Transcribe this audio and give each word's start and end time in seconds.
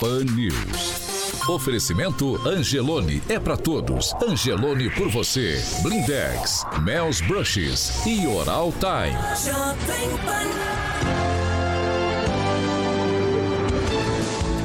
Pan 0.00 0.24
News. 0.24 1.48
Oferecimento 1.48 2.36
Angelone 2.46 3.22
é 3.28 3.38
para 3.38 3.56
todos. 3.56 4.12
Angelone 4.22 4.90
por 4.90 5.08
você. 5.08 5.62
Blindex, 5.82 6.66
Mel's 6.82 7.22
Brushes 7.22 8.04
e 8.04 8.26
Oral 8.26 8.72
Time. 8.72 9.16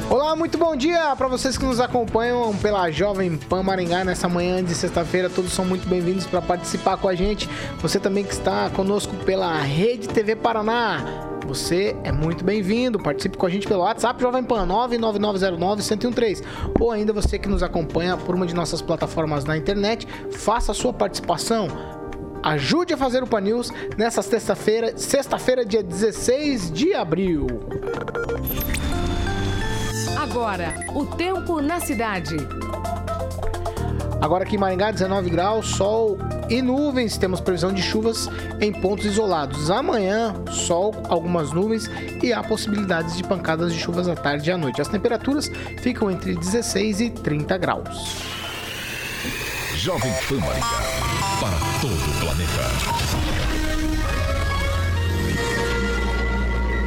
Olá, 0.10 0.36
muito 0.36 0.58
bom 0.58 0.76
dia 0.76 1.16
para 1.16 1.30
vocês 1.30 1.58
que 1.58 1.64
nos 1.64 1.80
acompanham 1.80 2.54
pela 2.58 2.92
Jovem 2.92 3.38
Pan 3.38 3.64
Maringá 3.64 4.04
nessa 4.04 4.28
manhã 4.28 4.62
de 4.62 4.76
sexta-feira. 4.76 5.30
Todos 5.30 5.54
são 5.54 5.64
muito 5.64 5.88
bem-vindos 5.88 6.26
para 6.26 6.42
participar 6.42 6.98
com 6.98 7.08
a 7.08 7.16
gente. 7.16 7.50
Você 7.82 8.00
também 8.00 8.26
que 8.26 8.34
está 8.34 8.70
conosco 8.72 9.16
pela 9.24 9.62
Rede 9.62 10.10
TV 10.10 10.36
Paraná 10.36 11.31
você 11.54 11.94
é 12.06 12.14
muito 12.14 12.46
bem-vindo. 12.46 12.98
Participe 12.98 13.38
com 13.38 13.46
a 13.46 13.50
gente 13.50 13.68
pelo 13.68 13.82
WhatsApp 13.82 14.22
Jovem 14.22 14.42
Pan 14.42 14.66
99909-1013. 14.68 16.44
Ou 16.80 16.92
ainda 16.92 17.12
você 17.12 17.38
que 17.38 17.50
nos 17.50 17.62
acompanha 17.62 18.16
por 18.16 18.34
uma 18.34 18.46
de 18.46 18.56
nossas 18.56 18.82
plataformas 18.82 19.44
na 19.44 19.58
internet, 19.58 20.08
faça 20.32 20.72
a 20.72 20.76
sua 20.76 20.94
participação. 20.94 21.68
Ajude 22.42 22.94
a 22.94 22.98
fazer 22.98 23.22
o 23.22 23.28
Pan 23.28 23.42
News 23.42 23.70
nessa 23.98 24.22
sexta-feira, 24.22 24.98
sexta-feira, 24.98 25.66
dia 25.66 25.84
16 25.84 26.72
de 26.72 26.94
abril. 26.94 27.48
Agora, 30.18 30.74
o 30.96 31.06
tempo 31.06 31.60
na 31.60 31.82
cidade. 31.82 32.38
Agora 34.22 34.44
aqui 34.44 34.56
em 34.56 34.60
Maringá, 34.60 34.92
19 34.92 35.32
graus, 35.32 35.66
sol 35.66 36.16
e 36.48 36.62
nuvens. 36.62 37.18
Temos 37.18 37.42
previsão 37.42 37.74
de 37.74 37.82
chuvas 37.82 38.30
em 38.62 38.72
pontos 38.72 39.08
isolados. 39.08 39.72
Amanhã, 39.72 40.36
sol, 40.52 40.94
algumas 41.10 41.52
nuvens 41.52 41.90
e 42.22 42.32
há 42.32 42.44
possibilidades 42.44 43.18
de 43.18 43.24
pancadas 43.24 43.74
de 43.74 43.80
chuvas 43.80 44.08
à 44.08 44.16
tarde 44.16 44.52
e 44.52 44.54
à 44.54 44.58
noite. 44.58 44.80
As 44.80 44.88
temperaturas 44.88 45.50
ficam 45.82 46.12
entre 46.12 46.36
16 46.36 47.02
e 47.02 47.10
30 47.10 47.58
graus. 47.58 48.22
Jovem 49.76 50.14
Pan 50.30 50.38
Maringá, 50.38 50.68
para 51.40 51.58
todo 51.82 51.96
o 51.96 52.20
planeta. 52.20 52.62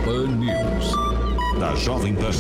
Pan 0.05 0.29
News, 0.37 1.59
da 1.59 1.75
Jovem 1.75 2.15
Pan. 2.15 2.31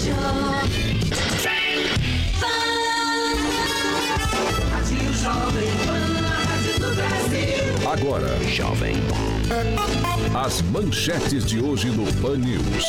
Agora, 7.91 8.29
Jovem. 8.45 8.97
As 10.35 10.61
manchetes 10.61 11.47
de 11.47 11.61
hoje 11.61 11.89
no 11.89 12.05
Pan 12.21 12.37
News. 12.37 12.85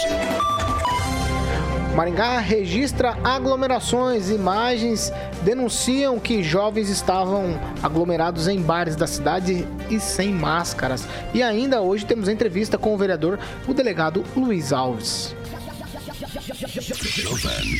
Maringá 1.96 2.40
registra 2.40 3.18
aglomerações. 3.23 4.29
Imagens 4.29 5.13
denunciam 5.44 6.19
que 6.19 6.44
jovens 6.44 6.90
estavam 6.90 7.57
aglomerados 7.81 8.50
em 8.50 8.62
bares 8.62 8.97
da 8.97 9.07
cidade 9.07 9.66
e 9.90 9.97
sem 9.97 10.34
máscaras. 10.34 11.07
E 11.34 11.41
ainda 11.41 11.81
hoje 11.81 12.06
temos 12.06 12.28
entrevista 12.28 12.78
com 12.78 12.94
o 12.94 12.97
vereador, 12.97 13.40
o 13.66 13.73
delegado 13.73 14.25
Luiz 14.35 14.73
Alves. 14.73 15.34
Jovem. 17.02 17.79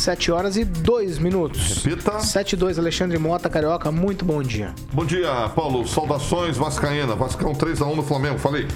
7 0.00 0.32
horas 0.32 0.56
e 0.56 0.64
2 0.64 1.18
minutos. 1.18 1.84
Repita. 1.84 2.18
7 2.20 2.54
e 2.54 2.56
2, 2.56 2.78
Alexandre 2.78 3.18
Mota, 3.18 3.50
Carioca, 3.50 3.92
muito 3.92 4.24
bom 4.24 4.42
dia. 4.42 4.74
Bom 4.92 5.04
dia, 5.04 5.28
Paulo. 5.54 5.86
Saudações 5.86 6.56
Vascaína. 6.56 7.14
Vascão 7.14 7.52
3x1 7.52 7.94
no 7.94 8.02
Flamengo, 8.02 8.38
falei. 8.38 8.66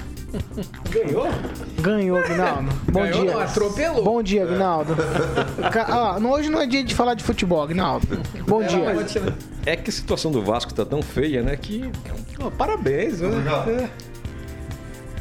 Ganhou? 0.90 1.26
Ganhou, 1.80 2.18
Aguinaldo. 2.22 2.70
Bom 2.92 3.00
Ganhou, 3.00 3.22
dia. 3.22 3.32
Não, 3.32 3.40
atropelou. 3.40 4.04
Bom 4.04 4.22
dia, 4.22 4.42
Aguinaldo. 4.42 4.94
ah, 5.88 6.18
hoje 6.22 6.50
não 6.50 6.60
é 6.60 6.66
dia 6.66 6.84
de 6.84 6.94
falar 6.94 7.14
de 7.14 7.24
futebol, 7.24 7.62
Aguinaldo. 7.62 8.06
Bom 8.46 8.62
é, 8.62 8.66
dia. 8.66 9.34
É 9.64 9.76
que 9.76 9.88
a 9.88 9.92
situação 9.92 10.30
do 10.30 10.42
Vasco 10.42 10.74
tá 10.74 10.84
tão 10.84 11.00
feia, 11.00 11.42
né? 11.42 11.56
Que. 11.56 11.91
Oh, 12.38 12.50
parabéns, 12.50 13.20
né? 13.20 13.30
É. 13.66 14.13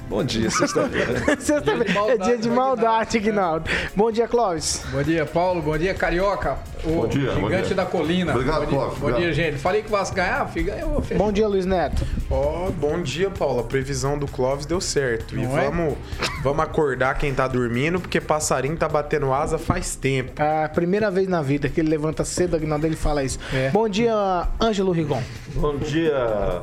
Bom 0.09 0.23
dia, 0.23 0.49
sexta-feira. 0.49 1.19
sexta-feira. 1.39 1.85
É 2.09 2.17
dia 2.17 2.37
de 2.37 2.49
maldade, 2.49 3.19
Guinaldo. 3.19 3.69
Bom 3.95 4.11
dia, 4.11 4.27
Clóvis. 4.27 4.83
Bom 4.91 5.01
dia, 5.01 5.25
Paulo. 5.25 5.61
Bom 5.61 5.77
dia, 5.77 5.93
Carioca. 5.93 6.57
O 6.83 7.01
bom 7.01 7.07
dia, 7.07 7.31
gigante 7.31 7.41
bom 7.41 7.61
dia. 7.61 7.75
da 7.75 7.85
colina. 7.85 8.31
Obrigado, 8.33 8.61
bom 8.61 8.67
dia, 8.67 8.77
Clóvis. 8.77 8.99
Bom 8.99 9.11
dia, 9.13 9.33
gente. 9.33 9.57
Falei 9.57 9.81
que 9.81 9.87
o 9.87 9.91
Vasco 9.91 10.15
ganhar, 10.15 10.51
ganhou. 10.53 11.03
Bom 11.15 11.31
dia, 11.31 11.47
Luiz 11.47 11.65
Neto. 11.65 12.05
Ó, 12.29 12.67
oh, 12.67 12.71
bom 12.71 13.01
dia, 13.01 13.29
Paulo. 13.29 13.61
A 13.61 13.63
previsão 13.63 14.17
do 14.17 14.27
Clóvis 14.27 14.65
deu 14.65 14.81
certo. 14.81 15.35
Não 15.35 15.43
e 15.43 15.45
é? 15.45 15.69
vamos, 15.69 15.95
vamos 16.43 16.63
acordar 16.63 17.17
quem 17.17 17.33
tá 17.33 17.47
dormindo, 17.47 17.99
porque 17.99 18.19
passarinho 18.19 18.75
tá 18.75 18.89
batendo 18.89 19.33
asa 19.33 19.57
faz 19.57 19.95
tempo. 19.95 20.33
A 20.41 20.67
primeira 20.67 21.09
vez 21.09 21.27
na 21.27 21.41
vida 21.41 21.69
que 21.69 21.79
ele 21.79 21.89
levanta 21.89 22.25
cedo, 22.25 22.55
Aguinaldo, 22.55 22.85
ele 22.85 22.95
fala 22.95 23.23
isso. 23.23 23.39
É. 23.53 23.69
Bom 23.69 23.87
dia, 23.87 24.47
Ângelo 24.61 24.91
Rigon. 24.91 25.21
Bom 25.55 25.77
dia, 25.77 26.61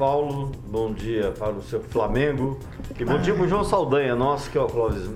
Paulo, 0.00 0.50
bom 0.66 0.94
dia 0.94 1.30
para 1.32 1.52
o 1.52 1.62
seu 1.62 1.82
Flamengo. 1.82 2.58
E 2.98 3.04
bom 3.04 3.18
dia 3.18 3.34
para 3.34 3.42
o 3.42 3.46
João 3.46 3.62
Saldanha, 3.62 4.16
nosso 4.16 4.50
que 4.50 4.56
é 4.56 4.60
o 4.62 4.66
Clóvis. 4.66 5.02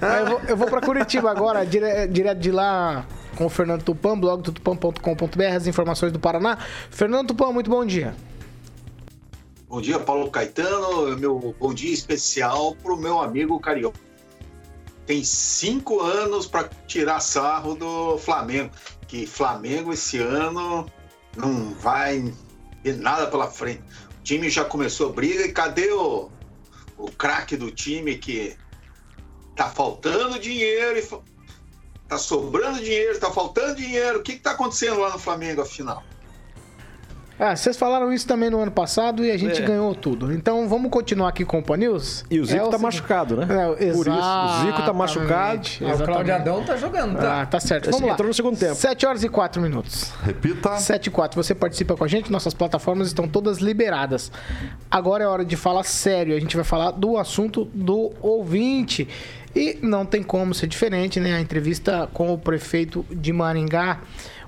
eu 0.00 0.26
vou, 0.26 0.40
eu 0.48 0.56
vou 0.56 0.66
para 0.68 0.80
Curitiba 0.80 1.30
agora, 1.30 1.66
dire, 1.66 2.08
direto 2.08 2.38
de 2.38 2.50
lá 2.50 3.04
com 3.36 3.44
o 3.44 3.50
Fernando 3.50 3.82
Tupan, 3.82 4.18
blog 4.18 4.40
do 4.40 4.50
tupan.com.br, 4.50 5.42
as 5.54 5.66
informações 5.66 6.10
do 6.10 6.18
Paraná. 6.18 6.56
Fernando 6.90 7.28
Tupan, 7.28 7.52
muito 7.52 7.68
bom 7.68 7.84
dia. 7.84 8.16
Bom 9.68 9.82
dia, 9.82 10.00
Paulo 10.00 10.30
Caetano. 10.30 11.18
Meu 11.18 11.54
bom 11.60 11.74
dia 11.74 11.92
especial 11.92 12.74
para 12.82 12.94
o 12.94 12.96
meu 12.96 13.20
amigo 13.20 13.60
Carioca. 13.60 14.00
Tem 15.04 15.22
cinco 15.22 16.00
anos 16.00 16.46
para 16.46 16.70
tirar 16.86 17.20
sarro 17.20 17.74
do 17.74 18.16
Flamengo. 18.16 18.70
Que 19.06 19.26
Flamengo 19.26 19.92
esse 19.92 20.16
ano 20.16 20.86
não 21.36 21.74
vai 21.74 22.32
e 22.84 22.92
nada 22.92 23.26
pela 23.26 23.50
frente. 23.50 23.82
O 24.20 24.22
time 24.22 24.48
já 24.48 24.64
começou 24.64 25.10
a 25.10 25.12
briga 25.12 25.44
e 25.44 25.52
cadê 25.52 25.90
o, 25.90 26.30
o 26.96 27.10
craque 27.12 27.56
do 27.56 27.70
time 27.70 28.16
que 28.16 28.56
tá 29.56 29.68
faltando 29.70 30.38
dinheiro 30.38 30.98
e 30.98 31.08
tá 32.08 32.18
sobrando 32.18 32.80
dinheiro, 32.80 33.18
tá 33.18 33.30
faltando 33.30 33.76
dinheiro. 33.76 34.18
O 34.18 34.22
que, 34.22 34.34
que 34.34 34.40
tá 34.40 34.52
acontecendo 34.52 35.00
lá 35.00 35.10
no 35.10 35.18
Flamengo, 35.18 35.62
afinal? 35.62 36.04
Ah, 37.38 37.56
vocês 37.56 37.76
falaram 37.76 38.12
isso 38.12 38.26
também 38.26 38.48
no 38.48 38.60
ano 38.60 38.70
passado 38.70 39.24
e 39.24 39.30
a 39.30 39.36
gente 39.36 39.60
é. 39.60 39.66
ganhou 39.66 39.92
tudo. 39.94 40.32
Então 40.32 40.68
vamos 40.68 40.90
continuar 40.90 41.28
aqui 41.28 41.44
com 41.44 41.58
o 41.58 41.62
Pan 41.62 41.76
News? 41.76 42.24
E 42.30 42.38
o 42.38 42.44
Zico 42.44 42.66
é 42.66 42.70
tá 42.70 42.78
machucado, 42.78 43.36
né? 43.36 43.46
É, 43.80 43.92
Por 43.92 44.06
isso, 44.06 44.18
o 44.18 44.64
Zico 44.64 44.82
tá 44.82 44.92
machucado. 44.92 45.68
Ah, 45.82 45.94
o 45.94 46.04
Claudio 46.04 46.34
Adão 46.34 46.64
tá 46.64 46.76
jogando, 46.76 47.18
tá? 47.18 47.42
Ah, 47.42 47.46
tá 47.46 47.58
certo. 47.58 47.90
Vamos 47.90 48.06
lá. 48.06 48.12
Entrou 48.12 48.28
no 48.28 48.34
segundo 48.34 48.56
tempo. 48.56 48.74
7 48.74 49.06
horas 49.06 49.24
e 49.24 49.28
4 49.28 49.60
minutos. 49.60 50.12
Repita. 50.22 50.76
7 50.76 51.06
e 51.06 51.10
4. 51.10 51.42
Você 51.42 51.54
participa 51.54 51.96
com 51.96 52.04
a 52.04 52.08
gente, 52.08 52.30
nossas 52.30 52.54
plataformas 52.54 53.08
estão 53.08 53.26
todas 53.26 53.58
liberadas. 53.58 54.30
Agora 54.88 55.24
é 55.24 55.26
hora 55.26 55.44
de 55.44 55.56
falar 55.56 55.82
sério. 55.82 56.36
A 56.36 56.40
gente 56.40 56.54
vai 56.54 56.64
falar 56.64 56.92
do 56.92 57.18
assunto 57.18 57.64
do 57.74 58.12
ouvinte. 58.22 59.08
E 59.56 59.78
não 59.82 60.04
tem 60.04 60.22
como 60.22 60.52
ser 60.52 60.66
diferente, 60.66 61.20
né? 61.20 61.34
A 61.34 61.40
entrevista 61.40 62.08
com 62.12 62.32
o 62.32 62.38
prefeito 62.38 63.04
de 63.10 63.32
Maringá. 63.32 64.00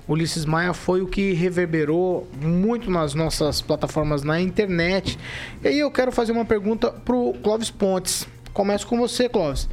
Ulisses 0.07 0.45
Maia 0.45 0.73
foi 0.73 1.01
o 1.01 1.07
que 1.07 1.33
reverberou 1.33 2.27
muito 2.41 2.89
nas 2.89 3.13
nossas 3.13 3.61
plataformas 3.61 4.23
na 4.23 4.39
internet. 4.39 5.19
E 5.63 5.67
aí 5.67 5.79
eu 5.79 5.91
quero 5.91 6.11
fazer 6.11 6.31
uma 6.31 6.45
pergunta 6.45 6.91
pro 6.91 7.33
Clóvis 7.43 7.69
Pontes. 7.69 8.27
Começo 8.53 8.87
com 8.87 8.97
você, 8.97 9.27
Clóvis. 9.27 9.67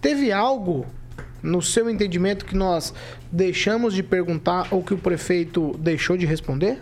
Teve 0.00 0.32
algo 0.32 0.86
no 1.42 1.60
seu 1.60 1.90
entendimento 1.90 2.46
que 2.46 2.56
nós 2.56 2.94
deixamos 3.30 3.92
de 3.92 4.02
perguntar 4.02 4.68
ou 4.70 4.82
que 4.82 4.94
o 4.94 4.98
prefeito 4.98 5.76
deixou 5.78 6.16
de 6.16 6.24
responder? 6.24 6.80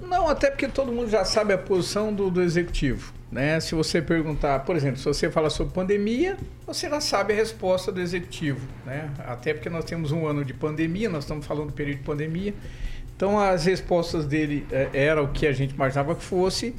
Não, 0.00 0.28
até 0.28 0.48
porque 0.48 0.68
todo 0.68 0.92
mundo 0.92 1.10
já 1.10 1.24
sabe 1.24 1.52
a 1.52 1.58
posição 1.58 2.14
do, 2.14 2.30
do 2.30 2.40
executivo. 2.40 3.15
Né? 3.30 3.58
Se 3.58 3.74
você 3.74 4.00
perguntar, 4.00 4.60
por 4.60 4.76
exemplo, 4.76 4.98
se 4.98 5.04
você 5.04 5.30
fala 5.30 5.50
sobre 5.50 5.74
pandemia, 5.74 6.36
você 6.66 6.88
já 6.88 7.00
sabe 7.00 7.32
a 7.32 7.36
resposta 7.36 7.90
do 7.90 8.00
executivo. 8.00 8.60
Né? 8.84 9.10
Até 9.18 9.52
porque 9.52 9.68
nós 9.68 9.84
temos 9.84 10.12
um 10.12 10.26
ano 10.26 10.44
de 10.44 10.54
pandemia, 10.54 11.08
nós 11.08 11.24
estamos 11.24 11.44
falando 11.44 11.68
do 11.68 11.72
período 11.72 11.98
de 11.98 12.04
pandemia. 12.04 12.54
Então 13.16 13.38
as 13.38 13.64
respostas 13.64 14.26
dele 14.26 14.66
é, 14.70 14.90
era 14.92 15.22
o 15.22 15.28
que 15.28 15.46
a 15.46 15.52
gente 15.52 15.74
imaginava 15.74 16.14
que 16.14 16.22
fosse. 16.22 16.74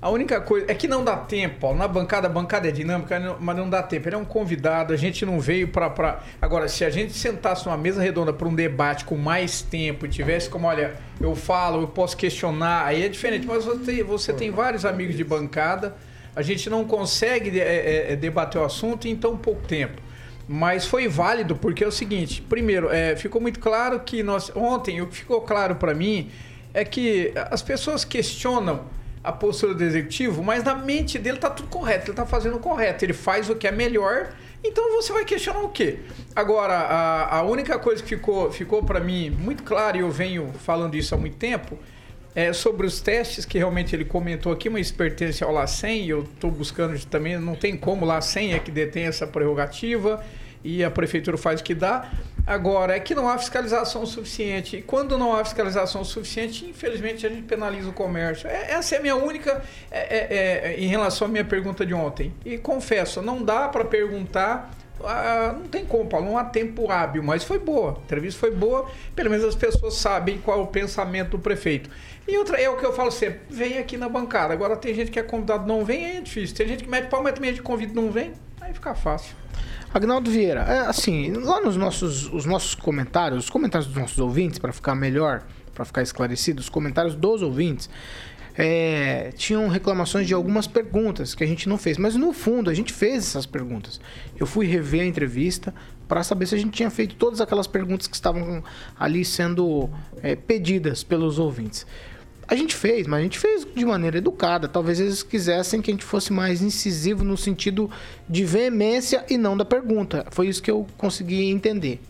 A 0.00 0.10
única 0.10 0.40
coisa 0.40 0.66
é 0.68 0.74
que 0.74 0.86
não 0.86 1.02
dá 1.02 1.16
tempo. 1.16 1.74
Na 1.74 1.88
bancada, 1.88 2.28
a 2.28 2.30
bancada 2.30 2.68
é 2.68 2.70
dinâmica, 2.70 3.36
mas 3.40 3.56
não 3.56 3.68
dá 3.68 3.82
tempo. 3.82 4.08
Ele 4.08 4.14
é 4.14 4.18
um 4.18 4.24
convidado, 4.24 4.94
a 4.94 4.96
gente 4.96 5.26
não 5.26 5.40
veio 5.40 5.66
para. 5.68 5.90
Pra... 5.90 6.22
Agora, 6.40 6.68
se 6.68 6.84
a 6.84 6.90
gente 6.90 7.12
sentasse 7.12 7.66
numa 7.66 7.76
mesa 7.76 8.00
redonda 8.00 8.32
para 8.32 8.46
um 8.46 8.54
debate 8.54 9.04
com 9.04 9.16
mais 9.16 9.60
tempo 9.60 10.06
e 10.06 10.08
tivesse 10.08 10.48
como, 10.48 10.68
olha, 10.68 10.94
eu 11.20 11.34
falo, 11.34 11.82
eu 11.82 11.88
posso 11.88 12.16
questionar, 12.16 12.86
aí 12.86 13.02
é 13.02 13.08
diferente. 13.08 13.44
Mas 13.44 13.64
você 13.64 13.84
tem, 13.84 14.02
você 14.04 14.32
tem 14.32 14.52
vários 14.52 14.84
amigos 14.84 15.16
de 15.16 15.24
bancada, 15.24 15.96
a 16.34 16.42
gente 16.42 16.70
não 16.70 16.84
consegue 16.84 17.58
é, 17.58 17.64
é, 17.64 18.12
é, 18.12 18.16
debater 18.16 18.60
o 18.60 18.64
assunto 18.64 19.08
em 19.08 19.16
tão 19.16 19.36
pouco 19.36 19.66
tempo. 19.66 20.00
Mas 20.46 20.86
foi 20.86 21.08
válido 21.08 21.56
porque 21.56 21.82
é 21.82 21.88
o 21.88 21.92
seguinte: 21.92 22.40
primeiro, 22.40 22.88
é, 22.88 23.16
ficou 23.16 23.40
muito 23.40 23.58
claro 23.58 23.98
que 23.98 24.22
nós. 24.22 24.52
Ontem, 24.54 25.02
o 25.02 25.08
que 25.08 25.16
ficou 25.16 25.40
claro 25.40 25.74
para 25.74 25.92
mim 25.92 26.30
é 26.72 26.84
que 26.84 27.32
as 27.50 27.62
pessoas 27.62 28.04
questionam 28.04 28.96
a 29.22 29.32
postura 29.32 29.74
do 29.74 29.82
executivo, 29.82 30.42
mas 30.42 30.62
na 30.64 30.74
mente 30.74 31.18
dele 31.18 31.38
tá 31.38 31.50
tudo 31.50 31.68
correto, 31.68 32.10
ele 32.10 32.16
tá 32.16 32.26
fazendo 32.26 32.56
o 32.56 32.60
correto, 32.60 33.04
ele 33.04 33.12
faz 33.12 33.50
o 33.50 33.54
que 33.54 33.66
é 33.66 33.72
melhor, 33.72 34.32
então 34.62 34.92
você 34.96 35.12
vai 35.12 35.24
questionar 35.24 35.60
o 35.60 35.68
quê? 35.68 35.98
Agora, 36.34 36.74
a, 36.74 37.38
a 37.38 37.42
única 37.42 37.78
coisa 37.78 38.02
que 38.02 38.08
ficou, 38.08 38.50
ficou 38.50 38.82
para 38.82 39.00
mim 39.00 39.30
muito 39.30 39.62
clara, 39.62 39.96
e 39.96 40.00
eu 40.00 40.10
venho 40.10 40.52
falando 40.64 40.94
isso 40.94 41.14
há 41.14 41.18
muito 41.18 41.36
tempo, 41.36 41.78
é 42.34 42.52
sobre 42.52 42.86
os 42.86 43.00
testes 43.00 43.44
que 43.44 43.58
realmente 43.58 43.94
ele 43.96 44.04
comentou 44.04 44.52
aqui, 44.52 44.68
mas 44.68 44.90
pertence 44.92 45.42
ao 45.42 45.52
LACEN, 45.52 46.06
eu 46.06 46.22
estou 46.22 46.50
buscando 46.50 46.98
também, 47.06 47.38
não 47.38 47.54
tem 47.54 47.76
como, 47.76 48.04
LACEN 48.04 48.54
é 48.54 48.58
que 48.58 48.70
detém 48.70 49.04
essa 49.04 49.26
prerrogativa, 49.26 50.24
e 50.62 50.84
a 50.84 50.90
prefeitura 50.90 51.36
faz 51.36 51.60
o 51.60 51.64
que 51.64 51.74
dá. 51.74 52.10
Agora, 52.48 52.96
é 52.96 53.00
que 53.00 53.14
não 53.14 53.28
há 53.28 53.36
fiscalização 53.36 54.06
suficiente. 54.06 54.78
E 54.78 54.82
quando 54.82 55.18
não 55.18 55.36
há 55.36 55.44
fiscalização 55.44 56.02
suficiente, 56.02 56.64
infelizmente 56.64 57.26
a 57.26 57.28
gente 57.28 57.42
penaliza 57.42 57.90
o 57.90 57.92
comércio. 57.92 58.48
É, 58.48 58.70
essa 58.70 58.94
é 58.94 58.98
a 58.98 59.02
minha 59.02 59.16
única. 59.16 59.62
É, 59.90 59.98
é, 59.98 60.72
é, 60.72 60.80
em 60.80 60.86
relação 60.86 61.28
à 61.28 61.30
minha 61.30 61.44
pergunta 61.44 61.84
de 61.84 61.92
ontem. 61.92 62.32
E 62.46 62.56
confesso, 62.56 63.20
não 63.20 63.42
dá 63.42 63.68
para 63.68 63.84
perguntar. 63.84 64.70
Ah, 65.04 65.54
não 65.58 65.68
tem 65.68 65.84
como, 65.84 66.08
Paulo, 66.08 66.24
não 66.24 66.38
há 66.38 66.44
tempo 66.44 66.90
hábil, 66.90 67.22
mas 67.22 67.44
foi 67.44 67.58
boa. 67.58 67.98
A 67.98 68.02
entrevista 68.04 68.40
foi 68.40 68.50
boa, 68.50 68.90
pelo 69.14 69.28
menos 69.28 69.44
as 69.44 69.54
pessoas 69.54 69.94
sabem 69.94 70.38
qual 70.38 70.58
é 70.58 70.62
o 70.62 70.66
pensamento 70.66 71.32
do 71.32 71.38
prefeito. 71.38 71.90
E 72.26 72.36
outra, 72.38 72.58
é 72.58 72.68
o 72.70 72.78
que 72.78 72.86
eu 72.86 72.94
falo 72.94 73.10
sempre: 73.10 73.40
vem 73.50 73.76
aqui 73.76 73.98
na 73.98 74.08
bancada. 74.08 74.54
Agora 74.54 74.74
tem 74.74 74.94
gente 74.94 75.10
que 75.10 75.18
é 75.18 75.22
convidado 75.22 75.66
não 75.66 75.84
vem, 75.84 76.06
aí 76.06 76.16
é 76.16 76.20
difícil. 76.22 76.56
Tem 76.56 76.66
gente 76.66 76.84
que 76.84 76.90
mete 76.90 77.08
pau, 77.10 77.22
mas 77.22 77.34
também 77.34 77.50
gente 77.50 77.62
convida 77.62 77.92
não 77.92 78.10
vem, 78.10 78.32
aí 78.58 78.72
fica 78.72 78.94
fácil. 78.94 79.36
Agnaldo 79.92 80.30
Vieira, 80.30 80.60
é, 80.60 80.78
assim, 80.80 81.32
lá 81.32 81.60
nos 81.60 81.76
nossos, 81.76 82.32
os 82.32 82.44
nossos 82.44 82.74
comentários, 82.74 83.44
os 83.44 83.50
comentários 83.50 83.88
dos 83.88 83.96
nossos 83.96 84.18
ouvintes, 84.18 84.58
para 84.58 84.72
ficar 84.72 84.94
melhor, 84.94 85.42
para 85.74 85.84
ficar 85.84 86.02
esclarecido, 86.02 86.60
os 86.60 86.68
comentários 86.68 87.14
dos 87.14 87.40
ouvintes, 87.40 87.88
é, 88.54 89.32
tinham 89.36 89.68
reclamações 89.68 90.26
de 90.26 90.34
algumas 90.34 90.66
perguntas 90.66 91.34
que 91.34 91.44
a 91.44 91.46
gente 91.46 91.68
não 91.68 91.78
fez, 91.78 91.96
mas 91.96 92.16
no 92.16 92.32
fundo 92.32 92.68
a 92.68 92.74
gente 92.74 92.92
fez 92.92 93.18
essas 93.18 93.46
perguntas. 93.46 94.00
Eu 94.38 94.46
fui 94.46 94.66
rever 94.66 95.02
a 95.02 95.06
entrevista 95.06 95.72
para 96.08 96.24
saber 96.24 96.46
se 96.46 96.56
a 96.56 96.58
gente 96.58 96.72
tinha 96.72 96.90
feito 96.90 97.14
todas 97.14 97.40
aquelas 97.40 97.68
perguntas 97.68 98.08
que 98.08 98.16
estavam 98.16 98.64
ali 98.98 99.24
sendo 99.24 99.88
é, 100.22 100.34
pedidas 100.34 101.04
pelos 101.04 101.38
ouvintes. 101.38 101.86
A 102.48 102.56
gente 102.56 102.74
fez, 102.74 103.06
mas 103.06 103.20
a 103.20 103.22
gente 103.22 103.38
fez 103.38 103.66
de 103.76 103.84
maneira 103.84 104.16
educada. 104.16 104.66
Talvez 104.66 104.98
eles 104.98 105.22
quisessem 105.22 105.82
que 105.82 105.90
a 105.90 105.94
gente 105.94 106.04
fosse 106.04 106.32
mais 106.32 106.62
incisivo 106.62 107.22
no 107.22 107.36
sentido 107.36 107.90
de 108.26 108.42
veemência 108.42 109.22
e 109.28 109.36
não 109.36 109.54
da 109.54 109.66
pergunta. 109.66 110.24
Foi 110.30 110.48
isso 110.48 110.62
que 110.62 110.70
eu 110.70 110.86
consegui 110.96 111.44
entender. 111.50 112.00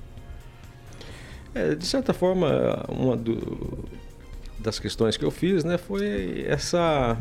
É, 1.53 1.75
de 1.75 1.85
certa 1.85 2.13
forma, 2.13 2.85
uma 2.89 3.17
do, 3.17 3.85
das 4.61 4.79
questões 4.79 5.17
que 5.17 5.25
eu 5.25 5.31
fiz 5.33 5.65
né, 5.65 5.77
foi 5.77 6.45
essa 6.47 7.19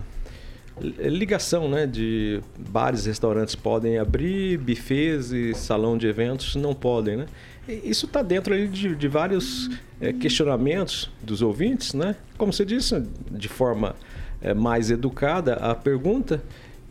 ligação 0.80 1.68
né, 1.68 1.88
de 1.88 2.40
bares 2.70 3.06
e 3.06 3.10
restaurantes 3.10 3.56
podem 3.56 3.98
abrir, 3.98 4.58
bufês 4.60 5.32
e 5.32 5.56
salão 5.56 5.98
de 5.98 6.06
eventos 6.06 6.56
não 6.56 6.76
podem. 6.76 7.18
Né? 7.18 7.26
Isso 7.68 8.06
está 8.06 8.22
dentro 8.22 8.54
ali 8.54 8.68
de, 8.68 8.96
de 8.96 9.08
vários 9.08 9.70
é, 10.00 10.14
questionamentos 10.14 11.12
dos 11.22 11.42
ouvintes, 11.42 11.94
né? 11.94 12.16
Como 12.38 12.54
você 12.54 12.64
disse, 12.64 13.04
de 13.30 13.48
forma 13.48 13.96
é, 14.42 14.54
mais 14.54 14.90
educada 14.90 15.56
a 15.56 15.76
pergunta 15.76 16.42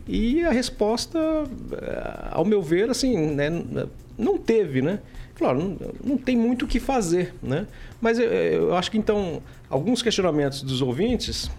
e 0.07 0.43
a 0.43 0.51
resposta, 0.51 1.19
é, 1.19 2.29
ao 2.31 2.45
meu 2.45 2.61
ver, 2.61 2.89
assim, 2.89 3.17
né, 3.33 3.49
não 4.17 4.37
teve, 4.37 4.81
né? 4.81 4.99
Claro, 5.35 5.59
não, 5.59 5.77
não 6.03 6.17
tem 6.17 6.35
muito 6.35 6.65
o 6.65 6.67
que 6.67 6.79
fazer, 6.79 7.33
né? 7.43 7.67
Mas 8.01 8.17
eu, 8.17 8.27
eu, 8.27 8.75
acho 8.75 8.89
que 8.89 8.97
então 8.97 9.41
alguns 9.69 10.01
questionamentos 10.01 10.61
dos 10.63 10.81
ouvintes, 10.81 11.51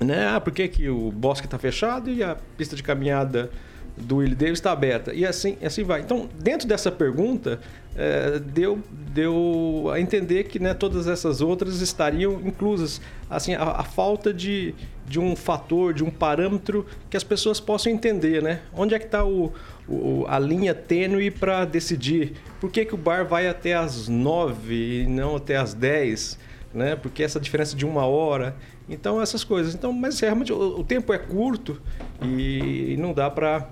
né? 0.00 0.28
Ah, 0.28 0.40
por 0.40 0.52
que, 0.52 0.66
que 0.66 0.88
o 0.88 1.10
bosque 1.12 1.46
está 1.46 1.58
fechado 1.58 2.10
e 2.10 2.22
a 2.22 2.36
pista 2.56 2.74
de 2.74 2.82
caminhada 2.82 3.50
do 3.96 4.16
Willie 4.16 4.34
Davis 4.34 4.58
está 4.58 4.72
aberta. 4.72 5.12
E 5.14 5.24
assim, 5.24 5.56
assim 5.62 5.84
vai. 5.84 6.00
Então, 6.00 6.28
dentro 6.38 6.66
dessa 6.66 6.90
pergunta, 6.90 7.60
é, 7.96 8.40
deu, 8.40 8.80
deu 8.90 9.90
a 9.92 10.00
entender 10.00 10.44
que 10.44 10.58
né, 10.58 10.74
todas 10.74 11.06
essas 11.06 11.40
outras 11.40 11.80
estariam 11.80 12.40
inclusas. 12.44 13.00
Assim, 13.30 13.54
a, 13.54 13.62
a, 13.62 13.84
falta 13.84 14.34
de, 14.34 14.74
de 15.06 15.20
um 15.20 15.36
fator, 15.36 15.94
de 15.94 16.02
um 16.02 16.10
parâmetro 16.10 16.84
que 17.08 17.16
as 17.16 17.22
pessoas 17.22 17.60
possam 17.60 17.92
entender, 17.92 18.42
né? 18.42 18.60
Onde 18.72 18.94
é 18.94 18.98
que 18.98 19.06
está 19.06 19.24
o, 19.24 19.52
o, 19.88 20.24
a 20.28 20.38
linha 20.40 20.74
tênue 20.74 21.30
para 21.30 21.64
decidir 21.64 22.32
por 22.60 22.70
que, 22.70 22.84
que 22.84 22.94
o 22.94 22.98
bar 22.98 23.24
vai 23.24 23.48
até 23.48 23.74
as 23.74 24.08
nove 24.08 25.02
e 25.02 25.06
não 25.06 25.36
até 25.36 25.56
as 25.56 25.72
dez, 25.72 26.36
né? 26.72 26.96
Porque 26.96 27.22
essa 27.22 27.38
diferença 27.38 27.76
de 27.76 27.86
uma 27.86 28.04
hora. 28.04 28.56
Então, 28.88 29.22
essas 29.22 29.44
coisas. 29.44 29.72
Então, 29.72 29.92
mas 29.92 30.18
realmente 30.18 30.52
o, 30.52 30.80
o 30.80 30.84
tempo 30.84 31.12
é 31.12 31.18
curto 31.18 31.80
e 32.20 32.96
não 32.98 33.14
dá 33.14 33.30
para 33.30 33.68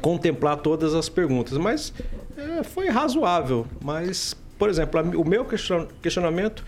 contemplar 0.00 0.56
todas 0.58 0.94
as 0.94 1.08
perguntas, 1.08 1.56
mas 1.58 1.92
é, 2.36 2.62
foi 2.62 2.88
razoável. 2.88 3.66
Mas, 3.82 4.34
por 4.58 4.68
exemplo, 4.68 5.00
o 5.20 5.28
meu 5.28 5.44
questionamento, 6.02 6.64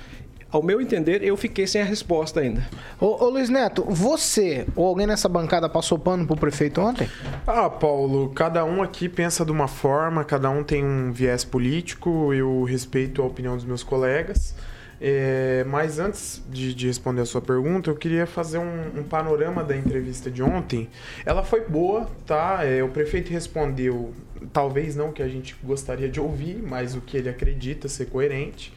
ao 0.51 0.63
meu 0.63 0.81
entender, 0.81 1.23
eu 1.23 1.37
fiquei 1.37 1.67
sem 1.67 1.81
a 1.81 1.85
resposta 1.85 2.41
ainda. 2.41 2.67
Ô, 3.01 3.25
ô, 3.25 3.29
Luiz 3.31 3.49
Neto, 3.49 3.85
você 3.89 4.67
ou 4.77 4.87
alguém 4.87 5.07
nessa 5.07 5.29
bancada 5.29 5.69
passou 5.69 5.99
pano 5.99 6.27
pro 6.27 6.37
prefeito 6.37 6.81
ontem? 6.81 7.09
Ah, 7.47 7.71
Paulo, 7.71 8.31
cada 8.31 8.65
um 8.65 8.83
aqui 8.83 9.09
pensa 9.09 9.45
de 9.45 9.51
uma 9.51 9.69
forma, 9.69 10.25
cada 10.25 10.51
um 10.51 10.63
tem 10.63 10.85
um 10.85 11.11
viés 11.11 11.45
político, 11.45 12.35
eu 12.35 12.65
respeito 12.65 13.23
a 13.23 13.27
opinião 13.27 13.57
dos 13.57 13.65
meus 13.65 13.83
colegas. 13.83 14.55
É, 15.05 15.65
mas 15.67 15.99
antes 15.99 16.41
de, 16.49 16.73
de, 16.73 16.87
responder 16.87 17.23
a 17.23 17.27
sua 17.27 17.41
pergunta, 17.41 17.91
eu 17.91 17.97
queria 17.97 18.25
fazer 18.25 18.59
um, 18.59 19.01
um, 19.01 19.03
panorama 19.03 19.65
da 19.65 19.77
entrevista 19.77 20.31
de 20.31 20.45
ontem. 20.45 20.89
Ela 21.27 21.43
foi 21.43 21.63
boa, 21.63 22.09
tá? 22.25 22.61
É, 22.65 22.85
o 22.85 22.89
prefeito 22.89 23.29
respondeu, 23.33 24.13
talvez 24.53 24.95
não 24.95 25.09
o 25.09 25.13
que 25.13 25.21
a 25.21 25.27
gente 25.27 25.57
gostaria 25.65 26.09
de 26.09 26.21
ouvir, 26.21 26.63
mas 26.63 26.95
o 26.95 27.01
que 27.01 27.17
ele 27.17 27.29
acredita 27.29 27.89
ser 27.89 28.07
coerente. 28.07 28.73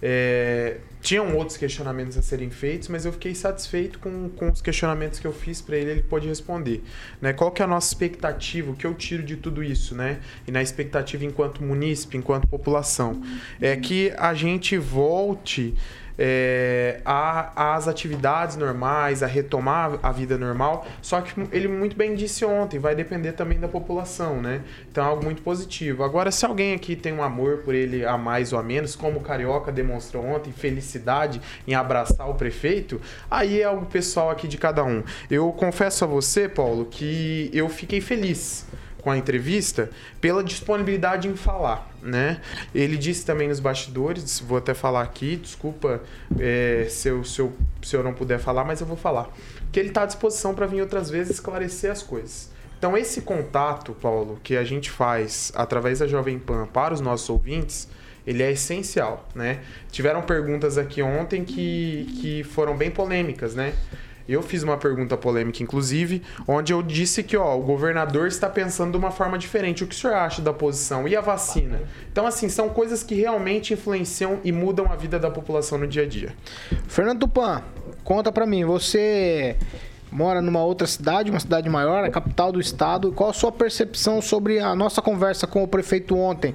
É, 0.00 0.78
tinham 1.00 1.36
outros 1.36 1.56
questionamentos 1.56 2.16
a 2.16 2.22
serem 2.22 2.50
feitos, 2.50 2.88
mas 2.88 3.04
eu 3.04 3.12
fiquei 3.12 3.34
satisfeito 3.34 3.98
com, 3.98 4.28
com 4.30 4.50
os 4.50 4.60
questionamentos 4.60 5.18
que 5.18 5.26
eu 5.26 5.32
fiz 5.32 5.60
para 5.60 5.76
ele, 5.76 5.90
ele 5.90 6.02
pode 6.02 6.28
responder. 6.28 6.82
Né? 7.20 7.32
Qual 7.32 7.50
que 7.50 7.62
é 7.62 7.64
a 7.64 7.68
nossa 7.68 7.88
expectativa, 7.88 8.70
o 8.70 8.74
que 8.74 8.86
eu 8.86 8.94
tiro 8.94 9.22
de 9.22 9.36
tudo 9.36 9.62
isso, 9.62 9.94
né? 9.94 10.20
E 10.46 10.52
na 10.52 10.62
expectativa 10.62 11.24
enquanto 11.24 11.62
munícipe, 11.62 12.16
enquanto 12.16 12.46
população, 12.46 13.22
é 13.60 13.76
que 13.76 14.12
a 14.16 14.34
gente 14.34 14.76
volte 14.76 15.74
é, 16.18 17.00
a, 17.04 17.74
as 17.74 17.86
atividades 17.86 18.56
normais, 18.56 19.22
a 19.22 19.26
retomar 19.26 19.98
a 20.02 20.10
vida 20.10 20.36
normal. 20.36 20.86
Só 21.00 21.20
que 21.20 21.32
ele 21.52 21.68
muito 21.68 21.96
bem 21.96 22.14
disse 22.14 22.44
ontem, 22.44 22.78
vai 22.78 22.94
depender 22.94 23.32
também 23.32 23.58
da 23.60 23.68
população, 23.68 24.42
né? 24.42 24.62
Então 24.90 25.04
é 25.04 25.06
algo 25.06 25.24
muito 25.24 25.42
positivo. 25.42 26.02
Agora, 26.02 26.30
se 26.30 26.44
alguém 26.44 26.74
aqui 26.74 26.96
tem 26.96 27.12
um 27.12 27.22
amor 27.22 27.58
por 27.58 27.74
ele 27.74 28.04
a 28.04 28.18
mais 28.18 28.52
ou 28.52 28.58
a 28.58 28.62
menos, 28.62 28.96
como 28.96 29.18
o 29.18 29.22
Carioca 29.22 29.70
demonstrou 29.70 30.24
ontem, 30.24 30.52
felicidade 30.52 31.40
em 31.66 31.74
abraçar 31.74 32.28
o 32.28 32.34
prefeito, 32.34 33.00
aí 33.30 33.62
é 33.62 33.70
o 33.70 33.82
pessoal 33.82 34.30
aqui 34.30 34.48
de 34.48 34.58
cada 34.58 34.82
um. 34.82 35.02
Eu 35.30 35.52
confesso 35.52 36.04
a 36.04 36.06
você, 36.06 36.48
Paulo, 36.48 36.86
que 36.86 37.50
eu 37.52 37.68
fiquei 37.68 38.00
feliz 38.00 38.66
com 39.02 39.10
a 39.10 39.16
entrevista 39.16 39.90
pela 40.20 40.42
disponibilidade 40.42 41.28
em 41.28 41.36
falar, 41.36 41.90
né? 42.02 42.40
Ele 42.74 42.96
disse 42.96 43.24
também 43.24 43.48
nos 43.48 43.60
bastidores, 43.60 44.40
vou 44.40 44.58
até 44.58 44.74
falar 44.74 45.02
aqui, 45.02 45.36
desculpa 45.36 46.02
é, 46.38 46.86
se, 46.90 47.08
eu, 47.08 47.24
se, 47.24 47.40
eu, 47.40 47.52
se 47.82 47.96
eu 47.96 48.02
não 48.02 48.12
puder 48.12 48.38
falar, 48.38 48.64
mas 48.64 48.80
eu 48.80 48.86
vou 48.86 48.96
falar, 48.96 49.28
que 49.70 49.78
ele 49.78 49.88
está 49.88 50.02
à 50.02 50.06
disposição 50.06 50.54
para 50.54 50.66
vir 50.66 50.80
outras 50.80 51.10
vezes 51.10 51.34
esclarecer 51.34 51.90
as 51.90 52.02
coisas. 52.02 52.50
Então 52.78 52.96
esse 52.96 53.22
contato, 53.22 53.92
Paulo, 53.92 54.38
que 54.42 54.56
a 54.56 54.64
gente 54.64 54.90
faz 54.90 55.52
através 55.54 55.98
da 55.98 56.06
Jovem 56.06 56.38
Pan 56.38 56.66
para 56.66 56.94
os 56.94 57.00
nossos 57.00 57.28
ouvintes, 57.28 57.88
ele 58.26 58.42
é 58.42 58.52
essencial, 58.52 59.26
né? 59.34 59.60
Tiveram 59.90 60.22
perguntas 60.22 60.76
aqui 60.76 61.00
ontem 61.00 61.44
que, 61.44 62.06
que 62.20 62.44
foram 62.44 62.76
bem 62.76 62.90
polêmicas, 62.90 63.54
né? 63.54 63.72
Eu 64.28 64.42
fiz 64.42 64.62
uma 64.62 64.76
pergunta 64.76 65.16
polêmica, 65.16 65.62
inclusive, 65.62 66.22
onde 66.46 66.70
eu 66.70 66.82
disse 66.82 67.22
que 67.22 67.34
ó, 67.34 67.56
o 67.56 67.62
governador 67.62 68.28
está 68.28 68.46
pensando 68.46 68.90
de 68.90 68.98
uma 68.98 69.10
forma 69.10 69.38
diferente. 69.38 69.82
O 69.82 69.86
que 69.86 69.94
o 69.94 69.98
senhor 69.98 70.16
acha 70.16 70.42
da 70.42 70.52
posição? 70.52 71.08
E 71.08 71.16
a 71.16 71.20
vacina? 71.22 71.80
Então, 72.12 72.26
assim, 72.26 72.50
são 72.50 72.68
coisas 72.68 73.02
que 73.02 73.14
realmente 73.14 73.72
influenciam 73.72 74.38
e 74.44 74.52
mudam 74.52 74.84
a 74.92 74.96
vida 74.96 75.18
da 75.18 75.30
população 75.30 75.78
no 75.78 75.86
dia 75.86 76.02
a 76.02 76.06
dia. 76.06 76.34
Fernando 76.86 77.20
Tupan, 77.20 77.62
conta 78.04 78.30
pra 78.30 78.44
mim, 78.44 78.66
você 78.66 79.56
mora 80.12 80.42
numa 80.42 80.62
outra 80.62 80.86
cidade, 80.86 81.30
uma 81.30 81.40
cidade 81.40 81.70
maior, 81.70 82.04
a 82.04 82.10
capital 82.10 82.52
do 82.52 82.60
estado. 82.60 83.10
Qual 83.12 83.30
a 83.30 83.32
sua 83.32 83.50
percepção 83.50 84.20
sobre 84.20 84.58
a 84.58 84.74
nossa 84.74 85.00
conversa 85.00 85.46
com 85.46 85.62
o 85.62 85.68
prefeito 85.68 86.14
ontem? 86.14 86.54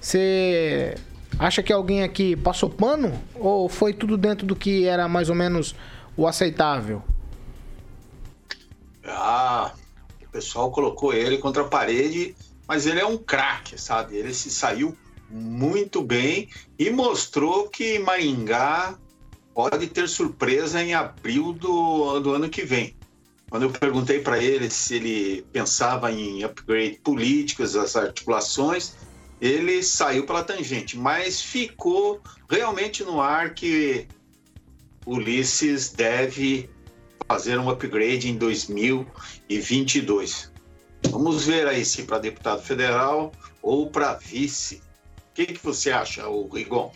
Você 0.00 0.96
acha 1.38 1.62
que 1.62 1.72
alguém 1.72 2.02
aqui 2.02 2.34
passou 2.34 2.68
pano 2.68 3.12
ou 3.36 3.68
foi 3.68 3.92
tudo 3.92 4.16
dentro 4.16 4.44
do 4.44 4.56
que 4.56 4.86
era 4.86 5.06
mais 5.06 5.28
ou 5.28 5.36
menos 5.36 5.72
o 6.16 6.26
aceitável? 6.26 7.00
Ah, 9.04 9.74
o 10.22 10.30
pessoal 10.30 10.70
colocou 10.70 11.12
ele 11.12 11.38
contra 11.38 11.62
a 11.62 11.68
parede, 11.68 12.34
mas 12.66 12.86
ele 12.86 13.00
é 13.00 13.06
um 13.06 13.18
craque, 13.18 13.78
sabe? 13.78 14.16
Ele 14.16 14.32
se 14.32 14.50
saiu 14.50 14.96
muito 15.28 16.02
bem 16.02 16.48
e 16.78 16.90
mostrou 16.90 17.68
que 17.68 17.98
Maringá 17.98 18.98
pode 19.54 19.86
ter 19.88 20.08
surpresa 20.08 20.82
em 20.82 20.94
abril 20.94 21.52
do, 21.52 22.20
do 22.20 22.32
ano 22.32 22.48
que 22.48 22.62
vem. 22.62 22.96
Quando 23.48 23.64
eu 23.64 23.70
perguntei 23.70 24.20
para 24.20 24.42
ele 24.42 24.70
se 24.70 24.94
ele 24.94 25.42
pensava 25.52 26.10
em 26.10 26.42
upgrade 26.42 26.98
políticas, 27.00 27.76
as 27.76 27.94
articulações, 27.96 28.94
ele 29.40 29.82
saiu 29.82 30.24
pela 30.24 30.44
tangente, 30.44 30.96
mas 30.96 31.42
ficou 31.42 32.22
realmente 32.48 33.02
no 33.04 33.20
ar 33.20 33.54
que 33.54 34.08
Ulisses 35.04 35.90
deve 35.90 36.70
fazer 37.32 37.58
um 37.58 37.70
upgrade 37.70 38.30
em 38.30 38.36
2022. 38.36 40.52
Vamos 41.08 41.46
ver 41.46 41.66
aí 41.66 41.82
se 41.82 42.02
para 42.02 42.18
deputado 42.18 42.60
federal 42.60 43.32
ou 43.62 43.88
para 43.88 44.12
vice. 44.12 44.82
O 45.30 45.34
que, 45.34 45.46
que 45.46 45.64
você 45.64 45.90
acha, 45.90 46.28
o 46.28 46.46
Rigon? 46.46 46.92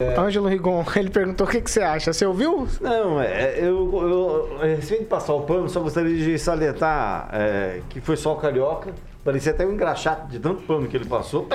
É... 0.00 0.18
Ângelo 0.18 0.48
Rigon, 0.48 0.84
ele 0.96 1.10
perguntou 1.10 1.46
o 1.46 1.50
que, 1.50 1.60
que 1.60 1.70
você 1.70 1.80
acha. 1.80 2.12
Você 2.12 2.26
ouviu? 2.26 2.66
Não, 2.80 3.22
é, 3.22 3.60
eu, 3.60 4.58
eu, 4.64 4.82
sem 4.82 5.04
passar 5.04 5.34
o 5.34 5.42
pano, 5.42 5.68
só 5.68 5.80
gostaria 5.80 6.16
de 6.16 6.36
salientar 6.40 7.28
é, 7.32 7.82
que 7.88 8.00
foi 8.00 8.16
só 8.16 8.32
o 8.32 8.36
Carioca. 8.36 8.92
Parecia 9.24 9.52
até 9.52 9.64
um 9.66 9.72
engraxate 9.72 10.28
de 10.28 10.40
tanto 10.40 10.62
pano 10.62 10.88
que 10.88 10.96
ele 10.96 11.04
passou. 11.04 11.46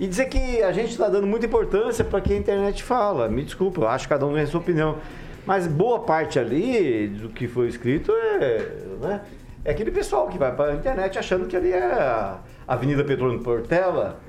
E 0.00 0.06
dizer 0.06 0.26
que 0.26 0.62
a 0.62 0.72
gente 0.72 0.90
está 0.90 1.08
dando 1.08 1.26
muita 1.26 1.46
importância 1.46 2.04
para 2.04 2.20
que 2.20 2.32
a 2.32 2.36
internet 2.36 2.82
fala. 2.82 3.28
Me 3.28 3.44
desculpa, 3.44 3.82
eu 3.82 3.88
acho 3.88 4.06
que 4.06 4.12
cada 4.12 4.26
um 4.26 4.34
tem 4.34 4.42
a 4.42 4.46
sua 4.46 4.60
opinião. 4.60 4.98
Mas 5.44 5.66
boa 5.66 6.00
parte 6.00 6.38
ali 6.38 7.08
do 7.08 7.28
que 7.28 7.48
foi 7.48 7.68
escrito 7.68 8.12
é, 8.12 8.68
né, 9.00 9.20
é 9.64 9.70
aquele 9.72 9.90
pessoal 9.90 10.28
que 10.28 10.38
vai 10.38 10.54
para 10.54 10.72
a 10.72 10.74
internet 10.74 11.18
achando 11.18 11.46
que 11.46 11.56
ali 11.56 11.72
é 11.72 11.82
a 11.82 12.38
Avenida 12.66 13.02
Petróleo 13.02 13.40
Portela 13.40 14.20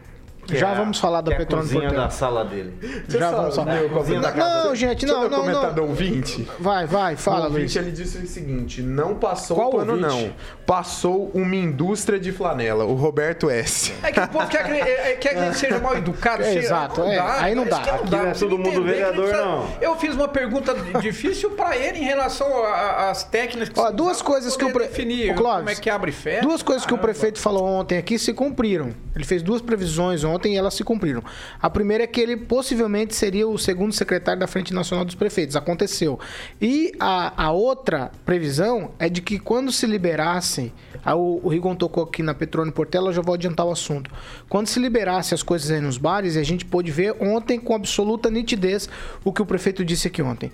já 0.47 0.71
é, 0.71 0.75
vamos 0.75 0.99
falar 0.99 1.21
da 1.21 1.35
Petrônio 1.35 1.69
Portela. 1.69 1.93
da 1.93 2.09
sala 2.09 2.45
dele. 2.45 2.73
Já 3.07 3.31
vamos 3.31 3.55
falar. 3.55 3.73
Meu, 3.75 3.89
cozinha 3.89 4.19
da 4.19 4.31
casa 4.31 4.67
não, 4.67 4.75
gente, 4.75 5.05
não, 5.05 5.29
não, 5.29 5.45
não. 5.45 5.73
do 5.73 5.83
ouvinte. 5.83 6.47
Vai, 6.59 6.85
vai, 6.85 7.15
fala, 7.15 7.45
o 7.45 7.53
ouvinte, 7.53 7.77
ele 7.77 7.91
disse 7.91 8.17
o 8.17 8.27
seguinte, 8.27 8.81
não 8.81 9.15
passou 9.15 9.57
Qual 9.57 9.71
pano, 9.71 9.93
ouvinte? 9.93 10.07
não. 10.07 10.33
Passou 10.65 11.31
uma 11.33 11.55
indústria 11.55 12.19
de 12.19 12.31
flanela, 12.31 12.85
o 12.85 12.95
Roberto 12.95 13.49
S. 13.49 13.93
É 14.03 14.11
que 14.11 14.19
o 14.19 14.27
povo 14.27 14.47
quer 14.47 14.65
que, 14.65 14.71
é, 14.71 15.15
quer 15.15 15.33
que 15.33 15.39
ele 15.39 15.53
seja 15.53 15.79
mal 15.79 15.97
educado. 15.97 16.43
É, 16.43 16.55
exato, 16.55 17.03
é, 17.03 17.19
aí 17.19 17.55
não 17.55 17.65
dá. 17.65 17.77
Aqui 17.77 18.09
não 18.09 18.27
é 18.27 18.31
todo 18.33 18.57
mundo 18.57 18.83
vereador, 18.83 19.31
não. 19.31 19.67
Eu 19.81 19.95
fiz 19.97 20.15
uma 20.15 20.27
pergunta 20.27 20.73
difícil 21.01 21.51
para 21.51 21.77
ele 21.77 21.99
em 21.99 22.03
relação 22.03 22.47
às 22.65 23.23
técnicas 23.23 23.69
que 23.69 23.79
Ó, 23.79 23.91
duas 23.91 24.21
coisas 24.21 24.55
que 24.55 24.65
o 24.65 24.71
pre... 24.71 24.87
definir 24.87 25.35
Clóvis, 25.35 25.57
como 25.59 25.69
é 25.69 25.75
que 25.75 25.89
abre 25.89 26.11
fé. 26.11 26.41
Duas 26.41 26.61
coisas 26.61 26.85
que 26.85 26.93
o 26.93 26.97
prefeito 26.97 27.39
falou 27.39 27.65
ontem 27.65 27.97
aqui 27.97 28.17
se 28.17 28.33
cumpriram. 28.33 28.93
Ele 29.15 29.23
fez 29.23 29.41
duas 29.41 29.61
previsões 29.61 30.23
ontem 30.23 30.32
e 30.53 30.55
elas 30.55 30.73
se 30.73 30.83
cumpriram. 30.83 31.23
A 31.61 31.69
primeira 31.69 32.03
é 32.03 32.07
que 32.07 32.19
ele 32.21 32.37
possivelmente 32.37 33.15
seria 33.15 33.47
o 33.47 33.57
segundo 33.57 33.93
secretário 33.93 34.39
da 34.39 34.47
Frente 34.47 34.73
Nacional 34.73 35.05
dos 35.05 35.15
Prefeitos. 35.15 35.55
Aconteceu. 35.55 36.19
E 36.61 36.91
a, 36.99 37.45
a 37.45 37.51
outra 37.51 38.11
previsão 38.25 38.91
é 38.99 39.09
de 39.09 39.21
que 39.21 39.39
quando 39.39 39.71
se 39.71 39.85
liberassem, 39.85 40.73
o, 41.05 41.41
o 41.43 41.49
Rigon 41.49 41.75
tocou 41.75 42.03
aqui 42.03 42.23
na 42.23 42.33
Petrônio 42.33 42.71
Portela, 42.71 43.09
eu 43.09 43.13
já 43.13 43.21
vou 43.21 43.35
adiantar 43.35 43.65
o 43.65 43.71
assunto. 43.71 44.11
Quando 44.49 44.67
se 44.67 44.79
liberasse 44.79 45.33
as 45.33 45.43
coisas 45.43 45.71
aí 45.71 45.81
nos 45.81 45.97
bares, 45.97 46.37
a 46.37 46.43
gente 46.43 46.65
pôde 46.65 46.91
ver 46.91 47.15
ontem 47.19 47.59
com 47.59 47.75
absoluta 47.75 48.29
nitidez 48.29 48.89
o 49.23 49.31
que 49.31 49.41
o 49.41 49.45
prefeito 49.45 49.83
disse 49.83 50.07
aqui 50.07 50.21
ontem 50.21 50.51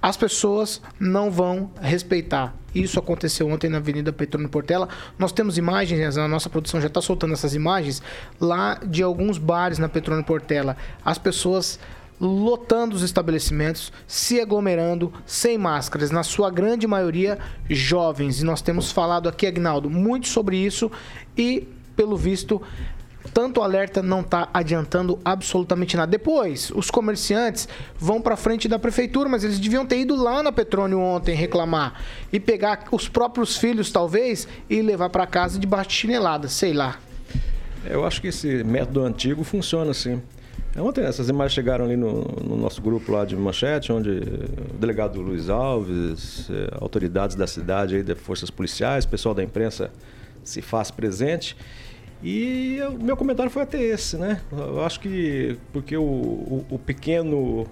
as 0.00 0.16
pessoas 0.16 0.80
não 0.98 1.30
vão 1.30 1.70
respeitar. 1.80 2.54
Isso 2.74 2.98
aconteceu 2.98 3.48
ontem 3.48 3.68
na 3.68 3.78
Avenida 3.78 4.12
Petrônio 4.12 4.48
Portela. 4.48 4.88
Nós 5.18 5.32
temos 5.32 5.58
imagens, 5.58 6.16
a 6.16 6.28
nossa 6.28 6.48
produção 6.50 6.80
já 6.80 6.86
está 6.86 7.00
soltando 7.00 7.32
essas 7.32 7.54
imagens, 7.54 8.02
lá 8.40 8.74
de 8.74 9.02
alguns 9.02 9.38
bares 9.38 9.78
na 9.78 9.88
Petrônio 9.88 10.24
Portela. 10.24 10.76
As 11.04 11.18
pessoas 11.18 11.78
lotando 12.20 12.96
os 12.96 13.02
estabelecimentos, 13.02 13.92
se 14.06 14.40
aglomerando, 14.40 15.12
sem 15.24 15.56
máscaras, 15.56 16.10
na 16.10 16.22
sua 16.22 16.50
grande 16.50 16.86
maioria 16.86 17.38
jovens. 17.70 18.40
E 18.40 18.44
nós 18.44 18.60
temos 18.60 18.90
falado 18.90 19.28
aqui, 19.28 19.46
Agnaldo, 19.46 19.88
muito 19.88 20.28
sobre 20.28 20.56
isso 20.56 20.90
e, 21.36 21.68
pelo 21.96 22.16
visto, 22.16 22.60
tanto 23.32 23.62
alerta 23.62 24.02
não 24.02 24.20
está 24.20 24.48
adiantando 24.52 25.18
absolutamente 25.24 25.96
nada. 25.96 26.10
Depois, 26.10 26.70
os 26.74 26.90
comerciantes 26.90 27.68
vão 27.98 28.20
para 28.20 28.36
frente 28.36 28.68
da 28.68 28.78
prefeitura, 28.78 29.28
mas 29.28 29.44
eles 29.44 29.58
deviam 29.58 29.86
ter 29.86 29.98
ido 29.98 30.16
lá 30.16 30.42
na 30.42 30.50
Petrônio 30.50 30.98
ontem 30.98 31.34
reclamar 31.34 32.02
e 32.32 32.40
pegar 32.40 32.84
os 32.90 33.08
próprios 33.08 33.56
filhos, 33.56 33.90
talvez, 33.90 34.48
e 34.68 34.82
levar 34.82 35.10
para 35.10 35.26
casa 35.26 35.58
debaixo 35.58 35.90
de 35.90 35.96
chinelada, 35.96 36.48
sei 36.48 36.72
lá. 36.72 36.98
Eu 37.84 38.04
acho 38.04 38.20
que 38.20 38.28
esse 38.28 38.64
método 38.64 39.02
antigo 39.02 39.44
funciona 39.44 39.90
assim. 39.92 40.20
Ontem 40.76 41.04
essas 41.04 41.28
imagens 41.28 41.54
chegaram 41.54 41.84
ali 41.84 41.96
no, 41.96 42.22
no, 42.44 42.56
nosso 42.56 42.80
grupo 42.80 43.10
lá 43.10 43.24
de 43.24 43.34
Manchete, 43.36 43.92
onde 43.92 44.10
o 44.10 44.78
delegado 44.78 45.20
Luiz 45.20 45.48
Alves, 45.48 46.48
eh, 46.50 46.68
autoridades 46.80 47.34
da 47.34 47.46
cidade, 47.46 47.96
aí, 47.96 48.02
de 48.02 48.14
forças 48.14 48.50
policiais, 48.50 49.04
pessoal 49.04 49.34
da 49.34 49.42
imprensa 49.42 49.90
se 50.44 50.62
faz 50.62 50.90
presente. 50.90 51.56
E 52.22 52.80
o 52.88 53.02
meu 53.02 53.16
comentário 53.16 53.50
foi 53.50 53.62
até 53.62 53.80
esse, 53.80 54.16
né? 54.16 54.40
Eu 54.50 54.84
acho 54.84 54.98
que 54.98 55.56
porque 55.72 55.96
o, 55.96 56.02
o, 56.02 56.66
o 56.70 56.78
pequeno 56.78 57.66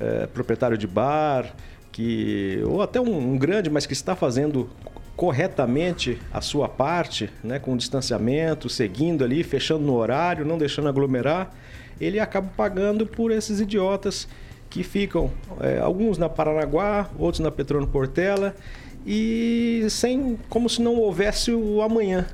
é, 0.00 0.26
proprietário 0.26 0.78
de 0.78 0.86
bar, 0.86 1.54
que 1.92 2.62
ou 2.66 2.80
até 2.80 3.00
um, 3.00 3.32
um, 3.34 3.38
grande, 3.38 3.68
mas 3.68 3.84
que 3.84 3.92
está 3.92 4.16
fazendo 4.16 4.70
corretamente 5.14 6.18
a 6.32 6.40
sua 6.40 6.68
parte, 6.68 7.30
né, 7.42 7.58
com 7.58 7.76
distanciamento, 7.76 8.68
seguindo 8.68 9.22
ali, 9.22 9.44
fechando 9.44 9.84
no 9.84 9.94
horário, 9.94 10.44
não 10.44 10.58
deixando 10.58 10.88
aglomerar, 10.88 11.54
ele 12.00 12.18
acaba 12.18 12.50
pagando 12.56 13.06
por 13.06 13.30
esses 13.30 13.60
idiotas 13.60 14.26
que 14.68 14.82
ficam, 14.82 15.30
é, 15.60 15.78
alguns 15.78 16.18
na 16.18 16.28
Paranaguá, 16.28 17.08
outros 17.16 17.38
na 17.38 17.50
Petrônio 17.50 17.86
Portela, 17.86 18.56
e 19.06 19.86
sem 19.88 20.36
como 20.48 20.68
se 20.68 20.82
não 20.82 20.96
houvesse 20.96 21.52
o 21.52 21.80
amanhã 21.80 22.26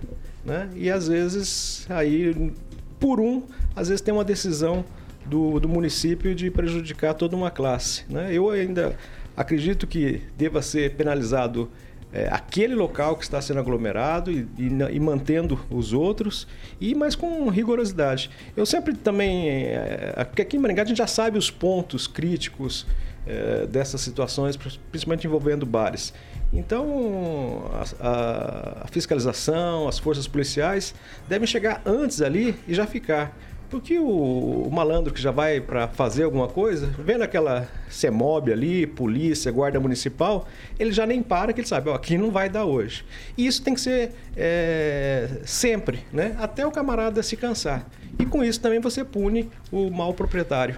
né? 0.51 0.69
E 0.75 0.91
às 0.91 1.07
vezes, 1.07 1.87
aí, 1.89 2.53
por 2.99 3.21
um, 3.21 3.45
às 3.77 3.89
vezes 3.89 4.01
tem 4.01 4.13
uma 4.13 4.25
decisão 4.25 4.85
do, 5.25 5.61
do 5.61 5.69
município 5.69 6.35
de 6.35 6.51
prejudicar 6.51 7.15
toda 7.15 7.37
uma 7.37 7.53
classe. 7.53 8.05
Né? 8.09 8.31
Eu 8.33 8.51
ainda 8.51 8.97
acredito 9.37 9.87
que 9.87 10.23
deva 10.37 10.61
ser 10.61 10.97
penalizado 10.97 11.71
é, 12.13 12.29
aquele 12.33 12.75
local 12.75 13.15
que 13.15 13.23
está 13.23 13.41
sendo 13.41 13.61
aglomerado 13.61 14.33
e, 14.33 14.49
e, 14.59 14.67
e, 14.67 14.99
mantendo 14.99 15.65
os 15.71 15.93
outros, 15.93 16.49
e 16.81 16.97
mas 16.97 17.15
com 17.15 17.49
rigorosidade. 17.49 18.29
Eu 18.57 18.67
sempre 18.67 18.95
também, 18.95 19.49
é, 19.49 20.15
aqui 20.17 20.57
em 20.57 20.59
Maringá 20.59 20.83
a 20.83 20.85
gente 20.85 20.99
já 20.99 21.07
sabe 21.07 21.39
os 21.39 21.49
pontos 21.49 22.09
críticos 22.09 22.85
é, 23.27 23.67
dessas 23.67 24.01
situações, 24.01 24.57
principalmente 24.57 25.27
envolvendo 25.27 25.67
bares. 25.67 26.13
Então, 26.53 27.71
a, 28.01 28.85
a, 28.85 28.89
fiscalização, 28.89 29.87
as 29.87 29.99
forças 29.99 30.27
policiais 30.27 30.95
devem 31.29 31.47
chegar 31.47 31.81
antes 31.87 32.21
ali 32.21 32.57
e 32.67 32.75
já 32.75 32.87
ficar. 32.87 33.37
Porque 33.71 34.01
o, 34.01 34.65
o 34.67 34.71
malandro 34.73 35.15
que 35.15 35.23
já 35.23 35.31
vai 35.31 35.61
para 35.61 35.87
fazer 35.87 36.25
alguma 36.25 36.49
coisa, 36.49 36.89
vendo 36.99 37.23
aquela 37.23 37.69
CEMOB 37.89 38.53
ali, 38.53 38.85
polícia, 38.85 39.53
guarda 39.53 39.79
municipal, 39.79 40.49
ele 40.77 40.91
já 40.91 41.07
nem 41.07 41.23
para, 41.23 41.53
que 41.53 41.61
ele 41.61 41.69
sabe, 41.69 41.89
ó, 41.89 41.95
aqui 41.95 42.19
não 42.19 42.33
vai 42.33 42.49
dar 42.49 42.65
hoje. 42.65 43.05
E 43.39 43.47
isso 43.47 43.63
tem 43.63 43.73
que 43.73 43.81
ser 43.81 44.11
é, 44.37 45.29
sempre, 45.45 46.01
né? 46.13 46.37
Até 46.41 46.67
o 46.67 46.73
camarada 46.73 47.23
se 47.23 47.37
cansar. 47.37 47.87
E 48.19 48.27
com 48.27 48.43
isso 48.43 48.61
também 48.61 48.81
você 48.81 49.05
pune 49.05 49.49
o 49.71 49.89
mau 49.89 50.13
proprietário. 50.13 50.77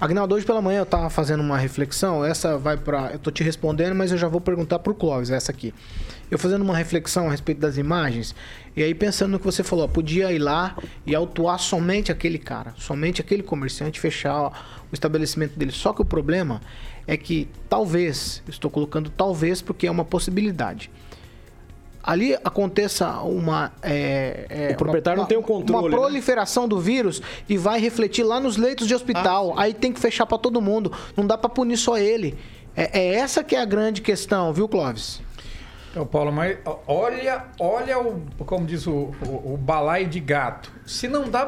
Agnaldo, 0.00 0.34
hoje 0.34 0.44
pela 0.44 0.60
manhã 0.60 0.80
eu 0.80 0.84
estava 0.84 1.08
fazendo 1.08 1.40
uma 1.40 1.56
reflexão, 1.56 2.24
essa 2.24 2.58
vai 2.58 2.76
para, 2.76 3.12
eu 3.12 3.18
tô 3.18 3.30
te 3.30 3.44
respondendo, 3.44 3.94
mas 3.94 4.10
eu 4.10 4.18
já 4.18 4.26
vou 4.26 4.40
perguntar 4.40 4.80
pro 4.80 4.92
Clóvis 4.92 5.30
essa 5.30 5.52
aqui. 5.52 5.72
Eu 6.28 6.36
fazendo 6.36 6.62
uma 6.62 6.76
reflexão 6.76 7.28
a 7.28 7.30
respeito 7.30 7.60
das 7.60 7.78
imagens, 7.78 8.34
e 8.76 8.82
aí 8.82 8.92
pensando 8.92 9.30
no 9.30 9.38
que 9.38 9.44
você 9.44 9.62
falou, 9.62 9.88
podia 9.88 10.32
ir 10.32 10.40
lá 10.40 10.76
e 11.06 11.14
autuar 11.14 11.60
somente 11.60 12.10
aquele 12.10 12.38
cara, 12.38 12.74
somente 12.76 13.20
aquele 13.20 13.42
comerciante, 13.44 14.00
fechar 14.00 14.84
o 14.90 14.94
estabelecimento 14.94 15.56
dele. 15.56 15.70
Só 15.70 15.92
que 15.92 16.02
o 16.02 16.04
problema 16.04 16.60
é 17.06 17.16
que 17.16 17.48
talvez, 17.68 18.42
estou 18.48 18.70
colocando 18.70 19.08
talvez 19.10 19.62
porque 19.62 19.86
é 19.86 19.90
uma 19.90 20.04
possibilidade 20.04 20.90
ali 22.04 22.34
aconteça 22.44 23.10
uma. 23.22 23.72
É, 23.82 24.46
é, 24.48 24.72
o 24.72 24.76
proprietário 24.76 25.18
uma, 25.18 25.22
não 25.22 25.28
tem 25.28 25.38
o 25.38 25.42
controle. 25.42 25.86
Uma 25.86 25.90
né? 25.90 25.96
proliferação 25.96 26.64
né? 26.64 26.68
do 26.68 26.78
vírus 26.78 27.22
e 27.48 27.56
vai 27.56 27.80
refletir 27.80 28.22
lá 28.22 28.38
nos 28.38 28.56
leitos 28.56 28.86
de 28.86 28.94
hospital. 28.94 29.54
Ah, 29.56 29.62
Aí 29.62 29.74
tem 29.74 29.92
que 29.92 29.98
fechar 29.98 30.26
para 30.26 30.36
todo 30.36 30.60
mundo. 30.60 30.92
Não 31.16 31.26
dá 31.26 31.38
para 31.38 31.48
punir 31.48 31.78
só 31.78 31.96
ele. 31.96 32.36
É, 32.76 33.00
é, 33.00 33.14
essa 33.14 33.42
que 33.42 33.56
é 33.56 33.60
a 33.60 33.64
grande 33.64 34.02
questão, 34.02 34.52
viu, 34.52 34.68
Clóvis? 34.68 35.22
Então, 35.90 36.04
Paulo, 36.04 36.32
mas 36.32 36.58
olha, 36.86 37.44
olha 37.58 38.00
o, 38.00 38.20
como 38.44 38.66
diz 38.66 38.86
o, 38.86 39.12
o, 39.26 39.54
o 39.54 39.56
balaio 39.56 40.08
de 40.08 40.18
gato. 40.20 40.70
Se 40.84 41.06
não 41.06 41.30
dá 41.30 41.46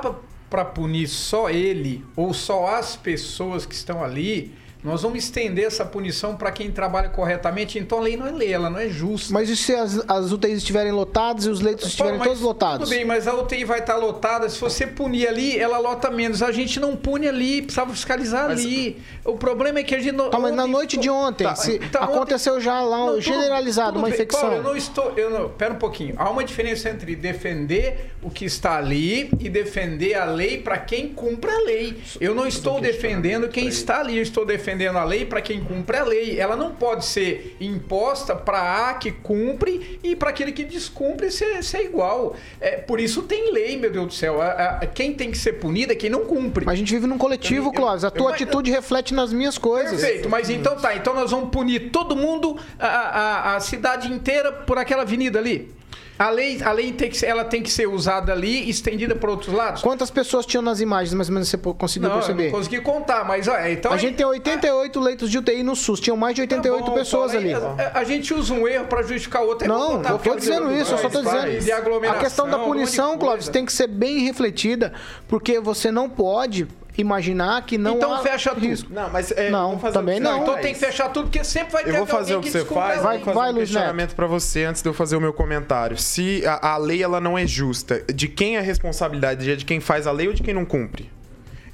para 0.49 0.65
punir 0.65 1.09
só 1.09 1.51
ele 1.51 2.05
ou 2.15 2.33
só 2.33 2.77
as 2.77 2.97
pessoas 2.97 3.67
que 3.67 3.75
estão 3.75 4.03
ali, 4.03 4.55
nós 4.85 5.03
vamos 5.03 5.19
estender 5.19 5.65
essa 5.65 5.85
punição 5.85 6.37
para 6.37 6.53
quem 6.53 6.71
trabalha 6.71 7.09
corretamente. 7.09 7.79
Então 7.79 7.99
a 7.99 8.03
lei 8.03 8.17
não 8.17 8.27
é 8.27 8.31
lei, 8.31 8.53
ela 8.53 8.71
não 8.71 8.79
é 8.79 8.89
justa. 8.89 9.33
Mas 9.33 9.49
e 9.49 9.57
se 9.57 9.75
as, 9.75 9.99
as 10.09 10.31
UTIs 10.31 10.59
estiverem 10.59 10.93
lotadas 10.93 11.47
e 11.47 11.51
os 11.51 11.61
leitos 11.61 11.87
estiverem 11.87 12.21
todos 12.21 12.41
lotados? 12.41 12.89
Tudo 12.89 12.97
bem, 12.97 13.05
mas 13.05 13.27
a 13.27 13.35
UTI 13.35 13.65
vai 13.65 13.81
estar 13.81 13.97
lotada. 13.97 14.49
Se 14.49 14.61
você 14.61 14.87
punir 14.87 15.27
ali, 15.27 15.59
ela 15.59 15.79
lota 15.79 16.11
menos. 16.11 16.43
A 16.43 16.53
gente 16.53 16.79
não 16.79 16.95
pune 16.95 17.27
ali, 17.27 17.63
precisava 17.63 17.93
fiscalizar 17.93 18.49
mas... 18.49 18.61
ali. 18.61 19.03
O 19.25 19.37
problema 19.37 19.81
é 19.81 19.83
que 19.83 19.95
a 19.95 19.99
gente 19.99 20.15
não. 20.15 20.31
Tá, 20.31 20.39
mas 20.39 20.55
na 20.55 20.67
noite 20.67 20.97
de 20.97 21.11
ontem, 21.11 21.45
tá, 21.45 21.57
se 21.57 21.81
então, 21.83 22.03
aconteceu 22.03 22.55
ontem... 22.55 22.65
já 22.65 22.81
lá 22.81 23.07
não, 23.07 23.21
generalizado, 23.21 23.95
tudo, 23.95 23.95
tudo 23.95 24.03
uma 24.03 24.09
bem. 24.09 24.15
infecção. 24.15 24.41
Paulo, 24.41 24.57
eu 24.57 24.63
não 24.63 24.77
estou. 24.77 25.13
Eu 25.17 25.31
não, 25.31 25.49
pera 25.49 25.75
um 25.75 25.79
pouquinho. 25.79 26.15
Há 26.17 26.31
uma 26.31 26.45
diferença 26.45 26.89
entre 26.91 27.17
defender 27.17 28.13
o 28.23 28.31
que 28.31 28.45
está 28.45 28.77
ali 28.77 29.31
e 29.41 29.49
defender 29.49 30.15
a 30.15 30.25
lei 30.25 30.61
para 30.61 30.79
quem 30.79 31.09
cumpre 31.09 31.51
a 31.51 31.59
lei. 31.61 31.97
Eu 32.21 32.35
não 32.35 32.47
estou 32.47 32.81
defendendo 32.81 33.49
quem 33.49 33.67
está 33.67 34.01
ali, 34.01 34.17
eu 34.17 34.23
estou 34.23 34.45
defendendo 34.45 34.66
a 34.73 35.05
lei 35.05 35.25
para 35.25 35.41
quem 35.41 35.63
cumpre 35.63 35.97
a 35.97 36.05
lei. 36.05 36.39
Ela 36.39 36.57
não 36.57 36.73
pode 36.73 37.05
ser 37.05 37.57
imposta 37.61 38.35
para 38.35 38.89
a 38.89 38.95
que 38.95 39.13
cumpre 39.13 39.99
e 40.03 40.17
para 40.17 40.31
aquele 40.31 40.53
que 40.53 40.65
descumpre 40.65 41.31
ser, 41.31 41.63
ser 41.63 41.85
igual. 41.85 42.37
É, 42.61 42.77
por 42.77 43.01
isso 43.01 43.23
tem 43.23 43.53
lei, 43.53 43.77
meu 43.77 43.91
Deus 43.91 44.07
do 44.07 44.15
céu. 44.15 44.41
A, 44.41 44.79
a, 44.81 44.87
quem 44.87 45.15
tem 45.15 45.31
que 45.31 45.39
ser 45.39 45.55
punido 45.55 45.93
é 45.93 45.97
quem 45.97 46.11
não 46.11 46.25
cumpre. 46.25 46.65
Mas 46.65 46.75
a 46.75 46.77
gente 46.77 46.93
vive 46.93 47.07
num 47.07 47.19
coletivo, 47.19 47.73
Clóvis. 47.73 48.05
A 48.05 48.11
tua 48.11 48.31
eu, 48.31 48.35
atitude 48.35 48.71
eu, 48.71 48.77
reflete 48.77 49.15
nas 49.15 49.33
minhas 49.33 49.59
coisas. 49.59 50.01
Perfeito, 50.01 50.29
mas 50.29 50.51
então 50.51 50.77
tá. 50.77 50.95
Então 50.95 51.15
nós 51.15 51.31
vamos 51.31 51.51
punir 51.51 51.91
todo 51.91 52.17
mundo, 52.17 52.59
a, 52.79 52.87
a, 52.87 53.57
a 53.57 53.61
cidade 53.61 54.13
inteira, 54.13 54.53
por 54.53 54.79
aquela 54.79 55.03
avenida 55.03 55.39
ali. 55.39 55.75
A 56.19 56.31
lei, 56.31 56.63
a 56.63 56.73
lei 56.73 56.93
tem 56.93 57.11
que 57.11 57.17
ser, 57.17 57.27
ela 57.27 57.45
tem 57.45 57.63
que 57.63 57.71
ser 57.71 57.87
usada 57.87 58.33
ali 58.33 58.65
e 58.65 58.71
estendida 58.71 59.15
para 59.15 59.31
outros 59.31 59.55
lados. 59.55 59.83
Quantas 59.83 60.11
pessoas 60.11 60.47
tinham 60.47 60.63
nas 60.63 60.81
imagens, 60.81 61.13
mais 61.13 61.29
ou 61.29 61.35
menos 61.35 61.49
você 61.49 61.59
conseguiu 61.59 62.09
não, 62.09 62.17
perceber? 62.17 62.47
Eu 62.47 62.53
não 62.53 62.59
consegui 62.59 62.81
contar, 62.81 63.25
mas 63.25 63.47
ó, 63.49 63.59
então 63.67 63.93
a 63.93 63.97
gente 63.97 64.17
tem 64.17 64.25
88 64.25 65.01
leitos 65.01 65.31
de 65.31 65.39
UTI 65.39 65.63
no 65.63 65.77
SUS, 65.77 66.01
tinham 66.01 66.17
mais 66.17 66.35
de 66.35 66.41
88 66.41 66.85
tá 66.85 66.91
bom, 66.91 66.97
pessoas 66.97 67.35
ali. 67.35 67.53
A, 67.53 67.91
a, 67.95 68.05
gente 68.05 68.33
usa 68.33 68.55
um 68.55 68.67
erro 68.67 68.87
para 68.87 69.03
justificar 69.03 69.43
o 69.43 69.47
outro. 69.47 69.69
Não, 69.69 70.03
eu 70.03 70.19
tô 70.19 70.35
dizendo 70.35 70.73
isso, 70.73 70.95
eu 70.95 70.99
só 70.99 71.11
tô 71.11 71.23
dizendo. 71.23 72.11
A 72.11 72.15
questão 72.15 72.49
da 72.49 72.59
punição, 72.59 73.19
Clóvis, 73.19 73.49
tem 73.49 73.67
que 73.67 73.73
ser 73.73 73.87
bem 73.87 74.21
refletida, 74.21 74.93
porque 75.29 75.61
você 75.61 75.91
não 75.91 76.09
pode 76.09 76.67
imaginar 76.99 77.63
que 77.63 77.77
não 77.77 77.97
então 77.97 78.13
há 78.13 78.19
fecha 78.19 78.53
risco. 78.53 78.93
Não, 78.93 79.11
mas 79.11 79.31
é, 79.31 79.51
não, 79.51 79.79
também 79.79 80.21
não. 80.21 80.43
Então 80.43 80.57
tem 80.57 80.73
que 80.73 80.81
fechar 80.81 81.09
tudo 81.11 81.25
porque 81.27 81.45
sempre 81.45 81.73
vai 81.73 81.85
ter 81.85 81.91
Eu 81.91 81.97
vou 81.99 82.07
fazer 82.07 82.37
o 82.37 82.41
que, 82.41 82.51
você 82.51 82.65
faz, 82.65 83.03
vai, 83.03 83.19
fazer 83.19 83.35
vai, 83.35 83.53
um 83.53 83.57
questionamento 83.57 84.15
para 84.15 84.27
você 84.27 84.65
antes 84.65 84.83
de 84.83 84.89
eu 84.89 84.95
fazer 84.95 85.17
o 85.17 85.21
meu 85.21 85.33
comentário. 85.33 85.99
Se 86.07 86.47
a, 86.47 86.75
a 86.75 86.77
lei 86.77 87.03
ela 87.03 87.21
não 87.21 87.37
é 87.37 87.45
justa, 87.45 88.01
de 88.15 88.29
quem 88.29 88.55
é 88.55 88.61
a 88.61 88.63
responsabilidade? 88.63 89.57
De 89.57 89.65
quem 89.65 89.81
faz 89.81 90.07
a 90.07 90.13
lei 90.13 90.29
ou 90.29 90.33
de 90.33 90.41
quem 90.41 90.55
não 90.55 90.65
cumpre? 90.65 91.11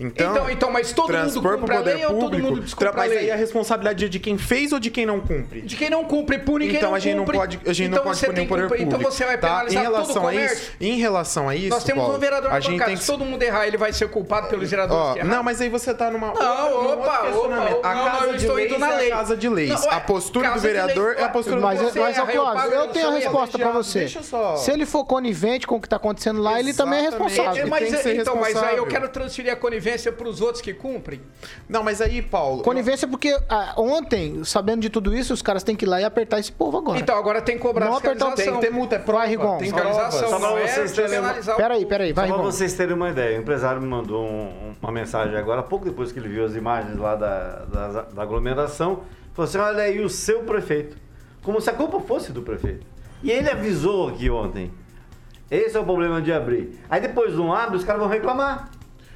Então, 0.06 0.32
então, 0.32 0.50
então, 0.50 0.70
mas 0.70 0.92
todo 0.92 1.12
mundo 1.12 1.42
cumpre 1.42 1.76
a 1.76 1.80
lei 1.80 1.94
público, 1.94 2.14
ou 2.14 2.20
todo 2.20 2.38
mundo 2.38 2.60
descumpre 2.60 3.00
lei? 3.00 3.08
Mas 3.08 3.18
aí 3.18 3.30
a 3.30 3.36
responsabilidade 3.36 4.04
é 4.04 4.08
de 4.08 4.18
quem 4.18 4.38
fez 4.38 4.72
ou 4.72 4.80
de 4.80 4.90
quem 4.90 5.06
não 5.06 5.20
cumpre? 5.20 5.62
De 5.62 5.76
quem 5.76 5.90
não 5.90 6.04
cumpre, 6.04 6.38
pune 6.38 6.66
quem 6.66 6.76
então, 6.76 6.90
não 6.90 6.96
a 6.96 6.98
gente 6.98 7.18
cumpre. 7.18 7.32
Não 7.32 7.40
pode, 7.40 7.60
a 7.66 7.72
gente 7.72 7.88
então 7.88 8.04
não 8.04 8.10
pode 8.10 8.26
punir 8.26 8.40
o 8.40 8.48
poder 8.48 8.62
cumprir. 8.62 8.80
público. 8.80 9.00
Então 9.00 9.10
você 9.10 9.24
vai 9.24 9.38
penalizar 9.38 9.82
tá? 9.82 9.88
em 9.88 9.92
relação 9.92 10.14
todo 10.14 10.16
o 10.16 10.26
comércio? 10.26 10.56
A 10.56 10.60
isso, 10.60 10.72
em 10.80 10.98
relação 10.98 11.48
a 11.48 11.56
isso, 11.56 11.68
Nós 11.68 11.84
temos 11.84 12.02
Paulo, 12.02 12.16
um 12.16 12.20
vereador 12.20 12.52
a 12.52 12.60
gente 12.60 12.84
tem 12.84 12.94
que... 12.94 13.02
se 13.02 13.06
todo 13.06 13.24
mundo 13.24 13.42
errar, 13.42 13.66
ele 13.66 13.76
vai 13.76 13.92
ser 13.92 14.08
culpado 14.08 14.48
pelos 14.48 14.70
vereadores 14.70 15.22
oh, 15.22 15.26
Não, 15.26 15.42
mas 15.42 15.60
aí 15.60 15.68
você 15.68 15.94
tá 15.94 16.10
numa... 16.10 16.32
Não, 16.32 16.92
opa, 16.92 17.22
opa, 17.28 17.88
A 17.88 17.94
casa 17.94 18.38
de 18.38 18.48
leis 18.48 18.72
é 18.72 19.06
a 19.06 19.10
casa 19.10 19.36
de 19.36 19.48
leis. 19.48 19.86
A 19.86 20.00
postura 20.00 20.50
do 20.50 20.60
vereador 20.60 21.14
é 21.18 21.24
a 21.24 21.28
postura 21.28 21.56
do 21.56 21.62
Mas, 21.62 21.80
mas 21.80 22.16
Cláudio, 22.32 22.74
eu 22.74 22.88
tenho 22.88 23.08
a 23.08 23.12
resposta 23.12 23.58
pra 23.58 23.70
você. 23.70 24.08
Se 24.56 24.70
ele 24.70 24.86
for 24.86 25.04
conivente 25.04 25.66
com 25.66 25.76
o 25.76 25.80
que 25.80 25.88
tá 25.88 25.96
acontecendo 25.96 26.40
lá, 26.40 26.58
ele 26.58 26.72
também 26.72 27.00
é 27.00 27.02
responsável. 27.02 27.66
Então, 28.20 28.36
mas 28.36 28.56
aí 28.56 28.76
eu 28.76 28.86
quero 28.86 29.08
transferir 29.08 29.52
a 29.52 29.56
conivência 29.56 29.91
pros 30.12 30.40
outros 30.40 30.60
que 30.60 30.72
cumprem. 30.72 31.20
Não, 31.68 31.82
mas 31.82 32.00
aí, 32.00 32.22
Paulo. 32.22 32.62
Conivência, 32.62 33.06
eu... 33.06 33.10
porque 33.10 33.36
ah, 33.48 33.74
ontem, 33.76 34.44
sabendo 34.44 34.80
de 34.80 34.90
tudo 34.90 35.14
isso, 35.14 35.34
os 35.34 35.42
caras 35.42 35.62
têm 35.62 35.76
que 35.76 35.84
ir 35.84 35.88
lá 35.88 36.00
e 36.00 36.04
apertar 36.04 36.38
esse 36.38 36.52
povo 36.52 36.78
agora. 36.78 36.98
Então, 36.98 37.16
agora 37.16 37.42
tem 37.42 37.56
que 37.56 37.62
cobrar 37.62 37.86
Não 37.86 37.96
apertar 37.96 38.28
o 38.28 38.34
Tem 38.34 38.52
que 38.52 38.60
ter 38.60 38.70
multa, 38.70 38.96
é 38.96 38.98
prova. 38.98 39.24
Rigon. 39.24 39.58
Tem 39.58 39.68
fiscalização. 39.68 40.28
Só 40.28 40.38
pra 40.38 40.50
vocês 40.50 40.92
terem 40.92 41.18
uma... 41.18 41.34
Peraí, 41.34 41.86
peraí, 41.86 42.12
vai, 42.12 42.28
Só 42.28 42.34
pra 42.34 42.42
vocês 42.42 42.72
terem 42.74 42.94
uma 42.94 43.10
ideia, 43.10 43.38
o 43.38 43.42
empresário 43.42 43.80
me 43.80 43.88
mandou 43.88 44.24
um, 44.24 44.74
uma 44.80 44.92
mensagem 44.92 45.36
agora, 45.36 45.62
pouco 45.62 45.84
depois 45.84 46.12
que 46.12 46.18
ele 46.18 46.28
viu 46.28 46.44
as 46.44 46.54
imagens 46.54 46.96
lá 46.98 47.14
da, 47.14 47.64
da, 47.64 48.02
da 48.02 48.22
aglomeração, 48.22 49.02
falou 49.32 49.48
assim, 49.48 49.58
olha 49.58 49.82
aí 49.82 50.00
o 50.00 50.08
seu 50.08 50.42
prefeito. 50.44 50.96
Como 51.42 51.60
se 51.60 51.68
a 51.68 51.72
culpa 51.72 52.00
fosse 52.00 52.32
do 52.32 52.42
prefeito. 52.42 52.86
E 53.22 53.30
ele 53.30 53.50
avisou 53.50 54.08
aqui 54.08 54.30
ontem. 54.30 54.72
Esse 55.50 55.76
é 55.76 55.80
o 55.80 55.84
problema 55.84 56.22
de 56.22 56.32
abrir. 56.32 56.80
Aí 56.88 57.00
depois 57.00 57.34
não 57.34 57.52
abre, 57.52 57.76
os 57.76 57.84
caras 57.84 58.00
vão 58.00 58.08
reclamar 58.08 58.70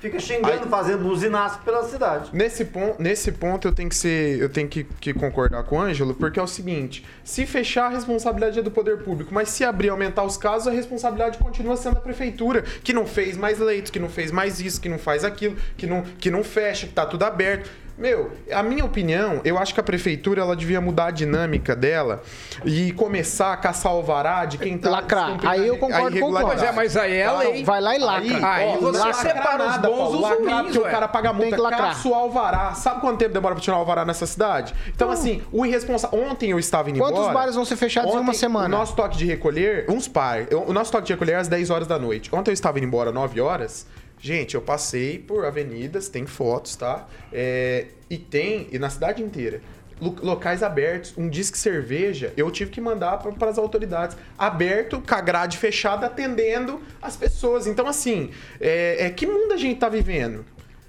fica 0.06 0.20
xingando, 0.20 0.64
Aí, 0.64 0.68
fazendo 0.68 1.02
buzinaço 1.02 1.58
pela 1.60 1.82
cidade. 1.84 2.30
Nesse 2.32 2.64
ponto, 2.64 3.02
nesse 3.02 3.32
ponto 3.32 3.68
eu 3.68 3.72
tenho 3.72 3.88
que 3.88 3.94
ser, 3.94 4.40
eu 4.40 4.48
tenho 4.48 4.68
que, 4.68 4.84
que, 4.84 5.12
concordar 5.12 5.62
com 5.64 5.76
o 5.76 5.80
Ângelo, 5.80 6.14
porque 6.14 6.38
é 6.38 6.42
o 6.42 6.46
seguinte: 6.46 7.04
se 7.24 7.44
fechar, 7.46 7.86
a 7.86 7.88
responsabilidade 7.88 8.58
é 8.58 8.62
do 8.62 8.70
poder 8.70 8.98
público, 8.98 9.32
mas 9.34 9.48
se 9.48 9.64
abrir 9.64 9.88
aumentar 9.88 10.24
os 10.24 10.36
casos, 10.36 10.68
a 10.68 10.70
responsabilidade 10.70 11.38
continua 11.38 11.76
sendo 11.76 11.94
da 11.94 12.00
prefeitura, 12.00 12.62
que 12.62 12.92
não 12.92 13.06
fez 13.06 13.36
mais 13.36 13.58
leitos, 13.58 13.90
que 13.90 13.98
não 13.98 14.08
fez 14.08 14.30
mais 14.30 14.60
isso, 14.60 14.80
que 14.80 14.88
não 14.88 14.98
faz 14.98 15.24
aquilo, 15.24 15.56
que 15.76 15.86
não, 15.86 16.02
que 16.02 16.30
não 16.30 16.44
fecha, 16.44 16.86
que 16.86 16.92
tá 16.92 17.06
tudo 17.06 17.24
aberto. 17.24 17.70
Meu, 17.98 18.30
a 18.52 18.62
minha 18.62 18.84
opinião, 18.84 19.40
eu 19.42 19.56
acho 19.56 19.72
que 19.72 19.80
a 19.80 19.82
prefeitura 19.82 20.42
ela 20.42 20.54
devia 20.54 20.82
mudar 20.82 21.06
a 21.06 21.10
dinâmica 21.10 21.74
dela 21.74 22.22
e 22.62 22.92
começar 22.92 23.54
a 23.54 23.56
caçar 23.56 23.92
o 23.92 23.96
alvará 23.96 24.44
de 24.44 24.58
quem 24.58 24.76
tá 24.76 24.90
lacrar. 24.90 25.38
Aí 25.46 25.66
eu 25.66 25.78
concordo 25.78 26.18
com 26.20 26.28
o 26.28 26.32
Mas, 26.32 26.62
é, 26.62 26.72
mas 26.72 26.96
aí 26.96 27.14
é 27.14 27.32
lei. 27.32 27.64
Vai 27.64 27.80
lá 27.80 27.96
e 27.96 27.98
lacra. 27.98 28.36
Aí, 28.36 28.44
aí 28.44 28.76
ó, 28.76 28.80
você 28.80 29.12
separa 29.14 29.70
os 29.70 29.76
bons 29.78 30.12
dos 30.12 30.20
ruins, 30.20 30.62
porque 30.62 30.78
o 30.78 30.82
cara 30.82 31.08
paga 31.08 31.32
multa, 31.32 31.70
caça 31.70 32.06
o 32.06 32.14
alvará. 32.14 32.74
Sabe 32.74 33.00
quanto 33.00 33.18
tempo 33.18 33.32
demora 33.32 33.54
pra 33.54 33.62
tirar 33.62 33.76
o 33.76 33.80
alvará 33.80 34.04
nessa 34.04 34.26
cidade? 34.26 34.74
Então, 34.88 35.10
assim, 35.10 35.42
o 35.50 35.64
irresponsável... 35.64 36.18
Ontem 36.18 36.50
eu 36.50 36.58
estava 36.58 36.90
indo 36.90 36.98
Quantos 36.98 37.12
embora... 37.12 37.28
Quantos 37.28 37.40
bares 37.40 37.54
vão 37.54 37.64
ser 37.64 37.76
fechados 37.76 38.10
ontem, 38.10 38.18
em 38.18 38.22
uma 38.22 38.34
semana? 38.34 38.76
O 38.76 38.78
nosso 38.78 38.94
toque 38.94 39.16
de 39.16 39.24
recolher... 39.24 39.86
Uns 39.88 40.06
par. 40.06 40.46
O 40.66 40.72
nosso 40.72 40.92
toque 40.92 41.06
de 41.06 41.14
recolher 41.14 41.32
é 41.32 41.36
às 41.36 41.48
10 41.48 41.70
horas 41.70 41.86
da 41.86 41.98
noite. 41.98 42.34
Ontem 42.34 42.50
eu 42.50 42.54
estava 42.54 42.76
indo 42.78 42.86
embora 42.86 43.08
às 43.08 43.14
9 43.14 43.40
horas... 43.40 43.86
Gente, 44.18 44.54
eu 44.54 44.62
passei 44.62 45.18
por 45.18 45.44
avenidas, 45.44 46.08
tem 46.08 46.26
fotos, 46.26 46.74
tá? 46.74 47.06
É, 47.32 47.86
e 48.08 48.16
tem, 48.16 48.68
e 48.72 48.78
na 48.78 48.88
cidade 48.88 49.22
inteira, 49.22 49.60
locais 50.00 50.62
abertos, 50.62 51.14
um 51.16 51.28
disque 51.28 51.56
cerveja, 51.56 52.32
eu 52.36 52.50
tive 52.50 52.70
que 52.70 52.80
mandar 52.80 53.18
para 53.18 53.50
as 53.50 53.58
autoridades, 53.58 54.16
aberto, 54.36 55.00
com 55.00 55.14
a 55.14 55.20
grade 55.20 55.56
fechada, 55.56 56.06
atendendo 56.06 56.80
as 57.00 57.16
pessoas. 57.16 57.66
Então, 57.66 57.86
assim, 57.86 58.30
é, 58.60 59.06
é, 59.06 59.10
que 59.10 59.26
mundo 59.26 59.52
a 59.52 59.56
gente 59.56 59.78
tá 59.78 59.88
vivendo? 59.88 60.44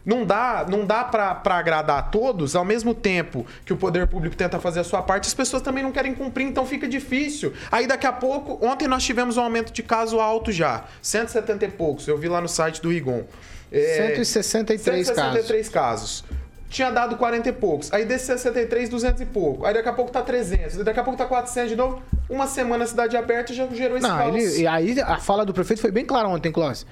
Não 0.07 0.25
dá, 0.25 0.65
não 0.69 0.85
dá 0.85 1.03
para 1.03 1.41
agradar 1.43 1.99
a 1.99 2.01
todos, 2.01 2.55
ao 2.55 2.63
mesmo 2.63 2.93
tempo 2.93 3.45
que 3.65 3.73
o 3.73 3.75
poder 3.75 4.07
público 4.07 4.37
tenta 4.37 4.57
fazer 4.57 4.79
a 4.79 4.83
sua 4.85 5.01
parte, 5.01 5.27
as 5.27 5.33
pessoas 5.33 5.61
também 5.61 5.83
não 5.83 5.91
querem 5.91 6.15
cumprir, 6.15 6.47
então 6.47 6.65
fica 6.65 6.87
difícil. 6.87 7.51
Aí 7.69 7.85
daqui 7.85 8.07
a 8.07 8.13
pouco, 8.13 8.65
ontem 8.65 8.87
nós 8.87 9.03
tivemos 9.03 9.35
um 9.35 9.41
aumento 9.41 9.73
de 9.73 9.83
caso 9.83 10.21
alto 10.21 10.49
já, 10.49 10.85
170 11.01 11.65
e 11.65 11.67
poucos, 11.71 12.07
eu 12.07 12.17
vi 12.17 12.29
lá 12.29 12.39
no 12.39 12.47
site 12.47 12.81
do 12.81 12.89
Rigon. 12.89 13.25
É, 13.69 14.13
163, 14.15 15.07
163 15.07 15.67
casos. 15.67 16.21
casos 16.21 16.37
tinha 16.69 16.91
dado 16.91 17.15
40 17.15 17.49
e 17.49 17.53
poucos. 17.53 17.91
Aí 17.93 18.05
desse 18.05 18.25
63, 18.25 18.89
200 18.89 19.21
e 19.21 19.25
pouco. 19.25 19.65
Aí 19.65 19.73
daqui 19.73 19.89
a 19.89 19.93
pouco 19.93 20.11
tá 20.11 20.21
300. 20.21 20.77
Daqui 20.77 20.99
a 20.99 21.03
pouco 21.03 21.17
tá 21.17 21.25
400 21.25 21.69
de 21.69 21.75
novo. 21.75 22.01
Uma 22.29 22.47
semana 22.47 22.83
a 22.83 22.87
cidade 22.87 23.15
aberta 23.15 23.53
já 23.53 23.65
gerou 23.67 23.97
esse 23.97 24.07
Não, 24.07 24.35
ele, 24.35 24.61
e 24.61 24.67
aí 24.67 24.99
a 24.99 25.17
fala 25.17 25.45
do 25.45 25.53
prefeito 25.53 25.81
foi 25.81 25.91
bem 25.91 26.05
clara 26.05 26.27
ontem, 26.27 26.51
Clóvis. 26.51 26.85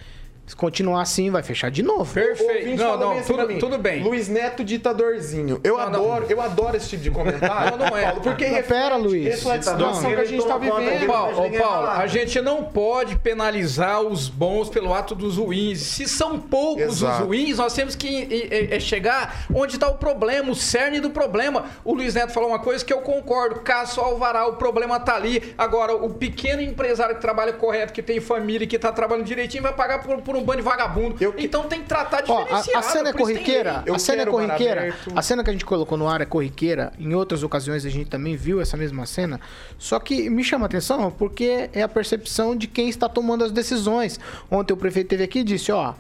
Se 0.46 0.56
continuar 0.56 1.02
assim, 1.02 1.32
vai 1.32 1.42
fechar 1.42 1.72
de 1.72 1.82
novo. 1.82 2.14
Perfeito. 2.14 2.78
Não, 2.78 2.98
não, 2.98 3.22
tudo, 3.24 3.60
tudo, 3.60 3.78
bem. 3.80 4.04
Luiz 4.04 4.28
Neto 4.28 4.64
ditadorzinho. 4.64 5.60
Eu 5.64 5.78
não, 5.78 5.84
adoro, 5.84 6.24
não. 6.24 6.30
eu 6.30 6.42
adoro 6.42 6.78
esse 6.78 6.90
tipo 6.90 7.04
de 7.04 7.12
comentário. 7.12 7.56
Não, 7.78 7.90
não 7.90 7.98
é. 7.98 8.06
Paulo, 8.06 8.22
porque 8.22 8.46
pera, 8.64 8.96
Luiz. 8.96 9.26
Reflete 9.26 9.68
a 9.68 9.72
situação 9.72 10.10
que 10.10 10.22
a 10.22 10.26
gente 10.26 10.42
está 10.42 10.58
vivendo. 10.58 11.08
Paulo, 11.08 11.52
Paulo, 11.58 11.88
a 11.88 12.08
gente 12.08 12.40
não 12.42 12.64
pode 12.64 13.18
penalizar 13.18 14.02
os 14.02 14.30
bons 14.30 14.70
pelo 14.70 14.94
ato 14.94 15.16
dos 15.16 15.38
ruins. 15.38 15.80
Se 15.80 16.08
são 16.08 16.40
poucos 16.40 16.84
Exato. 16.84 17.24
os 17.24 17.28
ruins, 17.28 17.58
nós 17.58 17.74
temos 17.74 17.96
que 17.96 18.50
é, 18.52 18.76
é 18.76 18.80
chegar 18.80 19.46
onde 19.54 19.76
está 19.76 19.90
o 19.90 19.96
problema, 19.96 20.52
o 20.52 20.56
cerne 20.56 21.00
do 21.00 21.10
problema. 21.10 21.66
O 21.84 21.94
Luiz 21.94 22.14
Neto 22.14 22.34
falou 22.34 22.50
uma 22.50 22.60
coisa 22.60 22.84
que 22.84 22.94
eu 22.94 23.00
concordo. 23.00 23.62
Caso 23.62 24.00
Alvará, 24.00 24.48
o 24.48 24.54
problema 24.54 25.00
tá 25.00 25.16
ali. 25.16 25.54
Agora, 25.58 25.96
o 25.96 26.10
pequeno 26.14 26.62
empresário 26.62 27.16
que 27.16 27.22
trabalha 27.22 27.54
correto, 27.54 27.94
que 27.94 28.04
tem 28.04 28.20
família, 28.20 28.68
que 28.68 28.76
está 28.76 28.92
trabalhando 28.92 29.26
direitinho, 29.26 29.64
vai 29.64 29.74
pagar 29.74 30.04
por, 30.04 30.22
por 30.22 30.35
um 30.36 30.44
bando 30.44 30.58
de 30.58 30.64
vagabundo. 30.64 31.16
Eu... 31.20 31.34
Então 31.38 31.64
tem 31.64 31.82
que 31.82 31.88
tratar 31.88 32.22
diferenciado. 32.22 32.70
Ó, 32.74 32.78
a, 32.78 32.80
a 32.80 32.82
cena 32.82 33.10
é 33.10 33.14
corriqueira. 33.14 33.84
A 33.94 34.00
cena 34.00 34.22
é 34.22 34.26
corriqueira. 34.26 34.96
A 35.16 35.22
cena 35.22 35.44
que 35.44 35.50
a 35.50 35.54
gente 35.54 35.66
colocou 35.66 35.98
no 35.98 36.08
ar 36.08 36.22
é 36.22 36.26
corriqueira. 36.26 36.92
Em 37.00 37.14
outras 37.14 37.44
ocasiões 37.44 37.86
a 37.86 37.90
gente 37.90 38.10
também 38.10 38.36
viu 38.36 38.62
essa 38.62 38.78
mesma 38.78 39.06
cena. 39.06 39.40
Só 39.78 40.00
que 40.00 40.30
me 40.30 40.44
chama 40.44 40.66
a 40.66 40.68
atenção 40.68 41.12
porque 41.12 41.70
é 41.74 41.82
a 41.82 41.88
percepção 41.88 42.56
de 42.56 42.68
quem 42.68 42.90
está 42.90 43.08
tomando 43.08 43.44
as 43.44 43.52
decisões. 43.52 44.20
Ontem 44.50 44.74
o 44.74 44.78
prefeito 44.78 45.10
teve 45.10 45.24
aqui 45.24 45.40
e 45.40 45.44
disse, 45.44 45.72
ó, 45.72 45.94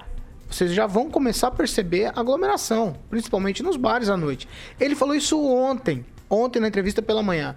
vocês 0.50 0.72
já 0.72 0.86
vão 0.86 1.10
começar 1.10 1.48
a 1.48 1.52
perceber 1.52 2.12
aglomeração, 2.16 2.96
principalmente 3.10 3.64
nos 3.64 3.78
bares 3.78 4.10
à 4.10 4.16
noite. 4.16 4.48
Ele 4.80 4.96
falou 4.96 5.16
isso 5.16 5.44
ontem, 5.44 6.06
ontem 6.36 6.60
na 6.60 6.68
entrevista 6.68 7.02
pela 7.02 7.24
manhã. 7.24 7.56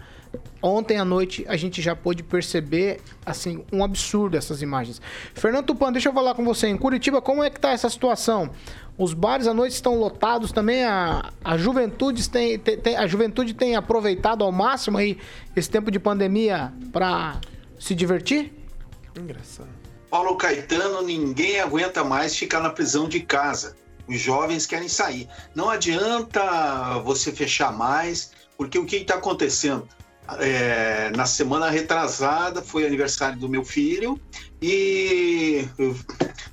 Ontem 0.62 0.98
à 0.98 1.04
noite 1.04 1.44
a 1.48 1.56
gente 1.56 1.80
já 1.80 1.94
pôde 1.94 2.22
perceber 2.22 3.00
assim 3.24 3.64
um 3.72 3.82
absurdo 3.82 4.36
essas 4.36 4.60
imagens. 4.60 5.00
Fernando 5.34 5.66
Tupan, 5.66 5.92
deixa 5.92 6.08
eu 6.08 6.12
falar 6.12 6.34
com 6.34 6.44
você. 6.44 6.66
Em 6.68 6.76
Curitiba, 6.76 7.22
como 7.22 7.42
é 7.42 7.50
que 7.50 7.60
tá 7.60 7.70
essa 7.70 7.88
situação? 7.88 8.50
Os 8.96 9.14
bares 9.14 9.46
à 9.46 9.54
noite 9.54 9.74
estão 9.74 9.94
lotados 9.94 10.50
também. 10.50 10.84
A, 10.84 11.30
a, 11.44 11.56
juventude, 11.56 12.28
tem, 12.28 12.58
tem, 12.58 12.96
a 12.96 13.06
juventude 13.06 13.54
tem 13.54 13.76
aproveitado 13.76 14.42
ao 14.42 14.50
máximo 14.50 14.98
aí 14.98 15.18
esse 15.54 15.70
tempo 15.70 15.90
de 15.90 16.00
pandemia 16.00 16.72
para 16.92 17.40
se 17.78 17.94
divertir? 17.94 18.52
Engraçado. 19.16 19.68
Paulo 20.10 20.36
Caetano, 20.36 21.02
ninguém 21.02 21.60
aguenta 21.60 22.02
mais 22.02 22.34
ficar 22.34 22.60
na 22.60 22.70
prisão 22.70 23.08
de 23.08 23.20
casa. 23.20 23.76
Os 24.08 24.18
jovens 24.18 24.66
querem 24.66 24.88
sair. 24.88 25.28
Não 25.54 25.68
adianta 25.68 26.98
você 27.04 27.30
fechar 27.30 27.70
mais, 27.72 28.32
porque 28.58 28.78
o 28.78 28.84
que 28.84 28.96
está 28.96 29.14
acontecendo? 29.14 29.88
é, 30.38 31.10
na 31.16 31.24
semana 31.24 31.70
retrasada 31.70 32.60
foi 32.60 32.86
aniversário 32.86 33.38
do 33.38 33.48
meu 33.48 33.64
filho 33.64 34.20
e 34.60 35.66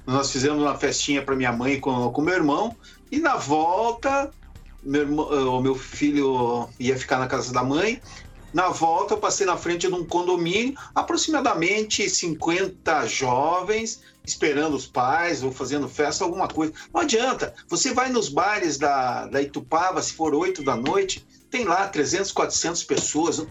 nós 0.06 0.32
fizemos 0.32 0.62
uma 0.62 0.78
festinha 0.78 1.22
para 1.22 1.36
minha 1.36 1.52
mãe 1.52 1.80
com, 1.80 2.10
com 2.12 2.22
meu 2.22 2.34
irmão 2.34 2.76
e 3.12 3.20
na 3.20 3.36
volta 3.36 4.32
meu 4.82 5.02
irmão, 5.02 5.58
o 5.58 5.62
meu 5.62 5.76
filho 5.76 6.70
ia 6.80 6.98
ficar 6.98 7.20
na 7.20 7.28
casa 7.28 7.52
da 7.52 7.64
mãe 7.64 8.02
na 8.54 8.70
volta 8.70 9.16
eu 9.16 9.18
passei 9.18 9.46
na 9.46 9.58
frente 9.58 9.88
de 9.88 9.94
um 9.94 10.06
condomínio 10.06 10.76
aproximadamente 10.94 12.10
50 12.10 13.08
jovens 13.08 14.02
esperando 14.26 14.76
os 14.76 14.88
pais 14.88 15.44
ou 15.44 15.52
fazendo 15.52 15.90
festa 15.90 16.24
alguma 16.24 16.48
coisa 16.48 16.72
não 16.94 17.02
adianta 17.02 17.54
você 17.68 17.94
vai 17.94 18.10
nos 18.10 18.30
bares 18.30 18.78
da, 18.78 19.26
da 19.26 19.42
Itupava 19.42 20.02
se 20.02 20.14
for 20.14 20.34
8 20.34 20.64
da 20.64 20.78
noite 20.78 21.26
tem 21.50 21.66
lá 21.66 21.88
300, 21.88 22.32
400 22.32 22.84
pessoas 22.84 23.48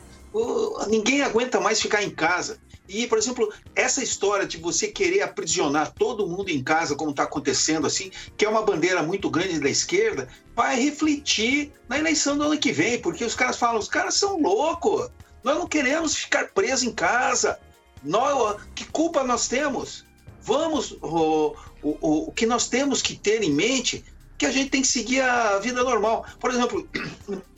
ninguém 0.89 1.23
aguenta 1.23 1.61
mais 1.61 1.81
ficar 1.81 2.03
em 2.03 2.11
casa. 2.11 2.59
E, 2.89 3.07
por 3.07 3.17
exemplo, 3.17 3.51
essa 3.75 4.03
história 4.03 4.47
de 4.47 4.59
você 4.59 4.89
querer 4.89 5.23
aprisionar 5.23 5.93
todo 5.93 6.27
mundo 6.27 6.51
em 6.51 6.63
casa, 6.63 6.95
como 6.97 7.13
está 7.13 7.23
acontecendo 7.23 7.87
assim, 7.87 8.11
que 8.37 8.45
é 8.45 8.49
uma 8.49 8.63
bandeira 8.63 9.03
muito 9.03 9.31
grande 9.31 9.59
da 9.59 9.71
esquerda, 9.71 10.29
vai 10.55 10.79
refletir 10.79 11.73
na 11.89 11.99
eleição 11.99 12.37
do 12.37 12.45
ano 12.45 12.59
que 12.59 12.73
vem, 12.73 13.01
porque 13.01 13.25
os 13.25 13.35
caras 13.35 13.57
falam, 13.57 13.79
os 13.79 13.89
caras 13.89 14.15
são 14.15 14.39
loucos, 14.39 15.09
nós 15.43 15.57
não 15.57 15.67
queremos 15.67 16.15
ficar 16.15 16.49
presos 16.49 16.83
em 16.83 16.93
casa. 16.93 17.59
Nós, 18.03 18.61
que 18.75 18.85
culpa 18.85 19.25
nós 19.25 19.49
temos? 19.49 20.05
Vamos, 20.43 20.93
o, 21.01 21.57
o, 21.83 22.29
o 22.29 22.33
que 22.33 22.45
nós 22.45 22.69
temos 22.69 23.01
que 23.01 23.17
ter 23.17 23.43
em 23.43 23.51
mente 23.51 24.05
que 24.37 24.45
a 24.45 24.51
gente 24.51 24.69
tem 24.69 24.83
que 24.83 24.89
seguir 24.89 25.23
a 25.23 25.59
vida 25.59 25.83
normal. 25.83 26.27
Por 26.39 26.51
exemplo, 26.51 26.87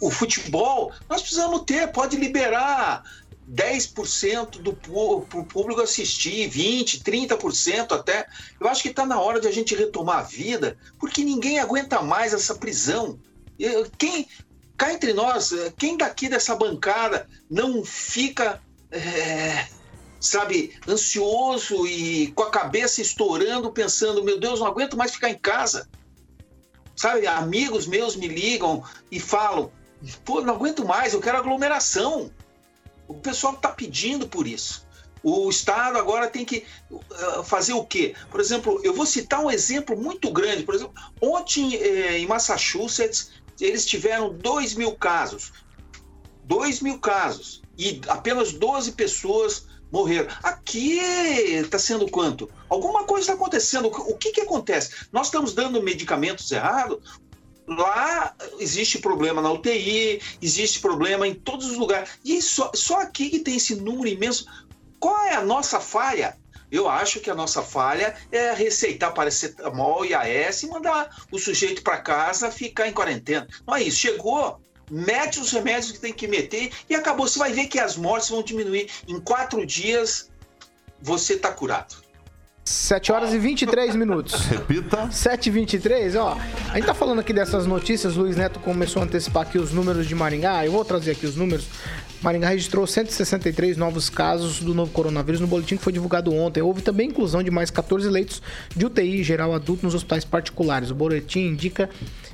o 0.00 0.10
futebol, 0.10 0.92
nós 1.08 1.20
precisamos 1.20 1.62
ter, 1.66 1.92
pode 1.92 2.16
liberar 2.16 3.02
10% 3.50 4.62
do 4.62 4.72
público 4.72 5.80
assistir, 5.80 6.48
20%, 6.48 7.02
30% 7.02 7.92
até. 7.92 8.26
Eu 8.60 8.68
acho 8.68 8.82
que 8.82 8.88
está 8.88 9.04
na 9.04 9.20
hora 9.20 9.40
de 9.40 9.48
a 9.48 9.52
gente 9.52 9.74
retomar 9.74 10.18
a 10.18 10.22
vida, 10.22 10.78
porque 10.98 11.24
ninguém 11.24 11.58
aguenta 11.58 12.00
mais 12.00 12.32
essa 12.32 12.54
prisão. 12.54 13.18
Quem, 13.98 14.28
cá 14.76 14.92
entre 14.92 15.12
nós, 15.12 15.52
quem 15.76 15.96
daqui 15.96 16.28
dessa 16.28 16.54
bancada 16.54 17.28
não 17.50 17.84
fica, 17.84 18.62
é, 18.90 19.66
sabe, 20.20 20.78
ansioso 20.88 21.86
e 21.86 22.28
com 22.32 22.44
a 22.44 22.50
cabeça 22.50 23.02
estourando, 23.02 23.72
pensando: 23.72 24.22
meu 24.22 24.38
Deus, 24.38 24.60
não 24.60 24.66
aguento 24.66 24.96
mais 24.96 25.12
ficar 25.12 25.28
em 25.28 25.38
casa? 25.38 25.88
Sabe, 26.94 27.26
amigos 27.26 27.86
meus 27.86 28.14
me 28.14 28.28
ligam 28.28 28.84
e 29.10 29.18
falam: 29.18 29.72
Pô, 30.24 30.40
não 30.40 30.54
aguento 30.54 30.84
mais, 30.84 31.12
eu 31.12 31.20
quero 31.20 31.38
aglomeração. 31.38 32.30
O 33.06 33.14
pessoal 33.14 33.54
está 33.54 33.68
pedindo 33.68 34.28
por 34.28 34.46
isso. 34.46 34.86
O 35.22 35.50
Estado 35.50 35.98
agora 35.98 36.28
tem 36.28 36.44
que 36.44 36.64
uh, 36.90 37.44
fazer 37.44 37.74
o 37.74 37.84
quê? 37.84 38.14
Por 38.30 38.40
exemplo, 38.40 38.80
eu 38.82 38.94
vou 38.94 39.04
citar 39.04 39.40
um 39.40 39.50
exemplo 39.50 39.96
muito 39.96 40.30
grande. 40.32 40.62
Por 40.62 40.74
exemplo, 40.74 40.94
ontem 41.20 41.74
eh, 41.74 42.18
em 42.18 42.26
Massachusetts, 42.26 43.30
eles 43.60 43.84
tiveram 43.84 44.32
2 44.32 44.74
mil 44.74 44.92
casos. 44.92 45.52
2 46.44 46.80
mil 46.80 46.98
casos. 46.98 47.62
E 47.76 48.00
apenas 48.08 48.52
12 48.52 48.92
pessoas 48.92 49.66
morreram. 49.92 50.28
Aqui 50.42 50.98
está 50.98 51.78
sendo 51.78 52.08
quanto? 52.10 52.48
Alguma 52.68 53.04
coisa 53.04 53.22
está 53.22 53.34
acontecendo. 53.34 53.88
O 53.88 54.16
que, 54.16 54.32
que 54.32 54.40
acontece? 54.40 55.06
Nós 55.12 55.26
estamos 55.26 55.52
dando 55.52 55.82
medicamentos 55.82 56.50
errados, 56.50 57.20
Lá 57.70 58.34
existe 58.58 58.98
problema 58.98 59.40
na 59.40 59.52
UTI, 59.52 60.20
existe 60.42 60.80
problema 60.80 61.26
em 61.26 61.34
todos 61.34 61.70
os 61.70 61.76
lugares. 61.76 62.10
E 62.24 62.42
só, 62.42 62.72
só 62.74 63.00
aqui 63.00 63.30
que 63.30 63.38
tem 63.38 63.56
esse 63.56 63.76
número 63.76 64.08
imenso. 64.08 64.44
Qual 64.98 65.16
é 65.24 65.34
a 65.34 65.44
nossa 65.44 65.78
falha? 65.78 66.36
Eu 66.70 66.88
acho 66.88 67.20
que 67.20 67.30
a 67.30 67.34
nossa 67.34 67.62
falha 67.62 68.16
é 68.32 68.52
receitar 68.52 69.14
paracetamol 69.14 70.04
e 70.04 70.14
AS 70.14 70.64
e 70.64 70.66
mandar 70.68 71.24
o 71.30 71.38
sujeito 71.38 71.82
para 71.82 71.98
casa 71.98 72.50
ficar 72.50 72.88
em 72.88 72.92
quarentena. 72.92 73.46
Não 73.66 73.76
é 73.76 73.84
isso. 73.84 73.98
Chegou, 73.98 74.60
mete 74.90 75.38
os 75.38 75.52
remédios 75.52 75.92
que 75.92 76.00
tem 76.00 76.12
que 76.12 76.26
meter 76.26 76.72
e 76.88 76.94
acabou. 76.96 77.28
Você 77.28 77.38
vai 77.38 77.52
ver 77.52 77.68
que 77.68 77.78
as 77.78 77.96
mortes 77.96 78.28
vão 78.30 78.42
diminuir. 78.42 78.90
Em 79.06 79.20
quatro 79.20 79.64
dias, 79.64 80.28
você 81.00 81.34
está 81.34 81.52
curado. 81.52 82.09
7 82.70 83.10
horas 83.10 83.34
e 83.34 83.38
23 83.38 83.96
minutos. 83.96 84.34
Repita. 84.46 85.10
7 85.10 85.48
e 85.48 85.50
23, 85.50 86.14
ó. 86.14 86.38
A 86.70 86.76
gente 86.76 86.86
tá 86.86 86.94
falando 86.94 87.18
aqui 87.18 87.32
dessas 87.32 87.66
notícias. 87.66 88.14
Luiz 88.14 88.36
Neto 88.36 88.60
começou 88.60 89.02
a 89.02 89.04
antecipar 89.04 89.42
aqui 89.42 89.58
os 89.58 89.72
números 89.72 90.06
de 90.06 90.14
Maringá. 90.14 90.64
Eu 90.64 90.70
vou 90.70 90.84
trazer 90.84 91.10
aqui 91.10 91.26
os 91.26 91.34
números. 91.34 91.66
Maringá 92.22 92.48
registrou 92.48 92.86
163 92.86 93.76
novos 93.76 94.08
casos 94.08 94.60
do 94.60 94.72
novo 94.72 94.92
coronavírus 94.92 95.40
no 95.40 95.48
boletim 95.48 95.76
que 95.76 95.82
foi 95.82 95.92
divulgado 95.92 96.32
ontem. 96.32 96.62
Houve 96.62 96.80
também 96.80 97.08
inclusão 97.08 97.42
de 97.42 97.50
mais 97.50 97.72
14 97.72 98.08
leitos 98.08 98.40
de 98.76 98.86
UTI 98.86 99.24
geral 99.24 99.52
adulto 99.52 99.84
nos 99.84 99.94
hospitais 99.94 100.24
particulares. 100.24 100.92
O 100.92 100.94
boletim 100.94 101.40
indica, 101.40 101.90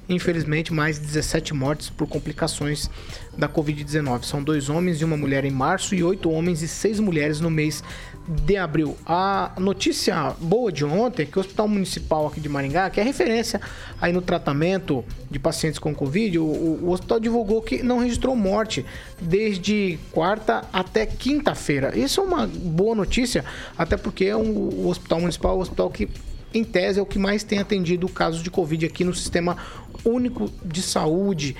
infelizmente, 0.08 0.72
mais 0.72 0.98
17 0.98 1.52
mortes 1.54 1.90
por 1.90 2.06
complicações 2.06 2.88
da 3.36 3.48
Covid-19. 3.48 4.24
São 4.24 4.42
dois 4.42 4.68
homens 4.68 5.00
e 5.00 5.04
uma 5.04 5.16
mulher 5.16 5.44
em 5.44 5.50
março 5.50 5.94
e 5.94 6.02
oito 6.02 6.30
homens 6.30 6.62
e 6.62 6.68
seis 6.68 7.00
mulheres 7.00 7.40
no 7.40 7.50
mês 7.50 7.82
de 8.28 8.56
abril. 8.56 8.96
A 9.06 9.52
notícia 9.58 10.34
boa 10.40 10.72
de 10.72 10.84
ontem 10.84 11.22
é 11.22 11.26
que 11.26 11.38
o 11.38 11.40
Hospital 11.40 11.68
Municipal 11.68 12.26
aqui 12.26 12.40
de 12.40 12.48
Maringá, 12.48 12.90
que 12.90 13.00
é 13.00 13.02
referência 13.02 13.60
aí 14.00 14.12
no 14.12 14.20
tratamento 14.20 15.04
de 15.30 15.38
pacientes 15.38 15.78
com 15.78 15.94
Covid, 15.94 16.38
o, 16.38 16.44
o 16.44 16.90
hospital 16.90 17.20
divulgou 17.20 17.62
que 17.62 17.82
não 17.82 17.98
registrou 17.98 18.34
morte 18.34 18.84
desde 19.20 19.98
quarta 20.10 20.64
até 20.72 21.06
quinta-feira. 21.06 21.96
Isso 21.96 22.20
é 22.20 22.24
uma 22.24 22.46
boa 22.46 22.94
notícia, 22.94 23.44
até 23.78 23.96
porque 23.96 24.24
é 24.24 24.36
um, 24.36 24.50
o 24.50 24.88
Hospital 24.88 25.20
Municipal 25.20 25.52
é 25.52 25.58
um 25.58 25.60
hospital 25.60 25.90
que 25.90 26.08
em 26.56 26.64
tese, 26.64 26.98
é 26.98 27.02
o 27.02 27.06
que 27.06 27.18
mais 27.18 27.42
tem 27.42 27.58
atendido 27.58 28.08
casos 28.08 28.42
de 28.42 28.50
Covid 28.50 28.86
aqui 28.86 29.04
no 29.04 29.14
Sistema 29.14 29.56
Único 30.04 30.50
de 30.64 30.82
Saúde. 30.82 31.56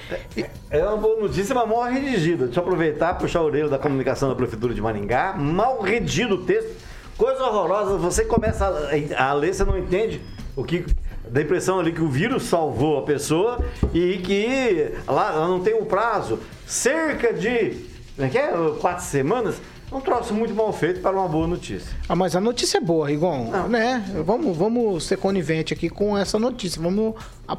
É 0.71 0.83
uma 0.85 0.97
boa 0.97 1.21
notícia, 1.21 1.55
mas 1.55 1.69
mal 1.69 1.83
redigida. 1.85 2.47
Deixa 2.47 2.61
eu 2.61 2.65
aproveitar 2.65 3.15
e 3.15 3.19
puxar 3.19 3.41
a 3.41 3.43
orelha 3.43 3.69
da 3.69 3.79
comunicação 3.79 4.29
da 4.29 4.35
Prefeitura 4.35 4.73
de 4.73 4.81
Maringá. 4.81 5.35
Mal 5.35 5.81
redigido 5.81 6.37
o 6.37 6.45
texto. 6.45 6.71
Coisa 7.17 7.43
horrorosa. 7.45 7.97
Você 7.97 8.25
começa 8.25 8.67
a, 8.67 9.29
a 9.31 9.33
ler, 9.33 9.55
você 9.55 9.65
não 9.65 9.79
entende 9.79 10.21
o 10.55 10.65
que. 10.65 10.85
Dá 11.29 11.41
a 11.41 11.43
impressão 11.43 11.81
ali 11.81 11.93
que 11.93 12.01
o 12.01 12.09
vírus 12.09 12.45
salvou 12.45 12.99
a 12.99 13.03
pessoa 13.03 13.59
e 13.93 14.19
que 14.19 14.93
lá 15.09 15.33
não 15.47 15.59
tem 15.61 15.75
um 15.75 15.85
prazo. 15.85 16.39
Cerca 16.67 17.33
de. 17.33 17.85
É 18.19 18.25
é? 18.25 18.53
Quatro 18.81 19.05
semanas. 19.05 19.61
Um 19.93 20.01
troço 20.01 20.35
muito 20.35 20.55
mal 20.55 20.73
feito 20.73 21.01
para 21.01 21.17
uma 21.17 21.29
boa 21.29 21.47
notícia. 21.47 21.89
Ah, 22.09 22.17
mas 22.17 22.35
a 22.35 22.41
notícia 22.41 22.79
é 22.79 22.81
boa, 22.81 23.07
Rigon, 23.09 23.51
Não. 23.51 23.69
né? 23.69 24.05
Vamos, 24.25 24.57
vamos 24.57 25.05
ser 25.05 25.17
conivente 25.17 25.73
aqui 25.73 25.89
com 25.89 26.19
essa 26.19 26.39
notícia. 26.39 26.81
Vamos 26.83 27.15
a- 27.47 27.57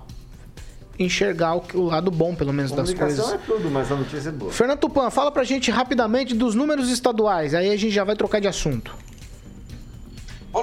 enxergar 0.99 1.55
o, 1.55 1.63
o 1.75 1.81
lado 1.85 2.11
bom, 2.11 2.35
pelo 2.35 2.51
menos, 2.51 2.71
das 2.71 2.93
coisas. 2.93 3.31
é 3.31 3.37
tudo, 3.37 3.69
mas 3.71 3.91
a 3.91 3.95
notícia 3.95 4.29
é 4.29 4.31
boa. 4.31 4.51
Fernando 4.51 4.79
Tupan, 4.79 5.09
fala 5.09 5.31
pra 5.31 5.43
gente 5.43 5.71
rapidamente 5.71 6.33
dos 6.35 6.53
números 6.55 6.89
estaduais. 6.89 7.53
Aí 7.53 7.69
a 7.71 7.77
gente 7.77 7.91
já 7.93 8.03
vai 8.03 8.15
trocar 8.15 8.41
de 8.41 8.47
assunto. 8.47 8.93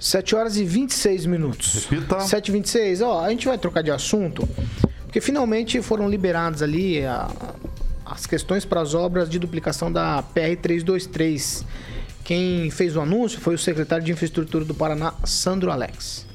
7 0.00 0.34
horas 0.34 0.56
e 0.56 0.64
26 0.64 1.26
minutos. 1.26 1.86
Repita. 1.86 2.18
7 2.18 2.48
e 2.48 2.52
26 2.52 3.02
Ó, 3.02 3.24
a 3.24 3.30
gente 3.30 3.46
vai 3.46 3.58
trocar 3.58 3.82
de 3.82 3.90
assunto, 3.90 4.48
porque 5.10 5.20
finalmente 5.20 5.82
foram 5.82 6.08
liberados 6.08 6.62
ali 6.62 7.04
a- 7.04 7.28
as 8.06 8.26
questões 8.26 8.64
para 8.64 8.80
as 8.80 8.94
obras 8.94 9.28
de 9.28 9.40
duplicação 9.40 9.90
da 9.90 10.22
PR-323. 10.22 11.64
Quem 12.22 12.70
fez 12.70 12.94
o 12.94 13.00
anúncio 13.00 13.40
foi 13.40 13.56
o 13.56 13.58
secretário 13.58 14.04
de 14.04 14.12
Infraestrutura 14.12 14.64
do 14.64 14.72
Paraná, 14.72 15.12
Sandro 15.24 15.72
Alex. 15.72 16.28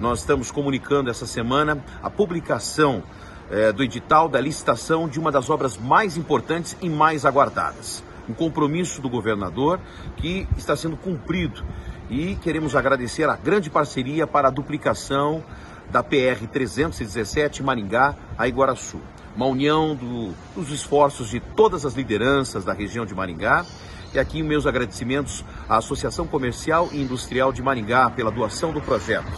Nós 0.00 0.20
estamos 0.20 0.50
comunicando 0.50 1.10
essa 1.10 1.26
semana 1.26 1.84
a 2.02 2.08
publicação 2.08 3.02
eh, 3.50 3.70
do 3.70 3.82
edital 3.82 4.30
da 4.30 4.40
licitação 4.40 5.06
de 5.06 5.20
uma 5.20 5.30
das 5.30 5.50
obras 5.50 5.76
mais 5.76 6.16
importantes 6.16 6.74
e 6.80 6.88
mais 6.88 7.26
aguardadas. 7.26 8.02
Um 8.26 8.32
compromisso 8.32 9.02
do 9.02 9.10
governador 9.10 9.78
que 10.16 10.48
está 10.56 10.74
sendo 10.74 10.96
cumprido 10.96 11.62
e 12.08 12.34
queremos 12.36 12.74
agradecer 12.74 13.28
a 13.28 13.36
grande 13.36 13.68
parceria 13.68 14.26
para 14.26 14.48
a 14.48 14.50
duplicação 14.50 15.44
da 15.90 16.02
PR 16.02 16.46
317 16.52 17.62
Maringá 17.62 18.14
a 18.36 18.46
Iguaraçu. 18.46 19.00
Uma 19.34 19.46
união 19.46 19.94
do- 19.94 20.32
dos 20.54 20.70
esforços 20.70 21.30
de 21.30 21.40
todas 21.40 21.84
as 21.86 21.94
lideranças 21.94 22.64
da 22.64 22.72
região 22.72 23.06
de 23.06 23.14
Maringá 23.14 23.64
e 24.12 24.18
aqui 24.18 24.42
meus 24.42 24.66
agradecimentos 24.66 25.44
à 25.68 25.76
Associação 25.76 26.26
Comercial 26.26 26.88
e 26.92 27.00
Industrial 27.00 27.52
de 27.52 27.62
Maringá 27.62 28.10
pela 28.10 28.30
doação 28.30 28.72
do 28.72 28.80
projeto. 28.80 29.30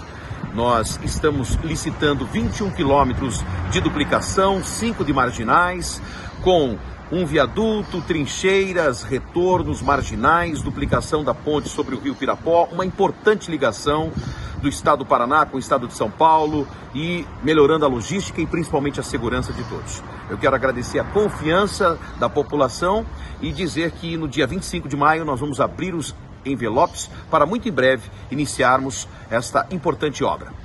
Nós 0.54 0.98
estamos 1.04 1.54
licitando 1.62 2.24
21 2.26 2.70
quilômetros 2.70 3.44
de 3.70 3.80
duplicação, 3.80 4.64
5 4.64 5.04
de 5.04 5.12
marginais, 5.12 6.00
com 6.42 6.76
um 7.12 7.26
viaduto, 7.26 8.00
trincheiras, 8.02 9.02
retornos 9.02 9.82
marginais, 9.82 10.62
duplicação 10.62 11.24
da 11.24 11.34
ponte 11.34 11.68
sobre 11.68 11.94
o 11.94 12.00
rio 12.00 12.14
Pirapó, 12.14 12.68
uma 12.70 12.84
importante 12.84 13.50
ligação 13.50 14.12
do 14.60 14.68
estado 14.68 15.00
do 15.00 15.06
Paraná 15.06 15.46
com 15.46 15.56
o 15.56 15.60
estado 15.60 15.88
de 15.88 15.94
São 15.94 16.10
Paulo 16.10 16.68
e 16.94 17.26
melhorando 17.42 17.84
a 17.84 17.88
logística 17.88 18.40
e 18.40 18.46
principalmente 18.46 19.00
a 19.00 19.02
segurança 19.02 19.52
de 19.52 19.64
todos. 19.64 20.02
Eu 20.28 20.38
quero 20.38 20.54
agradecer 20.54 20.98
a 20.98 21.04
confiança 21.04 21.98
da 22.18 22.28
população 22.28 23.04
e 23.40 23.50
dizer 23.52 23.92
que 23.92 24.16
no 24.16 24.28
dia 24.28 24.46
25 24.46 24.88
de 24.88 24.96
maio 24.96 25.24
nós 25.24 25.40
vamos 25.40 25.60
abrir 25.60 25.94
os 25.94 26.14
envelopes 26.44 27.10
para 27.30 27.46
muito 27.46 27.68
em 27.68 27.72
breve 27.72 28.10
iniciarmos 28.30 29.08
esta 29.30 29.66
importante 29.70 30.22
obra. 30.22 30.59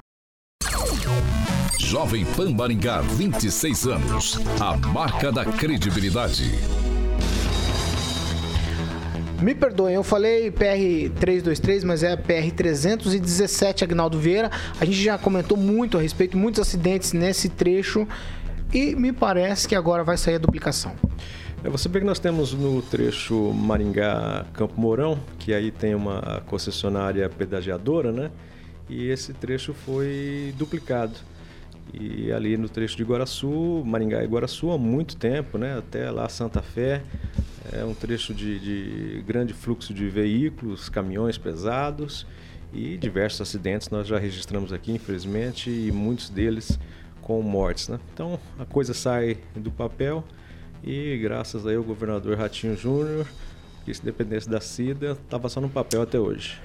Jovem 1.96 2.26
Pan 2.26 2.52
Maringá, 2.52 3.00
26 3.00 3.88
anos. 3.88 4.38
A 4.60 4.76
marca 4.76 5.32
da 5.32 5.46
credibilidade. 5.46 6.52
Me 9.42 9.56
perdoem, 9.56 9.96
eu 9.96 10.04
falei 10.04 10.52
PR-323, 10.52 11.86
mas 11.86 12.04
é 12.04 12.18
PR-317, 12.18 13.84
Agnaldo 13.84 14.20
Vieira. 14.20 14.52
A 14.78 14.84
gente 14.84 15.02
já 15.02 15.18
comentou 15.18 15.58
muito 15.58 15.98
a 15.98 16.02
respeito, 16.02 16.38
muitos 16.38 16.60
acidentes 16.60 17.14
nesse 17.14 17.48
trecho. 17.48 18.06
E 18.74 18.94
me 18.94 19.14
parece 19.14 19.66
que 19.66 19.74
agora 19.74 20.04
vai 20.04 20.18
sair 20.18 20.36
a 20.36 20.40
duplicação. 20.40 20.94
É, 21.64 21.70
você 21.70 21.88
vê 21.88 22.02
que 22.02 22.06
nós 22.06 22.20
temos 22.20 22.52
no 22.52 22.82
trecho 22.82 23.54
Maringá-Campo 23.54 24.82
Mourão, 24.82 25.18
que 25.40 25.54
aí 25.54 25.72
tem 25.72 25.96
uma 25.96 26.44
concessionária 26.46 27.30
pedagiadora, 27.30 28.12
né? 28.12 28.32
E 28.90 29.08
esse 29.08 29.32
trecho 29.32 29.74
foi 29.74 30.54
duplicado. 30.58 31.14
E 31.94 32.32
ali 32.32 32.58
no 32.58 32.68
trecho 32.68 32.98
de 32.98 33.04
Iguaraçu, 33.04 33.84
Maringá 33.86 34.22
e 34.22 34.26
Iguaraçu 34.26 34.72
há 34.72 34.78
muito 34.78 35.16
tempo, 35.16 35.58
né? 35.58 35.78
Até 35.78 36.10
lá 36.12 36.28
Santa 36.28 36.62
Fé. 36.62 37.02
É 37.72 37.84
um 37.84 37.94
trecho 37.94 38.34
de, 38.34 38.60
de 38.60 39.22
grande 39.24 39.54
fluxo 39.54 39.94
de 39.94 40.08
veículos, 40.08 40.90
caminhões 40.90 41.38
pesados 41.38 42.28
e 42.76 42.98
diversos 42.98 43.42
acidentes 43.42 43.90
nós 43.90 44.06
já 44.06 44.20
registramos 44.20 44.74
aqui, 44.74 44.92
infelizmente, 44.92 45.70
e 45.70 45.92
muitos 45.92 46.30
deles 46.30 46.78
com 47.22 47.42
mortes, 47.42 47.88
né? 47.88 48.00
Então 48.14 48.38
a 48.60 48.66
coisa 48.66 48.94
sai 48.94 49.38
do 49.56 49.72
papel 49.72 50.24
e 50.84 51.18
graças 51.18 51.66
aí 51.66 51.76
ao 51.76 51.84
governador 51.84 52.38
Ratinho 52.38 52.78
Júnior, 52.78 53.26
que 53.84 53.94
se 53.94 54.04
dependesse 54.04 54.50
da 54.50 54.60
CIDA, 54.60 55.14
estava 55.14 55.48
só 55.48 55.62
no 55.62 55.70
papel 55.70 56.02
até 56.02 56.20
hoje. 56.20 56.62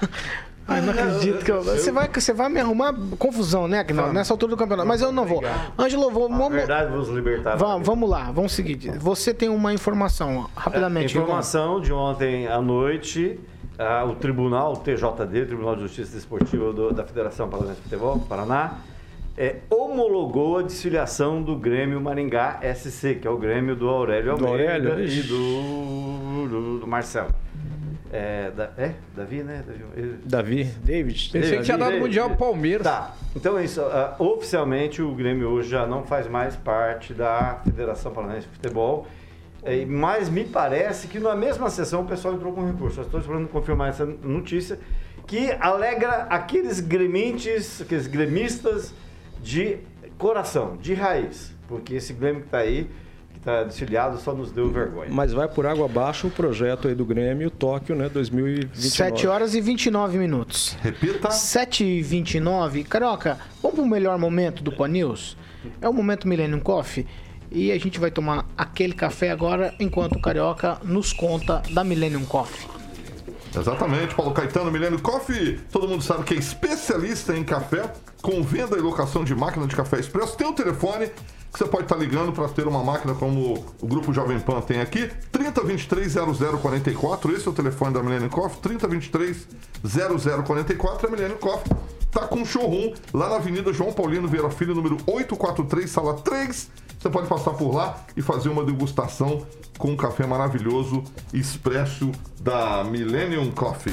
Ai, 0.68 0.80
não 0.82 0.92
acredito 0.92 1.42
que 1.44 1.50
eu... 1.50 1.62
Você 1.62 1.90
vai, 1.90 2.08
você 2.08 2.32
vai 2.32 2.48
me 2.50 2.60
arrumar 2.60 2.94
confusão, 3.18 3.66
né, 3.66 3.78
Agnaldo? 3.80 4.12
Nessa 4.12 4.34
altura 4.34 4.50
do 4.50 4.56
campeonato. 4.56 4.86
Mas 4.86 5.00
eu 5.00 5.10
não 5.10 5.24
vou. 5.24 5.42
Ângelo, 5.78 6.10
vou- 6.10 6.28
Na 6.28 6.36
vamos, 6.36 6.52
verdade, 6.52 6.90
vamos 6.90 7.08
libertar. 7.08 7.56
vamos, 7.56 7.86
vamos 7.86 8.08
lá, 8.10 8.30
vamos 8.30 8.52
seguir. 8.52 8.98
Você 8.98 9.32
tem 9.32 9.48
uma 9.48 9.72
informação, 9.72 10.48
rapidamente. 10.54 11.14
Rigon. 11.14 11.24
Informação 11.24 11.80
de 11.80 11.92
ontem 11.92 12.46
à 12.46 12.60
noite, 12.60 13.40
ah, 13.78 14.04
o 14.04 14.14
Tribunal, 14.14 14.74
o 14.74 14.76
TJD, 14.76 15.46
Tribunal 15.46 15.74
de 15.74 15.82
Justiça 15.82 16.12
Desportiva 16.14 16.72
do- 16.72 16.92
da 16.92 17.02
Federação 17.04 17.48
Paranaense 17.48 17.78
de 17.80 17.84
Futebol, 17.84 18.18
Paraná, 18.28 18.74
é, 19.38 19.60
homologou 19.70 20.58
a 20.58 20.62
desfiliação 20.62 21.40
do 21.42 21.54
Grêmio 21.56 22.00
Maringá 22.00 22.58
SC, 22.74 23.14
que 23.14 23.26
é 23.26 23.30
o 23.30 23.38
Grêmio 23.38 23.74
do 23.76 23.88
Aurélio 23.88 24.36
Do 24.36 24.46
Almeida 24.46 24.74
Aurélio, 24.90 25.08
e 25.08 25.22
do, 25.22 26.48
do, 26.48 26.78
do 26.80 26.86
Marcelo. 26.86 27.30
É, 28.10 28.50
da- 28.50 28.70
é? 28.78 28.94
Davi, 29.14 29.42
né? 29.42 29.62
Davi, 29.66 29.84
Davi, 30.24 30.64
David. 30.82 31.30
Pensei 31.30 31.58
que 31.58 31.64
tinha 31.64 31.76
dado 31.76 31.98
Mundial 31.98 32.28
pro 32.30 32.38
Palmeiras. 32.38 32.82
Tá, 32.86 33.14
então 33.36 33.58
é 33.58 33.64
isso. 33.64 33.82
ah, 33.82 34.16
oficialmente 34.18 35.02
o 35.02 35.14
Grêmio 35.14 35.48
hoje 35.50 35.68
já 35.68 35.86
não 35.86 36.04
faz 36.04 36.26
mais 36.26 36.56
parte 36.56 37.12
da 37.12 37.60
Federação 37.64 38.12
Paranaense 38.12 38.46
de 38.46 38.52
Futebol 38.54 39.06
É, 39.62 39.84
mas 39.84 40.30
me 40.30 40.44
parece 40.44 41.08
que 41.08 41.18
na 41.18 41.34
mesma 41.36 41.68
sessão 41.68 42.02
o 42.02 42.06
pessoal 42.06 42.32
entrou 42.34 42.52
com 42.52 42.64
recurso. 42.64 43.00
Eu 43.00 43.04
estou 43.04 43.20
esperando 43.20 43.48
confirmar 43.48 43.90
essa 43.90 44.06
notícia, 44.06 44.78
que 45.26 45.50
alegra 45.60 46.26
aqueles 46.30 46.80
gremintes, 46.80 47.82
aqueles 47.82 48.06
gremistas 48.06 48.94
de 49.42 49.78
coração, 50.16 50.76
de 50.78 50.94
raiz. 50.94 51.54
Porque 51.66 51.94
esse 51.96 52.12
Grêmio 52.14 52.40
que 52.40 52.46
está 52.46 52.58
aí, 52.58 52.88
que 53.38 53.48
está 53.48 53.62
desfiliado, 53.62 54.18
só 54.18 54.34
nos 54.34 54.50
deu 54.50 54.70
vergonha. 54.70 55.08
Mas 55.10 55.32
vai 55.32 55.48
por 55.48 55.66
água 55.66 55.86
abaixo 55.86 56.26
o 56.26 56.30
projeto 56.30 56.88
aí 56.88 56.94
do 56.94 57.04
Grêmio 57.04 57.50
Tóquio, 57.50 57.94
né, 57.94 58.08
2029. 58.08 58.90
7 58.90 59.26
horas 59.26 59.54
e 59.54 59.60
29 59.60 60.18
minutos. 60.18 60.76
Repita. 60.82 61.30
7 61.30 61.84
e 61.84 62.02
29 62.02 62.84
Carioca, 62.84 63.38
vamos 63.62 63.76
pro 63.76 63.86
melhor 63.86 64.18
momento 64.18 64.62
do 64.62 64.72
Pan 64.72 64.88
News? 64.88 65.36
É 65.80 65.88
o 65.88 65.92
momento 65.92 66.28
Millennium 66.28 66.60
Coffee. 66.60 67.06
E 67.50 67.72
a 67.72 67.78
gente 67.78 67.98
vai 67.98 68.10
tomar 68.10 68.46
aquele 68.56 68.92
café 68.92 69.30
agora, 69.30 69.74
enquanto 69.80 70.16
o 70.16 70.20
Carioca 70.20 70.78
nos 70.84 71.12
conta 71.12 71.62
da 71.70 71.82
Millennium 71.82 72.24
Coffee. 72.24 72.77
Exatamente, 73.56 74.14
Paulo 74.14 74.32
Caetano, 74.32 74.70
Milênio 74.70 75.00
Coffee. 75.00 75.58
Todo 75.70 75.88
mundo 75.88 76.02
sabe 76.02 76.24
que 76.24 76.34
é 76.34 76.36
especialista 76.36 77.36
em 77.36 77.44
café, 77.44 77.92
com 78.22 78.42
venda 78.42 78.76
e 78.76 78.80
locação 78.80 79.24
de 79.24 79.34
máquina 79.34 79.66
de 79.66 79.74
café 79.74 79.98
expresso. 79.98 80.36
Tem 80.36 80.46
o 80.46 80.52
telefone 80.52 81.06
que 81.06 81.58
você 81.58 81.66
pode 81.66 81.84
estar 81.84 81.96
ligando 81.96 82.32
para 82.32 82.48
ter 82.48 82.66
uma 82.66 82.84
máquina 82.84 83.14
como 83.14 83.64
o 83.80 83.86
Grupo 83.86 84.12
Jovem 84.12 84.38
Pan 84.38 84.60
tem 84.60 84.80
aqui. 84.80 85.10
3023-0044, 85.32 87.34
esse 87.34 87.48
é 87.48 87.50
o 87.50 87.54
telefone 87.54 87.94
da 87.94 88.02
Milênio 88.02 88.28
Coffee. 88.28 88.60
3023-0044 89.82 91.04
é 91.04 91.10
Milênio 91.10 91.38
Coffee. 91.38 91.72
Tá 92.10 92.26
com 92.26 92.44
showroom 92.44 92.94
lá 93.12 93.28
na 93.28 93.36
Avenida 93.36 93.72
João 93.72 93.92
Paulino 93.92 94.26
Vieira 94.26 94.50
Filho, 94.50 94.74
número 94.74 94.96
843, 95.06 95.90
sala 95.90 96.14
3. 96.14 96.70
Você 96.98 97.10
pode 97.10 97.28
passar 97.28 97.52
por 97.52 97.74
lá 97.74 98.04
e 98.16 98.22
fazer 98.22 98.48
uma 98.48 98.64
degustação 98.64 99.46
com 99.76 99.90
um 99.92 99.96
café 99.96 100.26
maravilhoso 100.26 101.04
expresso 101.32 102.10
da 102.40 102.82
Millennium 102.82 103.50
Coffee. 103.50 103.92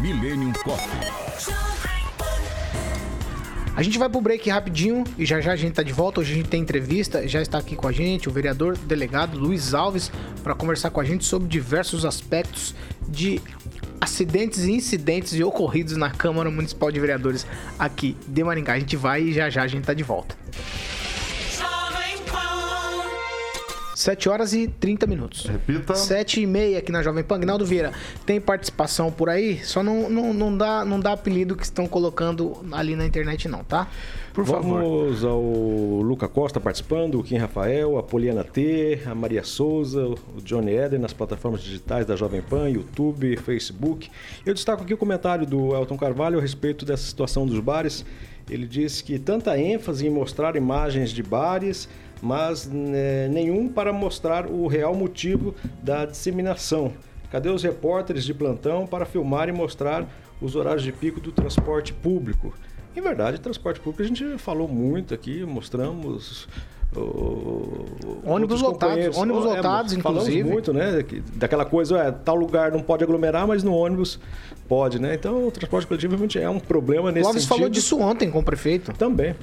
Millennium 0.00 0.52
Coffee. 0.62 1.24
A 3.76 3.82
gente 3.82 3.98
vai 3.98 4.08
pro 4.08 4.20
break 4.20 4.48
rapidinho 4.48 5.02
e 5.18 5.26
já 5.26 5.40
já 5.40 5.52
a 5.52 5.56
gente 5.56 5.74
tá 5.74 5.82
de 5.82 5.92
volta. 5.92 6.20
Hoje 6.20 6.32
a 6.32 6.36
gente 6.36 6.48
tem 6.48 6.62
entrevista, 6.62 7.26
já 7.26 7.42
está 7.42 7.58
aqui 7.58 7.74
com 7.74 7.88
a 7.88 7.92
gente 7.92 8.28
o 8.28 8.32
vereador 8.32 8.78
delegado 8.78 9.36
Luiz 9.36 9.74
Alves 9.74 10.12
para 10.44 10.54
conversar 10.54 10.90
com 10.90 11.00
a 11.00 11.04
gente 11.04 11.24
sobre 11.24 11.48
diversos 11.48 12.04
aspectos 12.04 12.72
de 13.08 13.42
acidentes 14.00 14.64
e 14.64 14.72
incidentes 14.72 15.34
e 15.34 15.44
ocorridos 15.44 15.96
na 15.96 16.10
Câmara 16.10 16.50
Municipal 16.50 16.90
de 16.90 17.00
Vereadores 17.00 17.46
aqui 17.78 18.16
de 18.26 18.44
Maringá. 18.44 18.74
A 18.74 18.78
gente 18.78 18.96
vai 18.96 19.22
e 19.22 19.32
já 19.32 19.50
já 19.50 19.62
a 19.62 19.66
gente 19.66 19.84
tá 19.84 19.94
de 19.94 20.02
volta. 20.02 20.36
7 23.94 24.28
horas 24.28 24.52
e 24.52 24.66
30 24.66 25.06
minutos. 25.06 25.46
Repita. 25.46 25.94
7 25.94 26.40
e 26.40 26.46
meia 26.46 26.78
aqui 26.78 26.90
na 26.90 27.02
Jovem 27.02 27.22
Pan. 27.22 27.38
Gnaldo 27.38 27.64
Vieira, 27.64 27.92
tem 28.26 28.40
participação 28.40 29.10
por 29.10 29.28
aí? 29.28 29.64
Só 29.64 29.82
não, 29.82 30.10
não, 30.10 30.34
não, 30.34 30.56
dá, 30.56 30.84
não 30.84 30.98
dá 30.98 31.12
apelido 31.12 31.56
que 31.56 31.64
estão 31.64 31.86
colocando 31.86 32.64
ali 32.72 32.96
na 32.96 33.06
internet, 33.06 33.48
não, 33.48 33.62
tá? 33.62 33.88
Por 34.32 34.44
favor. 34.44 34.82
Vamos 34.82 35.24
ao 35.24 35.40
Luca 35.40 36.26
Costa 36.26 36.58
participando, 36.58 37.20
o 37.20 37.22
Kim 37.22 37.36
Rafael, 37.36 37.96
a 37.96 38.02
Poliana 38.02 38.42
T, 38.42 39.00
a 39.06 39.14
Maria 39.14 39.44
Souza, 39.44 40.04
o 40.06 40.18
Johnny 40.42 40.72
Eder 40.72 40.98
nas 40.98 41.12
plataformas 41.12 41.62
digitais 41.62 42.04
da 42.04 42.16
Jovem 42.16 42.42
Pan, 42.42 42.68
YouTube, 42.68 43.36
Facebook. 43.36 44.10
Eu 44.44 44.52
destaco 44.52 44.82
aqui 44.82 44.92
o 44.92 44.96
comentário 44.96 45.46
do 45.46 45.72
Elton 45.72 45.96
Carvalho 45.96 46.38
a 46.38 46.42
respeito 46.42 46.84
dessa 46.84 47.04
situação 47.04 47.46
dos 47.46 47.60
bares. 47.60 48.04
Ele 48.48 48.66
disse 48.66 49.02
que 49.02 49.18
tanta 49.18 49.58
ênfase 49.58 50.06
em 50.06 50.10
mostrar 50.10 50.56
imagens 50.56 51.10
de 51.10 51.22
bares, 51.22 51.88
mas 52.20 52.66
né, 52.66 53.28
nenhum 53.28 53.68
para 53.68 53.92
mostrar 53.92 54.46
o 54.46 54.66
real 54.66 54.94
motivo 54.94 55.54
da 55.82 56.04
disseminação. 56.04 56.92
Cadê 57.30 57.48
os 57.48 57.62
repórteres 57.62 58.24
de 58.24 58.34
plantão 58.34 58.86
para 58.86 59.04
filmar 59.04 59.48
e 59.48 59.52
mostrar 59.52 60.06
os 60.40 60.54
horários 60.54 60.82
de 60.82 60.92
pico 60.92 61.20
do 61.20 61.32
transporte 61.32 61.92
público? 61.92 62.54
Em 62.94 63.00
verdade, 63.00 63.40
transporte 63.40 63.80
público 63.80 64.02
a 64.02 64.06
gente 64.06 64.38
falou 64.38 64.68
muito 64.68 65.12
aqui, 65.12 65.44
mostramos. 65.44 66.46
Ônibus 68.26 68.60
lotados, 68.62 69.16
ônibus 69.16 69.44
É, 69.44 69.48
lotados, 69.48 69.94
falamos 69.94 70.24
inclusive. 70.28 70.48
muito, 70.48 70.72
né? 70.72 71.02
que- 71.02 71.22
Daquela 71.34 71.64
coisa, 71.64 71.98
é, 71.98 72.10
tal 72.10 72.36
lugar 72.36 72.72
não 72.72 72.80
pode 72.80 73.04
aglomerar, 73.04 73.46
mas 73.46 73.62
no 73.62 73.74
ônibus 73.74 74.18
pode, 74.68 74.98
né? 75.00 75.14
Então 75.14 75.46
o 75.48 75.50
transporte 75.50 75.86
coletivo 75.86 76.12
realmente 76.12 76.38
é 76.38 76.48
um 76.48 76.58
problema 76.58 77.10
nesse 77.12 77.22
Clóvis 77.24 77.42
sentido. 77.42 77.56
falou 77.56 77.68
disso 77.70 77.98
ontem 78.00 78.30
com 78.30 78.38
o 78.38 78.42
prefeito. 78.42 78.92
Também, 78.94 79.34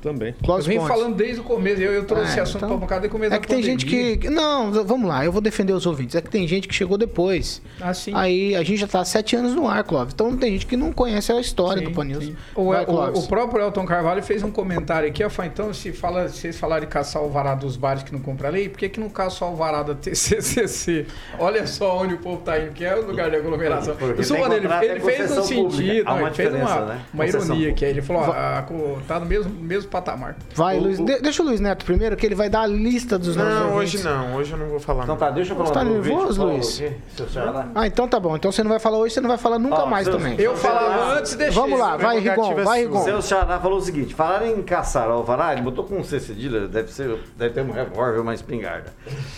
também. 0.00 0.30
Eu 0.30 0.44
Clóvis 0.44 0.66
venho 0.66 0.80
Pontes. 0.80 0.96
falando 0.96 1.14
desde 1.16 1.40
o 1.40 1.44
começo, 1.44 1.80
eu, 1.82 1.92
eu 1.92 2.04
trouxe 2.04 2.30
esse 2.30 2.38
É, 2.38 2.42
assunto 2.42 2.56
então- 2.58 2.68
para 2.70 2.78
bancada 2.78 3.00
desde 3.02 3.08
o 3.08 3.18
começo 3.18 3.34
É 3.34 3.38
que 3.38 3.46
tem 3.48 3.62
gente 3.62 3.86
que. 3.86 4.28
Não, 4.30 4.72
vamos 4.84 5.08
lá, 5.08 5.24
eu 5.24 5.32
vou 5.32 5.40
defender 5.40 5.72
os 5.72 5.86
ouvintes. 5.86 6.14
É 6.16 6.20
que 6.20 6.30
tem 6.30 6.46
gente 6.48 6.66
que 6.68 6.74
chegou 6.74 6.96
depois. 6.98 7.62
Ah, 7.80 7.92
sim. 7.94 8.12
Aí 8.14 8.54
a 8.56 8.62
gente 8.62 8.78
já 8.80 8.86
tá 8.86 9.00
há 9.00 9.04
sete 9.04 9.36
anos 9.36 9.54
no 9.54 9.68
ar, 9.68 9.82
Clóvis. 9.84 10.14
Então 10.14 10.36
tem 10.36 10.52
gente 10.52 10.66
que 10.66 10.76
não 10.76 10.92
conhece 10.92 11.32
a 11.32 11.40
história 11.40 11.82
do. 11.82 11.90
Sim. 12.20 12.36
O, 12.54 12.66
Vai, 12.70 12.82
o- 12.82 12.86
Clóvis. 12.86 13.24
o 13.24 13.28
próprio 13.28 13.62
Elton 13.64 13.84
Carvalho 13.84 14.22
fez 14.22 14.42
um 14.42 14.50
comentário 14.50 15.08
aqui, 15.08 15.22
ó, 15.24 15.30
então 15.44 15.72
se 15.74 15.92
fala, 15.92 16.28
se 16.28 16.38
vocês 16.38 16.58
falaram 16.58 16.80
de 16.80 16.86
caçar 16.86 17.20
o 17.22 17.26
alvará 17.26 17.54
dos 17.54 17.76
bares 17.76 18.02
que 18.02 18.12
não 18.12 18.20
compra 18.20 18.48
lei, 18.48 18.68
por 18.68 18.78
que, 18.78 18.88
que 18.88 19.00
não 19.00 19.08
caça 19.10 19.44
o 19.44 19.48
alvará 19.48 19.82
da 19.82 19.94
TCCC? 19.94 21.06
Olha 21.38 21.66
só 21.66 21.98
onde 21.98 22.14
o 22.14 22.18
povo 22.18 22.42
tá 22.42 22.58
indo, 22.58 22.72
que 22.72 22.84
é 22.84 22.94
o 22.96 23.06
lugar 23.06 23.30
de 23.30 23.36
aglomeração. 23.36 23.94
Porque 23.96 24.20
Eu 24.20 24.24
sou 24.24 24.36
tem 24.36 24.46
ele, 24.56 24.66
ele 24.82 25.00
fez 25.00 25.30
um 25.36 25.42
sentido, 25.42 26.04
não, 26.04 26.20
ele 26.26 26.34
fez 26.34 26.54
uma, 26.54 26.80
né? 26.86 27.00
uma 27.12 27.26
ironia 27.26 27.72
que 27.72 27.84
ele 27.84 28.02
falou, 28.02 28.22
Va- 28.24 28.58
ah, 28.58 29.02
tá 29.06 29.20
no 29.20 29.26
mesmo, 29.26 29.52
mesmo 29.52 29.89
patamar. 29.90 30.36
Vai, 30.54 30.78
O- 30.78 30.82
Luiz. 30.82 30.98
o- 30.98 31.04
de- 31.04 31.20
deixa 31.20 31.42
o 31.42 31.46
Luiz 31.46 31.60
Neto 31.60 31.84
primeiro, 31.84 32.16
que 32.16 32.24
ele 32.24 32.34
vai 32.34 32.48
dar 32.48 32.62
a 32.62 32.66
lista 32.66 33.18
dos 33.18 33.36
nossos 33.36 33.52
Não, 33.54 33.74
hoje 33.74 34.02
não. 34.02 34.34
Hoje 34.36 34.52
eu 34.52 34.58
não 34.58 34.66
vou 34.68 34.80
falar. 34.80 35.02
Então 35.02 35.14
não. 35.14 35.20
tá, 35.20 35.30
deixa 35.30 35.52
eu 35.52 35.56
falar 35.56 35.68
Você 35.68 35.74
tá 35.74 35.84
nervoso, 35.84 36.44
Luiz? 36.44 36.66
seu. 36.66 36.92
Ah, 37.74 37.86
então 37.86 38.06
tá 38.08 38.18
bom. 38.20 38.36
Então 38.36 38.50
você 38.52 38.62
não 38.62 38.70
vai 38.70 38.78
falar 38.78 38.98
hoje, 38.98 39.14
você 39.14 39.20
não 39.20 39.28
vai 39.28 39.38
falar 39.38 39.58
nunca 39.58 39.82
Ó, 39.82 39.86
mais 39.86 40.04
seus- 40.06 40.16
também. 40.16 40.34
Eu 40.40 40.56
Seu 40.56 40.70
falava 40.70 41.18
antes, 41.18 41.34
deixei. 41.34 41.60
Vamos 41.60 41.78
lá, 41.78 41.96
vai, 41.96 42.18
Rigon, 42.18 42.52
é 42.52 42.64
vai. 42.64 42.80
Rigon. 42.80 43.02
Seu 43.04 43.20
Xará 43.22 43.58
falou 43.58 43.78
o 43.78 43.82
seguinte: 43.82 44.14
falar 44.14 44.46
em 44.46 44.62
caçar 44.62 45.08
alvará, 45.08 45.52
ele 45.52 45.62
botou 45.62 45.84
com 45.84 45.96
um 45.98 46.04
C 46.04 46.20
cedilha, 46.20 46.66
deve, 46.68 46.92
ser, 46.92 47.18
deve 47.36 47.54
ter 47.54 47.62
um 47.62 47.70
revólver, 47.72 48.20
uma 48.20 48.34
espingarda. 48.34 48.92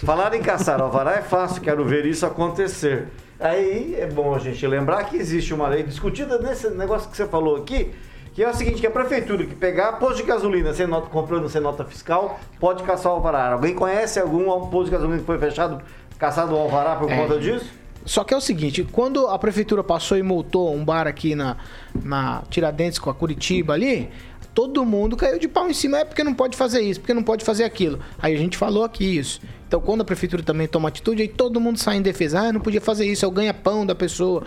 Falar 0.05 0.35
em 0.35 0.43
caçar 0.43 0.81
alvará 0.81 1.15
é 1.15 1.23
fácil, 1.23 1.63
quero 1.63 1.85
ver 1.85 2.05
isso 2.07 2.27
acontecer. 2.27 3.09
Aí 3.41 3.97
é 3.99 4.07
bom 4.07 4.35
a 4.35 4.39
gente 4.39 4.65
lembrar 4.67 5.05
que 5.05 5.17
existe 5.17 5.53
uma 5.53 5.67
lei 5.69 5.83
discutida 5.83 6.39
nesse 6.39 6.69
negócio 6.71 7.11
que 7.11 7.17
você 7.17 7.27
falou 7.27 7.57
aqui, 7.57 7.93
que 8.35 8.43
é 8.43 8.49
o 8.49 8.55
seguinte, 8.55 8.81
que 8.81 8.87
a 8.87 8.91
prefeitura 8.91 9.45
que 9.45 9.55
pegar 9.55 9.93
posto 9.95 10.17
de 10.19 10.23
gasolina 10.25 10.73
sem 10.73 10.87
nota, 10.87 11.09
comprando 11.09 11.49
sem 11.49 11.61
nota 11.61 11.85
fiscal, 11.85 12.41
pode 12.59 12.83
caçar 12.83 13.13
o 13.13 13.17
alvará. 13.17 13.53
Alguém 13.53 13.75
conhece 13.75 14.19
algum 14.19 14.45
posto 14.69 14.87
de 14.87 14.91
gasolina 14.93 15.19
que 15.19 15.25
foi 15.27 15.39
fechado, 15.39 15.81
caçado 16.19 16.55
o 16.55 16.59
alvará 16.59 16.97
por 16.97 17.11
É. 17.11 17.17
conta 17.17 17.39
disso? 17.39 17.67
Só 18.05 18.25
que 18.25 18.35
é 18.35 18.37
o 18.37 18.41
seguinte, 18.41 18.83
quando 18.91 19.29
a 19.29 19.39
prefeitura 19.39 19.85
passou 19.85 20.17
e 20.19 20.23
multou 20.23 20.75
um 20.75 20.85
bar 20.85 21.07
aqui 21.07 21.35
na, 21.37 21.57
na 22.03 22.43
Tiradentes 22.51 22.99
com 22.99 23.09
a 23.09 23.15
Curitiba 23.15 23.75
ali, 23.75 24.09
todo 24.53 24.85
mundo 24.85 25.17
caiu 25.17 25.39
de 25.39 25.47
pau 25.47 25.69
em 25.71 25.73
cima, 25.73 25.99
é 26.01 26.05
porque 26.05 26.25
não 26.25 26.35
pode 26.35 26.57
fazer 26.57 26.81
isso, 26.81 26.99
porque 26.99 27.15
não 27.15 27.23
pode 27.23 27.45
fazer 27.45 27.63
aquilo. 27.63 28.01
Aí 28.21 28.35
a 28.35 28.39
gente 28.39 28.57
falou 28.57 28.83
aqui 28.83 29.05
isso. 29.19 29.41
Então 29.69 29.81
quando 29.81 30.01
a 30.01 30.05
prefeitura 30.05 30.43
também 30.43 30.67
toma 30.67 30.89
atitude, 30.89 31.23
aí 31.23 31.29
todo 31.29 31.61
mundo 31.61 31.79
sai 31.79 31.99
em 31.99 32.03
defesa. 32.03 32.41
Ah, 32.41 32.53
não 32.53 32.61
podia 32.61 32.81
fazer 32.81 33.07
isso, 33.07 33.25
é 33.25 33.29
o 33.29 33.31
ganha-pão 33.31 33.87
da 33.87 33.95
pessoa. 33.95 34.43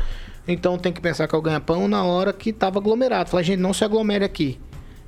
Então 0.47 0.77
tem 0.77 0.93
que 0.93 1.01
pensar 1.01 1.27
que 1.27 1.35
é 1.35 1.37
o 1.37 1.41
ganha-pão 1.41 1.87
na 1.87 2.03
hora 2.03 2.31
que 2.31 2.53
tava 2.53 2.79
aglomerado. 2.79 3.29
Falar, 3.29 3.43
gente, 3.43 3.59
não 3.59 3.73
se 3.73 3.83
aglomere 3.83 4.23
aqui. 4.23 4.59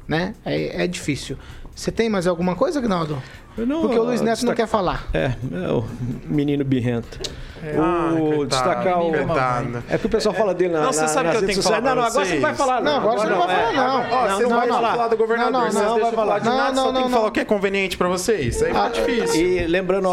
Né? 0.08 0.34
É, 0.46 0.84
é 0.84 0.88
difícil. 0.88 1.38
Você 1.76 1.92
tem 1.92 2.10
mais 2.10 2.26
alguma 2.26 2.56
coisa, 2.56 2.82
Gnaldo? 2.82 3.22
Não- 3.58 3.82
Porque 3.82 3.98
o 3.98 4.04
Luiz 4.04 4.22
Neto 4.22 4.46
não 4.46 4.54
destaca- 4.54 4.56
quer 4.56 4.68
falar. 4.68 5.08
É, 5.14 5.32
é 5.52 5.72
o 5.72 5.84
menino 6.26 6.64
birrento. 6.64 7.20
Ah, 7.76 8.14
o 8.14 8.18
coitado, 8.36 8.46
destacar 8.46 9.02
o. 9.02 9.12
coitado. 9.12 9.84
É 9.90 9.98
que 9.98 10.06
o 10.06 10.10
pessoal 10.10 10.34
fala 10.36 10.54
dele 10.54 10.74
na, 10.74 10.82
Não, 10.82 10.94
você 10.94 11.02
na, 11.02 11.08
sabe 11.08 11.28
nas 11.30 11.38
que 11.38 11.44
eu 11.44 11.48
tenho 11.48 11.58
que 11.60 11.64
falar 11.64 11.82
Não, 11.82 11.96
não, 11.96 12.04
agora 12.04 12.26
você 12.26 12.34
não 12.36 12.42
vai 12.42 12.54
falar. 12.56 12.82
Não, 12.82 12.98
agora 12.98 13.18
você 13.20 13.26
não 13.28 13.38
vai 13.40 13.48
falar, 13.48 13.74
não. 13.74 13.96
Ó, 13.98 14.28
você 14.28 14.44
não, 14.44 14.50
vai 14.58 14.68
não, 14.68 14.76
falar 14.82 15.08
do 15.08 15.18
governador, 15.18 15.52
Não, 15.52 15.72
não, 15.74 15.84
não, 15.90 16.00
vai 16.00 16.12
falar. 16.12 16.40
de 16.40 16.46
Não, 16.46 16.56
nada, 16.58 16.72
não, 16.74 16.84
só 16.84 16.92
tem 16.92 16.94
não, 16.94 17.04
que 17.08 17.10
falar 17.10 17.22
não. 17.24 17.30
o 17.30 17.32
que 17.32 17.40
é 17.40 17.46
conveniente 17.46 17.98
pra 17.98 18.08
vocês. 18.08 18.62
Aí 18.62 18.72
fica 18.72 18.90
difícil. 18.90 19.42
E 19.42 19.66
lembrando. 19.68 20.04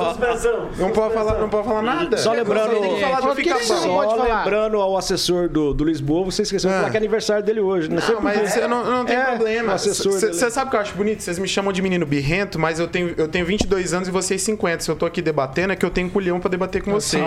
Não 0.79 0.91
pode 0.91 1.15
falar, 1.15 1.39
não 1.39 1.49
pode 1.51 1.69
falar 1.69 1.83
nada. 1.83 2.17
Só 2.17 2.33
lembrando- 2.33 2.71
você 2.81 3.75
não 3.87 4.03
só 4.11 4.23
lembrando 4.25 4.81
ao 4.81 4.97
assessor 4.97 5.49
do, 5.49 5.75
do 5.75 5.85
Lisboa, 5.85 6.25
você 6.25 6.43
esqueceu 6.43 6.71
de 6.71 6.77
Ah. 6.77 6.79
falar 6.81 6.91
que 6.91 6.97
é 6.97 7.01
aniversário 7.01 7.45
dele 7.45 7.61
hoje. 7.61 7.91
Não, 7.91 8.01
sei 8.01 8.15
Não, 8.15 8.23
mas 8.23 8.57
eu 8.57 8.69
não, 8.69 8.85
não 8.85 9.05
tem 9.05 9.17
É, 9.17 9.25
problema. 9.27 9.73
o 9.73 9.75
assessor 9.75 10.13
Você 10.13 10.51
sabe 10.51 10.69
o 10.69 10.71
que 10.71 10.77
eu 10.77 10.81
acho 10.81 10.95
bonito? 10.95 11.23
Vocês 11.23 11.39
me 11.39 11.47
chamam 11.47 11.73
de 11.73 11.83
menino 11.83 12.07
birrento, 12.07 12.59
mas 12.59 12.81
eu 12.81 12.89
tenho, 12.89 13.15
tenho 13.35 13.45
22 13.47 13.93
anos 13.93 14.07
e 14.07 14.13
vocês 14.13 14.41
50. 14.43 14.85
Se 14.85 14.91
eu 14.91 14.95
tô 14.95 15.05
aqui 15.05 15.21
debatendo, 15.21 15.73
é 15.73 15.77
que 15.77 15.85
eu 15.85 15.91
tenho 15.91 16.09
culhão 16.09 16.39
pra 16.39 16.49
debater 16.49 16.81
com 16.85 16.93
vocês. 16.93 17.25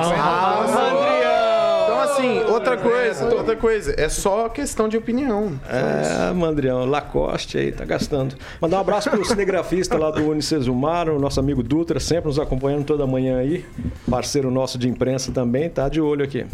Então, 1.84 2.00
assim, 2.00 2.40
outra 2.46 2.78
coisa, 2.78 3.26
outra 3.36 3.58
coisa. 3.58 3.94
É 3.98 4.08
só 4.08 4.48
questão 4.48 4.88
de 4.88 4.96
opinião. 4.96 5.60
É, 5.68 6.32
Mandrião, 6.32 6.86
Lacoste 6.86 7.58
aí, 7.58 7.74
tá 7.74 7.84
gastando. 7.84 8.36
Mandar 8.62 8.78
um 8.78 8.80
abraço 8.80 9.10
pro 9.10 9.26
cinegrafista 9.26 9.98
lá 9.98 10.10
do 10.10 10.30
Unicesumar, 10.30 11.10
o 11.10 11.20
nosso 11.20 11.42
amigo 11.42 11.62
Dutra, 11.62 12.00
sempre 12.00 12.28
nos 12.28 12.40
acompanhando 12.40 12.86
toda 12.86 13.06
manhã 13.06 13.40
aí. 13.40 13.66
Parceiro 14.10 14.50
nosso 14.50 14.78
de 14.78 14.88
imprensa 14.88 15.34
também, 15.34 15.70
tá 15.70 15.90
de 15.90 16.00
olho 16.00 16.24
aqui. 16.24 16.46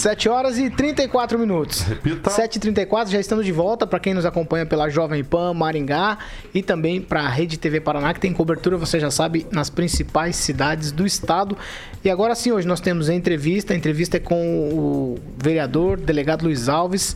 7 0.00 0.30
horas 0.30 0.58
e 0.58 0.70
34 0.70 1.38
minutos. 1.38 1.82
Repita. 1.82 2.30
7h34, 2.30 3.08
já 3.08 3.20
estamos 3.20 3.44
de 3.44 3.52
volta 3.52 3.86
para 3.86 4.00
quem 4.00 4.14
nos 4.14 4.24
acompanha 4.24 4.64
pela 4.64 4.88
Jovem 4.88 5.22
Pan 5.22 5.52
Maringá 5.52 6.18
e 6.54 6.62
também 6.62 7.02
para 7.02 7.20
a 7.20 7.28
Rede 7.28 7.58
TV 7.58 7.80
Paraná, 7.80 8.14
que 8.14 8.20
tem 8.20 8.32
cobertura, 8.32 8.78
você 8.78 8.98
já 8.98 9.10
sabe, 9.10 9.46
nas 9.50 9.68
principais 9.68 10.36
cidades 10.36 10.90
do 10.90 11.04
estado. 11.04 11.56
E 12.02 12.08
agora 12.08 12.34
sim, 12.34 12.50
hoje 12.50 12.66
nós 12.66 12.80
temos 12.80 13.10
a 13.10 13.14
entrevista. 13.14 13.74
A 13.74 13.76
entrevista 13.76 14.16
é 14.16 14.20
com 14.20 14.70
o 14.70 15.18
vereador, 15.36 15.98
delegado 15.98 16.44
Luiz 16.44 16.68
Alves. 16.68 17.14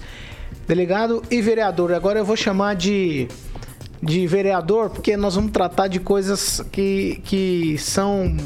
Delegado 0.68 1.22
e 1.30 1.40
vereador. 1.40 1.92
Agora 1.92 2.18
eu 2.18 2.24
vou 2.24 2.36
chamar 2.36 2.74
de, 2.74 3.28
de 4.02 4.26
vereador, 4.26 4.90
porque 4.90 5.16
nós 5.16 5.34
vamos 5.34 5.52
tratar 5.52 5.88
de 5.88 6.00
coisas 6.00 6.62
que, 6.70 7.20
que 7.24 7.78
são 7.78 8.36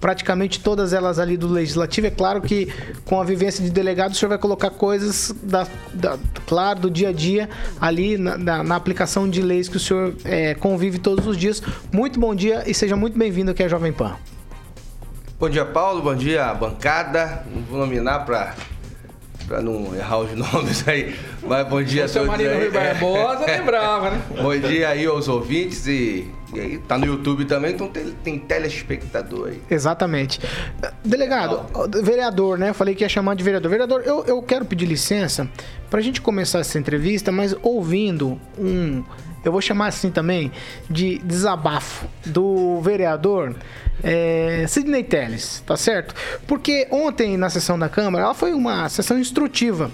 praticamente 0.00 0.60
todas 0.60 0.92
elas 0.92 1.18
ali 1.18 1.36
do 1.36 1.48
legislativo. 1.48 2.06
É 2.06 2.10
claro 2.10 2.40
que 2.40 2.72
com 3.04 3.20
a 3.20 3.24
vivência 3.24 3.64
de 3.64 3.70
delegado, 3.70 4.12
o 4.12 4.14
senhor 4.14 4.28
vai 4.30 4.38
colocar 4.38 4.70
coisas, 4.70 5.34
da, 5.42 5.66
da- 5.92 6.18
claro, 6.46 6.80
do 6.80 6.90
dia 6.90 7.08
a 7.08 7.12
dia 7.12 7.48
ali 7.80 8.16
na, 8.18 8.36
na- 8.38 8.62
na 8.62 8.76
aplicação 8.76 9.28
de 9.28 9.40
leis 9.42 9.68
que 9.68 9.76
o 9.76 9.80
senhor 9.80 10.14
é, 10.24 10.54
convive 10.54 10.98
todos 10.98 11.26
os 11.26 11.36
dias. 11.36 11.62
Muito 11.92 12.18
bom 12.20 12.34
dia 12.34 12.62
e 12.66 12.74
seja 12.74 12.96
muito 12.96 13.18
bem-vindo 13.18 13.50
aqui 13.50 13.62
à 13.62 13.68
Jovem 13.68 13.92
Pan. 13.92 14.14
Bom 15.38 15.50
dia, 15.50 15.64
Paulo. 15.66 16.00
Bom 16.02 16.14
dia, 16.14 16.52
bancada. 16.54 17.44
Vou 17.68 17.78
nominar 17.78 18.20
pra, 18.20 18.54
pra 19.46 19.62
não 19.62 19.94
errar 19.94 20.18
os 20.18 20.32
nomes 20.36 20.86
aí. 20.86 21.14
Mas 21.42 21.66
bom 21.68 21.82
dia 21.82 22.04
a 22.04 22.08
Seu 22.08 22.22
todos 22.22 22.36
Marino 22.36 22.50
aí. 22.50 22.60
Rui 22.62 22.70
Barbosa 22.70 23.46
lembrava, 23.46 24.10
né? 24.10 24.22
Bom 24.42 24.56
dia 24.58 24.88
aí 24.88 25.06
aos 25.06 25.28
ouvintes 25.28 25.86
e, 25.86 26.28
e 26.52 26.60
aí 26.60 26.78
tá 26.78 26.98
no 26.98 27.06
YouTube 27.06 27.44
também, 27.44 27.72
então 27.72 27.88
tem, 27.88 28.10
tem 28.24 28.38
telespectador 28.38 29.48
aí. 29.48 29.60
Exatamente. 29.70 30.40
Delegado, 31.04 31.64
vereador, 32.02 32.58
né? 32.58 32.70
Eu 32.70 32.74
falei 32.74 32.94
que 32.94 33.04
ia 33.04 33.08
chamar 33.08 33.36
de 33.36 33.44
vereador. 33.44 33.70
Vereador, 33.70 34.02
eu, 34.04 34.24
eu 34.24 34.42
quero 34.42 34.64
pedir 34.64 34.86
licença 34.86 35.48
pra 35.88 36.00
gente 36.00 36.20
começar 36.20 36.58
essa 36.60 36.78
entrevista, 36.78 37.30
mas 37.30 37.54
ouvindo 37.62 38.40
um. 38.58 39.04
Eu 39.48 39.52
vou 39.52 39.60
chamar 39.60 39.88
assim 39.88 40.10
também 40.10 40.50
de 40.88 41.18
desabafo 41.18 42.06
do 42.24 42.80
vereador 42.80 43.54
é, 44.02 44.64
Sidney 44.68 45.04
Telles, 45.04 45.62
tá 45.66 45.76
certo? 45.76 46.14
Porque 46.46 46.86
ontem 46.90 47.36
na 47.36 47.50
sessão 47.50 47.78
da 47.78 47.88
Câmara, 47.88 48.24
ela 48.24 48.34
foi 48.34 48.52
uma 48.52 48.88
sessão 48.88 49.18
instrutiva. 49.18 49.90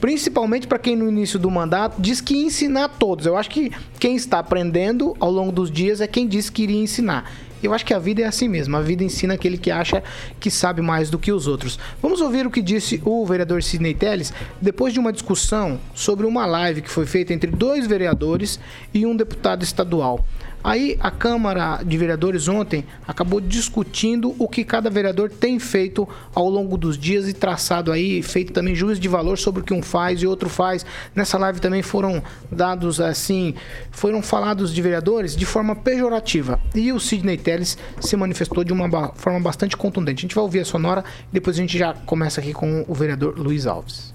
Principalmente 0.00 0.66
para 0.66 0.78
quem 0.78 0.94
no 0.94 1.08
início 1.08 1.38
do 1.38 1.50
mandato 1.50 2.00
diz 2.00 2.20
que 2.20 2.36
ensinar 2.36 2.88
todos. 2.88 3.24
Eu 3.24 3.36
acho 3.36 3.48
que 3.48 3.72
quem 3.98 4.14
está 4.14 4.38
aprendendo 4.38 5.16
ao 5.18 5.30
longo 5.30 5.50
dos 5.50 5.70
dias 5.70 6.00
é 6.00 6.06
quem 6.06 6.26
disse 6.28 6.52
que 6.52 6.64
iria 6.64 6.82
ensinar. 6.82 7.30
Eu 7.62 7.72
acho 7.72 7.84
que 7.84 7.94
a 7.94 7.98
vida 7.98 8.22
é 8.22 8.24
assim 8.24 8.48
mesmo. 8.48 8.76
A 8.76 8.80
vida 8.80 9.02
ensina 9.02 9.34
aquele 9.34 9.58
que 9.58 9.70
acha 9.70 10.02
que 10.38 10.50
sabe 10.50 10.82
mais 10.82 11.10
do 11.10 11.18
que 11.18 11.32
os 11.32 11.46
outros. 11.46 11.78
Vamos 12.00 12.20
ouvir 12.20 12.46
o 12.46 12.50
que 12.50 12.62
disse 12.62 13.00
o 13.04 13.24
vereador 13.24 13.62
Sidney 13.62 13.94
Telles 13.94 14.32
depois 14.60 14.92
de 14.92 15.00
uma 15.00 15.12
discussão 15.12 15.80
sobre 15.94 16.26
uma 16.26 16.46
live 16.46 16.82
que 16.82 16.90
foi 16.90 17.06
feita 17.06 17.32
entre 17.32 17.50
dois 17.50 17.86
vereadores 17.86 18.60
e 18.92 19.06
um 19.06 19.16
deputado 19.16 19.62
estadual. 19.62 20.24
Aí 20.66 20.98
a 20.98 21.12
Câmara 21.12 21.80
de 21.84 21.96
Vereadores 21.96 22.48
ontem 22.48 22.84
acabou 23.06 23.40
discutindo 23.40 24.34
o 24.36 24.48
que 24.48 24.64
cada 24.64 24.90
vereador 24.90 25.30
tem 25.30 25.60
feito 25.60 26.08
ao 26.34 26.50
longo 26.50 26.76
dos 26.76 26.98
dias 26.98 27.28
e 27.28 27.32
traçado 27.32 27.92
aí, 27.92 28.20
feito 28.20 28.52
também 28.52 28.74
juízo 28.74 29.00
de 29.00 29.06
valor 29.06 29.38
sobre 29.38 29.62
o 29.62 29.64
que 29.64 29.72
um 29.72 29.80
faz 29.80 30.20
e 30.20 30.26
outro 30.26 30.48
faz. 30.48 30.84
Nessa 31.14 31.38
live 31.38 31.60
também 31.60 31.82
foram 31.82 32.20
dados 32.50 33.00
assim, 33.00 33.54
foram 33.92 34.20
falados 34.20 34.74
de 34.74 34.82
vereadores 34.82 35.36
de 35.36 35.46
forma 35.46 35.76
pejorativa. 35.76 36.58
E 36.74 36.92
o 36.92 36.98
Sidney 36.98 37.36
Telles 37.38 37.78
se 38.00 38.16
manifestou 38.16 38.64
de 38.64 38.72
uma 38.72 39.12
forma 39.14 39.38
bastante 39.38 39.76
contundente. 39.76 40.18
A 40.18 40.22
gente 40.22 40.34
vai 40.34 40.42
ouvir 40.42 40.58
a 40.58 40.64
sonora 40.64 41.04
e 41.30 41.34
depois 41.34 41.56
a 41.56 41.60
gente 41.60 41.78
já 41.78 41.94
começa 41.94 42.40
aqui 42.40 42.52
com 42.52 42.84
o 42.88 42.92
vereador 42.92 43.38
Luiz 43.38 43.68
Alves. 43.68 44.12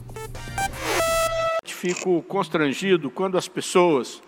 Fico 1.63 2.21
constrangido 2.23 3.09
quando 3.09 3.37
as 3.37 3.47
pessoas 3.47 4.21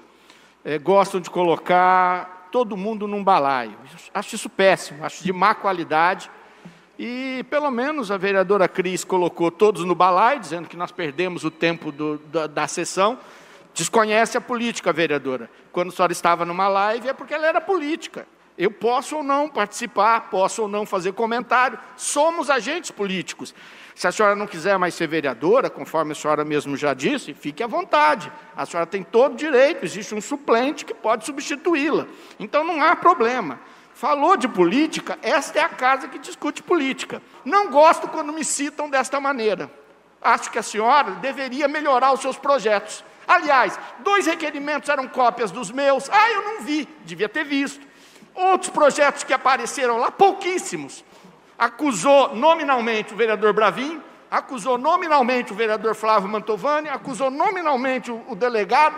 eh, 0.65 0.77
gostam 0.77 1.19
de 1.19 1.29
colocar 1.29 2.47
todo 2.51 2.77
mundo 2.77 3.07
num 3.07 3.23
balaio. 3.23 3.73
Acho 4.13 4.35
isso 4.35 4.49
péssimo, 4.49 5.03
acho 5.03 5.23
de 5.23 5.33
má 5.33 5.55
qualidade. 5.55 6.29
E 6.97 7.43
pelo 7.49 7.71
menos 7.71 8.11
a 8.11 8.17
vereadora 8.17 8.67
Cris 8.67 9.03
colocou 9.03 9.49
todos 9.49 9.83
no 9.83 9.95
balaio, 9.95 10.39
dizendo 10.39 10.67
que 10.67 10.77
nós 10.77 10.91
perdemos 10.91 11.43
o 11.43 11.49
tempo 11.51 11.91
do- 11.91 12.17
da, 12.31 12.45
da 12.47 12.67
sessão. 12.67 13.17
Desconhece 13.73 14.37
a 14.37 14.41
política, 14.41 14.93
vereadora. 14.93 15.49
Quando 15.71 15.89
a 15.89 15.91
senhora 15.91 16.11
estava 16.11 16.45
numa 16.45 16.67
live 16.67 17.09
é 17.09 17.13
porque 17.13 17.33
ela 17.33 17.47
era 17.47 17.59
política. 17.59 18.27
Eu 18.55 18.69
posso 18.69 19.15
ou 19.17 19.23
não 19.23 19.49
participar, 19.49 20.29
posso 20.29 20.61
ou 20.61 20.67
não 20.67 20.85
fazer 20.85 21.13
comentário. 21.13 21.79
Somos 21.97 22.51
agentes 22.51 22.91
políticos. 22.91 23.55
Se 23.95 24.07
a 24.07 24.11
senhora 24.11 24.35
não 24.35 24.47
quiser 24.47 24.77
mais 24.77 24.95
ser 24.95 25.07
vereadora, 25.07 25.69
conforme 25.69 26.13
a 26.13 26.15
senhora 26.15 26.43
mesmo 26.43 26.75
já 26.75 26.93
disse, 26.93 27.33
fique 27.33 27.61
à 27.61 27.67
vontade. 27.67 28.31
A 28.55 28.65
senhora 28.65 28.87
tem 28.87 29.03
todo 29.03 29.35
direito, 29.35 29.85
existe 29.85 30.15
um 30.15 30.21
suplente 30.21 30.83
que 30.83 30.93
pode 30.93 31.25
substituí-la. 31.25 32.07
Então 32.39 32.63
não 32.63 32.81
há 32.81 32.95
problema. 32.95 33.59
Falou 33.93 34.35
de 34.35 34.47
política, 34.47 35.19
esta 35.21 35.59
é 35.59 35.61
a 35.61 35.69
casa 35.69 36.07
que 36.07 36.17
discute 36.17 36.63
política. 36.63 37.21
Não 37.45 37.69
gosto 37.69 38.07
quando 38.07 38.33
me 38.33 38.43
citam 38.43 38.89
desta 38.89 39.19
maneira. 39.19 39.71
Acho 40.19 40.49
que 40.49 40.57
a 40.57 40.63
senhora 40.63 41.11
deveria 41.11 41.67
melhorar 41.67 42.13
os 42.13 42.21
seus 42.21 42.37
projetos. 42.37 43.03
Aliás, 43.27 43.77
dois 43.99 44.25
requerimentos 44.25 44.89
eram 44.89 45.07
cópias 45.07 45.51
dos 45.51 45.69
meus. 45.69 46.09
Ah, 46.09 46.31
eu 46.31 46.41
não 46.41 46.61
vi, 46.61 46.87
devia 47.05 47.29
ter 47.29 47.43
visto. 47.43 47.85
Outros 48.33 48.71
projetos 48.71 49.23
que 49.23 49.33
apareceram 49.33 49.97
lá, 49.97 50.09
pouquíssimos. 50.09 51.03
Acusou 51.57 52.35
nominalmente 52.35 53.13
o 53.13 53.17
vereador 53.17 53.53
Bravin, 53.53 54.01
acusou 54.29 54.77
nominalmente 54.77 55.53
o 55.53 55.55
vereador 55.55 55.93
Flávio 55.95 56.27
Mantovani, 56.27 56.89
acusou 56.89 57.29
nominalmente 57.29 58.11
o, 58.11 58.23
o 58.27 58.35
delegado. 58.35 58.95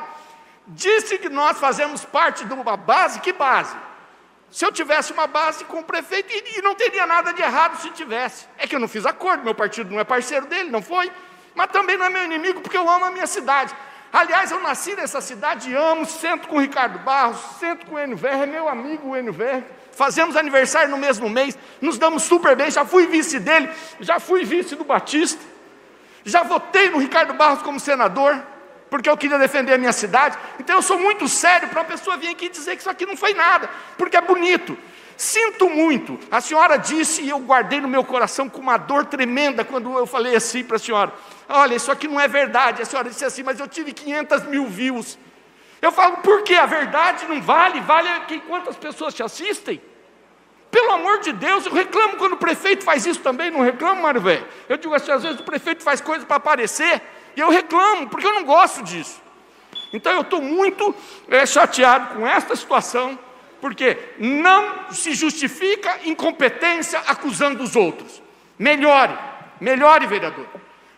Disse 0.68 1.18
que 1.18 1.30
nós 1.30 1.60
fazemos 1.60 2.06
parte 2.06 2.46
de 2.46 2.54
uma 2.54 2.78
base, 2.78 3.20
que 3.20 3.34
base? 3.34 3.76
Se 4.50 4.66
eu 4.66 4.72
tivesse 4.72 5.12
uma 5.12 5.28
base 5.28 5.66
com 5.66 5.80
o 5.80 5.84
prefeito, 5.84 6.32
e, 6.32 6.60
e 6.60 6.62
não 6.62 6.74
teria 6.76 7.06
nada 7.06 7.34
de 7.34 7.42
errado 7.42 7.78
se 7.82 7.90
tivesse. 7.92 8.48
É 8.58 8.66
que 8.66 8.76
eu 8.76 8.80
não 8.80 8.88
fiz 8.88 9.06
acordo, 9.06 9.44
meu 9.44 9.54
partido 9.54 9.92
não 9.92 10.00
é 10.00 10.04
parceiro 10.04 10.46
dele, 10.46 10.70
não 10.70 10.82
foi. 10.82 11.12
Mas 11.54 11.68
também 11.68 11.98
não 11.98 12.06
é 12.06 12.10
meu 12.10 12.24
inimigo, 12.24 12.62
porque 12.62 12.78
eu 12.78 12.90
amo 12.90 13.06
a 13.06 13.12
minha 13.12 13.28
cidade. 13.28 13.76
Aliás, 14.16 14.50
eu 14.50 14.62
nasci 14.62 14.96
nessa 14.96 15.20
cidade 15.20 15.70
e 15.70 15.76
amo, 15.76 16.06
sento 16.06 16.48
com 16.48 16.56
o 16.56 16.62
Ricardo 16.62 16.98
Barros, 17.00 17.38
sento 17.60 17.86
com 17.86 17.96
o 17.96 18.00
Enio 18.00 18.16
Verre, 18.16 18.46
meu 18.46 18.70
amigo 18.70 19.10
o 19.10 19.18
Enio 19.18 19.34
Verre. 19.34 19.66
Fazemos 19.92 20.38
aniversário 20.38 20.90
no 20.90 20.98
mesmo 20.98 21.30
mês, 21.30 21.58
nos 21.82 21.98
damos 21.98 22.24
super 22.24 22.56
bem, 22.56 22.72
já 22.72 22.86
fui 22.86 23.08
vice 23.08 23.42
dele, 23.42 23.70
já 24.00 24.18
fui 24.18 24.46
vice 24.46 24.74
do 24.74 24.86
Batista. 24.86 25.44
Já 26.24 26.44
votei 26.44 26.90
no 26.90 26.98
Ricardo 26.98 27.34
Barros 27.34 27.62
como 27.62 27.78
senador, 27.78 28.42
porque 28.90 29.10
eu 29.10 29.18
queria 29.18 29.38
defender 29.38 29.74
a 29.74 29.78
minha 29.78 29.92
cidade. 29.92 30.38
Então 30.62 30.78
eu 30.78 30.82
sou 30.82 30.98
muito 30.98 31.28
sério 31.28 31.68
para 31.68 31.82
a 31.82 31.86
pessoa 31.86 32.16
vir 32.16 32.30
aqui 32.30 32.48
dizer 32.48 32.78
que 32.78 32.80
isso 32.84 32.90
aqui 32.90 33.06
não 33.06 33.18
foi 33.18 33.34
nada, 33.34 33.70
porque 33.98 34.16
é 34.16 34.22
bonito. 34.22 34.78
Sinto 35.18 35.70
muito. 35.70 36.20
A 36.30 36.42
senhora 36.42 36.78
disse, 36.78 37.22
e 37.22 37.30
eu 37.30 37.40
guardei 37.40 37.80
no 37.80 37.88
meu 37.88 38.04
coração 38.04 38.50
com 38.50 38.60
uma 38.60 38.78
dor 38.78 39.06
tremenda 39.06 39.64
quando 39.64 39.98
eu 39.98 40.06
falei 40.06 40.36
assim 40.36 40.64
para 40.64 40.76
a 40.76 40.80
senhora: 40.80 41.14
Olha, 41.48 41.76
isso 41.76 41.92
aqui 41.92 42.08
não 42.08 42.20
é 42.20 42.28
verdade. 42.28 42.82
A 42.82 42.86
senhora 42.86 43.10
disse 43.10 43.24
assim, 43.24 43.44
mas 43.44 43.60
eu 43.60 43.68
tive 43.68 43.94
500 43.94 44.44
mil 44.46 44.66
views. 44.66 45.18
Eu 45.82 45.92
falo, 45.92 46.18
por 46.18 46.44
quê? 46.44 46.56
A 46.56 46.66
verdade 46.66 47.26
não 47.28 47.42
vale? 47.42 47.80
Vale 47.82 48.10
que 48.28 48.40
quantas 48.42 48.76
pessoas 48.76 49.14
te 49.14 49.22
assistem? 49.22 49.82
Pelo 50.72 50.92
amor 50.92 51.20
de 51.20 51.32
Deus, 51.32 51.66
eu 51.66 51.72
reclamo 51.72 52.18
quando 52.18 52.34
o 52.34 52.38
prefeito 52.38 52.84
faz 52.84 53.06
isso 53.06 53.22
também, 53.22 53.50
não 53.50 53.62
reclamo, 53.62 54.02
Mário 54.02 54.20
Velho? 54.20 54.46
Eu 54.68 54.76
digo 54.76 54.94
assim, 54.94 55.12
às 55.12 55.24
vezes 55.24 55.40
o 55.40 55.44
prefeito 55.44 55.84
faz 55.84 56.02
coisas 56.02 56.26
para 56.26 56.36
aparecer, 56.36 57.02
e 57.34 57.40
eu 57.40 57.50
reclamo, 57.50 58.10
porque 58.10 58.28
eu 58.28 58.34
não 58.34 58.44
gosto 58.44 58.84
disso. 58.84 59.22
Então 59.94 60.12
eu 60.12 60.22
estou 60.22 60.42
muito 60.42 60.94
eh, 61.30 61.46
chateado 61.46 62.16
com 62.16 62.28
esta 62.28 62.56
situação, 62.56 63.18
porque 63.66 63.98
não 64.20 64.92
se 64.92 65.16
justifica 65.16 66.02
incompetência 66.06 67.00
acusando 67.08 67.64
os 67.64 67.76
outros. 67.76 68.22
Melhore, 68.60 69.18
melhore, 69.60 70.06
vereador. 70.06 70.46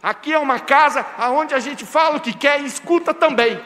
Aqui 0.04 0.34
é 0.34 0.38
uma 0.38 0.60
casa 0.60 1.06
onde 1.32 1.54
a 1.54 1.60
gente 1.60 1.86
fala 1.86 2.18
o 2.18 2.20
que 2.20 2.34
quer 2.34 2.60
e 2.60 2.66
escuta 2.66 3.14
também. 3.14 3.58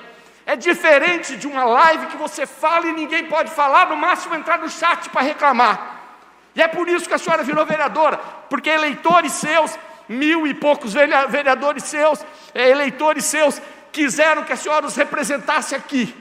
É 0.46 0.56
diferente 0.56 1.36
de 1.36 1.48
uma 1.48 1.64
live 1.64 2.06
que 2.06 2.16
você 2.16 2.46
fala 2.46 2.86
e 2.86 2.94
ninguém 2.94 3.26
pode 3.26 3.50
falar, 3.50 3.90
no 3.90 3.98
máximo 3.98 4.36
entrar 4.36 4.60
no 4.60 4.70
chat 4.70 5.10
para 5.10 5.22
reclamar. 5.22 6.00
E 6.54 6.62
é 6.62 6.68
por 6.68 6.88
isso 6.88 7.08
que 7.08 7.16
a 7.16 7.18
senhora 7.18 7.42
virou 7.42 7.66
vereadora, 7.66 8.18
porque 8.52 8.70
eleitores 8.70 9.32
seus, 9.32 9.80
mil 10.08 10.46
e 10.46 10.54
poucos 10.54 10.94
vereadores 10.94 11.86
seus, 11.86 12.24
eh, 12.54 12.70
eleitores 12.70 13.26
seus, 13.26 13.60
quiseram 13.92 14.44
que 14.44 14.54
a 14.54 14.56
senhora 14.56 14.86
os 14.86 14.96
representasse 14.96 15.74
aqui, 15.74 16.16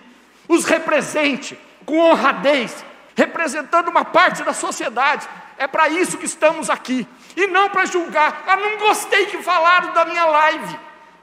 os 0.48 0.64
represente 0.64 1.58
com 1.90 1.98
honradez, 1.98 2.84
representando 3.16 3.88
uma 3.88 4.04
parte 4.04 4.44
da 4.44 4.52
sociedade. 4.52 5.28
É 5.58 5.66
para 5.66 5.88
isso 5.88 6.16
que 6.16 6.24
estamos 6.24 6.70
aqui, 6.70 7.06
e 7.36 7.48
não 7.48 7.68
para 7.68 7.84
julgar. 7.84 8.44
Ah, 8.46 8.56
não 8.56 8.78
gostei 8.78 9.26
que 9.26 9.42
falaram 9.42 9.92
da 9.92 10.04
minha 10.04 10.24
live. 10.24 10.78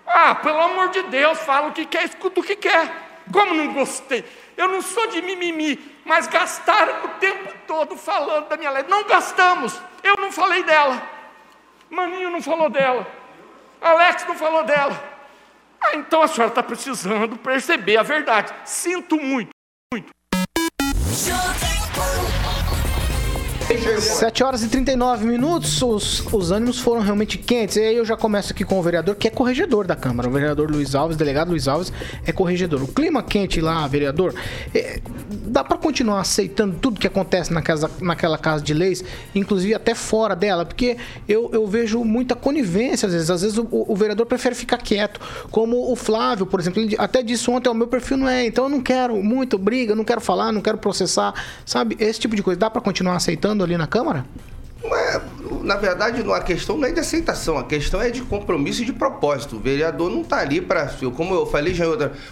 Ah, 0.05 0.36
pelo 0.36 0.59
amor 0.59 0.89
de 0.89 1.03
Deus, 1.03 1.39
fala 1.39 1.70
o 1.70 1.72
que 1.72 1.86
quer, 1.86 2.03
escuta 2.03 2.41
o 2.41 2.43
que 2.43 2.57
quer. 2.57 2.91
Como 3.32 3.53
não 3.53 3.74
gostei? 3.74 4.26
Eu 4.57 4.68
não 4.68 4.82
sou 4.82 5.07
de 5.07 5.22
mimimi, 5.22 5.80
mas 6.05 6.28
gastaram 6.28 7.05
o 7.05 7.07
tempo 7.20 7.53
todo 7.65 7.95
falando 7.95 8.49
da 8.49 8.57
minha 8.57 8.72
live. 8.72 8.89
Não 8.89 9.05
gastamos, 9.05 9.82
eu 10.03 10.18
não 10.18 10.32
falei 10.34 10.63
dela. 10.63 11.01
Maninho 11.89 12.30
não 12.30 12.41
falou 12.41 12.70
dela. 12.70 13.07
Alex 13.82 14.26
não 14.28 14.36
falou 14.36 14.65
dela. 14.65 15.01
Ah, 15.80 15.95
então 15.95 16.22
a 16.22 16.28
senhora 16.28 16.51
está 16.51 16.61
precisando 16.61 17.38
perceber 17.38 17.97
a 17.97 18.03
verdade. 18.03 18.53
Sinto 18.65 19.15
muito, 19.15 19.51
muito. 19.93 20.11
Showtime. 21.18 21.66
7 23.68 24.43
horas 24.45 24.63
e 24.63 24.70
39 24.70 25.26
minutos, 25.26 25.82
os, 25.82 26.24
os 26.32 26.51
ânimos 26.51 26.80
foram 26.80 27.01
realmente 27.01 27.38
quentes. 27.38 27.76
E 27.76 27.82
aí 27.82 27.97
eu 27.97 28.05
já 28.05 28.15
começo 28.15 28.53
aqui 28.53 28.63
com 28.63 28.80
o 28.80 28.82
vereador, 28.82 29.15
que 29.15 29.28
é 29.28 29.32
corregedor 29.32 29.86
da 29.86 29.93
Câmara. 29.95 30.30
O 30.30 30.32
vereador 30.32 30.72
Luiz 30.72 30.95
Alves, 30.95 31.18
delegado 31.18 31.49
Luiz 31.49 31.68
Alves, 31.68 31.91
é 32.26 32.32
corregedor. 32.32 32.82
O 32.82 32.88
clima 32.88 33.22
quente 33.22 33.59
lá, 33.59 33.86
vereador, 33.86 34.34
é, 34.74 35.01
dá 35.30 35.65
para 35.65 35.78
continuar 35.78 36.22
aceitando 36.22 36.78
tudo 36.80 36.97
que 36.97 37.07
acontece 37.07 37.51
na 37.51 37.61
casa, 37.61 37.91
naquela 37.99 38.38
casa 38.38 38.63
de 38.63 38.74
leis, 38.74 39.03
inclusive 39.36 39.74
até 39.74 39.93
fora 39.93 40.34
dela? 40.34 40.65
Porque 40.65 40.95
eu, 41.28 41.49
eu 41.51 41.68
vejo 41.68 42.01
muita 42.05 42.36
conivência 42.36 43.07
às 43.07 43.13
vezes. 43.13 43.30
Às 43.30 43.41
vezes 43.41 43.57
o, 43.57 43.68
o 43.70 43.95
vereador 43.97 44.26
prefere 44.26 44.55
ficar 44.55 44.78
quieto. 44.78 45.20
Como 45.51 45.91
o 45.91 45.95
Flávio, 45.97 46.45
por 46.45 46.61
exemplo, 46.61 46.82
ele 46.82 46.95
até 46.97 47.22
disse 47.22 47.49
ontem, 47.51 47.68
o 47.68 47.74
meu 47.74 47.88
perfil 47.88 48.15
não 48.15 48.30
é, 48.30 48.45
então 48.45 48.63
eu 48.63 48.70
não 48.70 48.82
quero 48.82 49.22
muito 49.22 49.57
briga, 49.57 49.93
não 49.93 50.05
quero 50.05 50.22
falar, 50.22 50.53
não 50.53 50.61
quero 50.61 50.78
processar, 50.78 51.34
sabe? 51.65 51.97
Esse 51.99 52.22
tipo 52.22 52.34
de 52.34 52.41
coisa. 52.41 52.57
Dá 52.57 52.70
para 52.70 52.82
continuar 52.82 53.18
aceitando 53.18 53.56
ali 53.63 53.77
na 53.77 53.87
Câmara? 53.87 54.25
É, 54.83 55.19
na 55.63 55.75
verdade, 55.75 56.23
a 56.31 56.41
questão 56.41 56.77
não 56.77 56.87
é 56.87 56.91
de 56.91 56.99
aceitação, 56.99 57.57
a 57.57 57.63
questão 57.63 58.01
é 58.01 58.09
de 58.09 58.21
compromisso 58.21 58.83
e 58.83 58.85
de 58.85 58.93
propósito. 58.93 59.57
O 59.57 59.59
vereador 59.59 60.09
não 60.09 60.21
está 60.21 60.37
ali 60.39 60.61
para, 60.61 60.87
como 61.15 61.33
eu 61.33 61.45
falei 61.45 61.73
já 61.73 61.85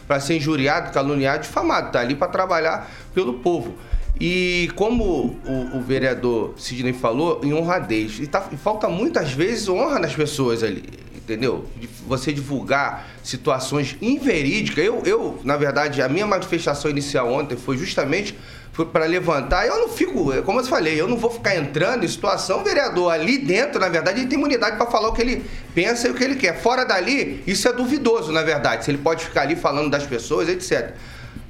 para 0.08 0.20
ser 0.20 0.38
injuriado, 0.38 0.92
caluniado, 0.92 1.44
difamado, 1.44 1.88
está 1.88 2.00
ali 2.00 2.16
para 2.16 2.28
trabalhar 2.28 2.90
pelo 3.14 3.36
povo. 3.36 3.74
E 4.20 4.72
como 4.76 5.38
o, 5.46 5.78
o, 5.78 5.82
vereador 5.82 6.54
Sidney 6.58 6.94
falou, 6.94 7.42
em 7.44 7.54
honradez. 7.54 8.20
E, 8.20 8.28
tá, 8.28 8.42
falta 8.42 8.88
muitas 8.88 9.34
vezes 9.34 9.68
honra 9.68 10.00
nas 10.00 10.16
pessoas 10.16 10.64
ali, 10.64 10.86
entendeu? 11.14 11.66
De 11.76 11.88
você 12.08 12.32
divulgar 12.32 13.08
situações 13.22 13.98
inverídicas. 14.02 14.86
Eu, 14.86 15.02
eu, 15.06 15.40
na 15.44 15.58
verdade, 15.58 16.02
a 16.02 16.08
minha 16.08 16.26
manifestação 16.26 16.90
inicial 16.90 17.30
ontem 17.30 17.58
foi 17.58 17.78
justamente 17.78 18.34
para 18.84 19.06
levantar, 19.06 19.66
eu 19.66 19.80
não 19.80 19.90
fico, 19.90 20.34
como 20.44 20.60
eu 20.60 20.66
falei, 20.66 21.00
eu 21.00 21.08
não 21.08 21.16
vou 21.16 21.30
ficar 21.30 21.56
entrando 21.56 22.04
em 22.04 22.08
situação, 22.08 22.64
vereador, 22.64 23.14
ali 23.14 23.38
dentro, 23.38 23.80
na 23.80 23.88
verdade, 23.88 24.20
ele 24.20 24.28
tem 24.28 24.38
imunidade 24.38 24.76
para 24.76 24.88
falar 24.88 25.10
o 25.10 25.14
que 25.14 25.22
ele 25.22 25.46
pensa 25.74 26.08
e 26.08 26.12
o 26.12 26.14
que 26.14 26.24
ele 26.24 26.36
quer. 26.36 26.60
Fora 26.60 26.84
dali, 26.84 27.42
isso 27.48 27.68
é 27.70 27.72
duvidoso, 27.72 28.32
na 28.32 28.42
verdade, 28.42 28.84
se 28.84 28.92
ele 28.92 28.98
pode 28.98 29.24
ficar 29.24 29.44
ali 29.44 29.56
falando 29.56 29.90
das 29.90 30.06
pessoas, 30.06 30.50
etc. 30.50 30.94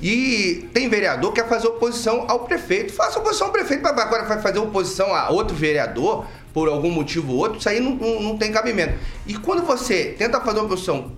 E 0.01 0.69
tem 0.73 0.88
vereador 0.88 1.34
que 1.34 1.41
quer 1.41 1.47
fazer 1.47 1.67
oposição 1.67 2.26
ao 2.28 2.41
prefeito. 2.41 2.93
Faça 2.93 3.17
oposição 3.17 3.47
ao 3.47 3.53
prefeito, 3.53 3.82
mas 3.82 3.97
agora 3.97 4.23
vai 4.23 4.39
fazer 4.41 4.59
oposição 4.59 5.15
a 5.15 5.30
outro 5.30 5.55
vereador, 5.55 6.26
por 6.53 6.69
algum 6.69 6.89
motivo 6.89 7.34
ou 7.34 7.39
outro, 7.39 7.59
isso 7.59 7.67
aí 7.67 7.82
não, 7.82 7.95
não, 7.95 8.21
não 8.21 8.38
tem 8.38 8.49
cabimento. 8.49 8.93
E 9.28 9.36
quando 9.36 9.65
você 9.65 10.15
tenta 10.17 10.39
fazer 10.39 10.59
uma 10.59 10.65
oposição 10.65 11.11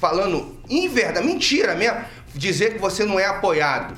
falando 0.00 0.56
em 0.68 0.88
verdade, 0.88 1.24
mentira 1.24 1.76
mesmo, 1.76 2.00
dizer 2.34 2.72
que 2.72 2.80
você 2.80 3.04
não 3.04 3.20
é 3.20 3.24
apoiado 3.24 3.94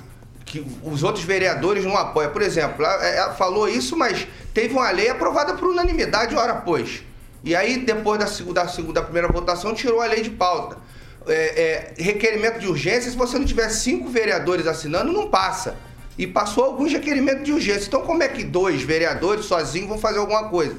que 0.46 0.64
os 0.84 1.02
outros 1.02 1.24
vereadores 1.24 1.84
não 1.84 1.96
apoiam. 1.96 2.30
Por 2.30 2.40
exemplo, 2.40 2.84
ela 2.84 3.34
falou 3.34 3.68
isso, 3.68 3.96
mas 3.96 4.26
teve 4.54 4.72
uma 4.72 4.90
lei 4.90 5.10
aprovada 5.10 5.54
por 5.54 5.68
unanimidade 5.68 6.36
hora 6.36 6.52
após. 6.52 7.02
E 7.42 7.54
aí, 7.54 7.78
depois 7.78 8.18
da 8.18 8.28
segunda, 8.28 8.62
da 8.62 8.68
segunda 8.68 9.02
primeira 9.02 9.28
votação, 9.28 9.74
tirou 9.74 10.00
a 10.00 10.06
lei 10.06 10.22
de 10.22 10.30
pauta. 10.30 10.78
É, 11.26 11.94
é, 11.98 12.02
requerimento 12.02 12.60
de 12.60 12.68
urgência, 12.68 13.10
se 13.10 13.16
você 13.16 13.36
não 13.36 13.44
tiver 13.44 13.68
cinco 13.68 14.08
vereadores 14.08 14.68
assinando, 14.68 15.12
não 15.12 15.28
passa. 15.28 15.76
E 16.16 16.26
passou 16.26 16.64
alguns 16.64 16.92
requerimentos 16.92 17.44
de 17.44 17.52
urgência. 17.52 17.88
Então, 17.88 18.02
como 18.02 18.22
é 18.22 18.28
que 18.28 18.44
dois 18.44 18.82
vereadores 18.82 19.44
sozinhos 19.46 19.88
vão 19.88 19.98
fazer 19.98 20.18
alguma 20.18 20.48
coisa? 20.48 20.76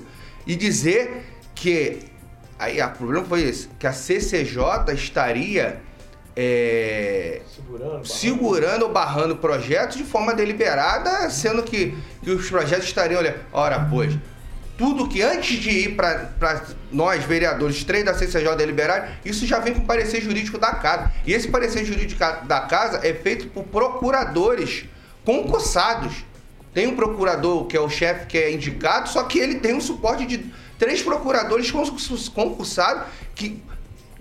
E 0.48 0.56
dizer 0.56 1.26
que. 1.54 2.00
Aí, 2.58 2.82
o 2.82 2.90
problema 2.92 3.26
foi 3.26 3.44
esse: 3.44 3.68
que 3.78 3.86
a 3.86 3.94
CCJ 3.94 4.94
estaria 4.94 5.82
é, 6.40 7.42
segurando, 7.56 8.06
segurando 8.06 8.84
ou 8.84 8.92
barrando 8.92 9.38
projetos 9.38 9.98
de 9.98 10.04
forma 10.04 10.36
deliberada, 10.36 11.28
sendo 11.32 11.64
que, 11.64 11.98
que 12.22 12.30
os 12.30 12.48
projetos 12.48 12.86
estariam, 12.86 13.20
olha, 13.20 13.42
ora, 13.52 13.88
pois, 13.90 14.14
tudo 14.78 15.08
que 15.08 15.24
antes 15.24 15.58
de 15.58 15.72
ir 15.72 15.96
para 15.96 16.62
nós, 16.92 17.24
vereadores, 17.24 17.84
três 17.84 18.06
da 18.06 18.14
CCJ 18.14 18.56
deliberar, 18.56 19.20
isso 19.26 19.48
já 19.48 19.58
vem 19.58 19.74
com 19.74 19.82
parecer 19.82 20.22
jurídico 20.22 20.60
da 20.60 20.74
casa. 20.74 21.12
E 21.26 21.34
esse 21.34 21.48
parecer 21.48 21.84
jurídico 21.84 22.24
da 22.46 22.62
casa 22.62 23.00
é 23.04 23.16
feito 23.16 23.48
por 23.48 23.64
procuradores 23.64 24.86
concursados. 25.26 26.24
Tem 26.72 26.86
um 26.86 26.96
procurador 26.96 27.66
que 27.66 27.76
é 27.76 27.82
o 27.82 27.90
chefe 27.90 28.28
que 28.28 28.38
é 28.38 28.54
indicado, 28.54 29.10
só 29.10 29.24
que 29.24 29.40
ele 29.40 29.56
tem 29.56 29.74
um 29.74 29.82
suporte 29.82 30.28
de 30.28 30.46
três 30.78 31.02
procuradores 31.02 31.72
concursados 31.72 33.08
que 33.34 33.60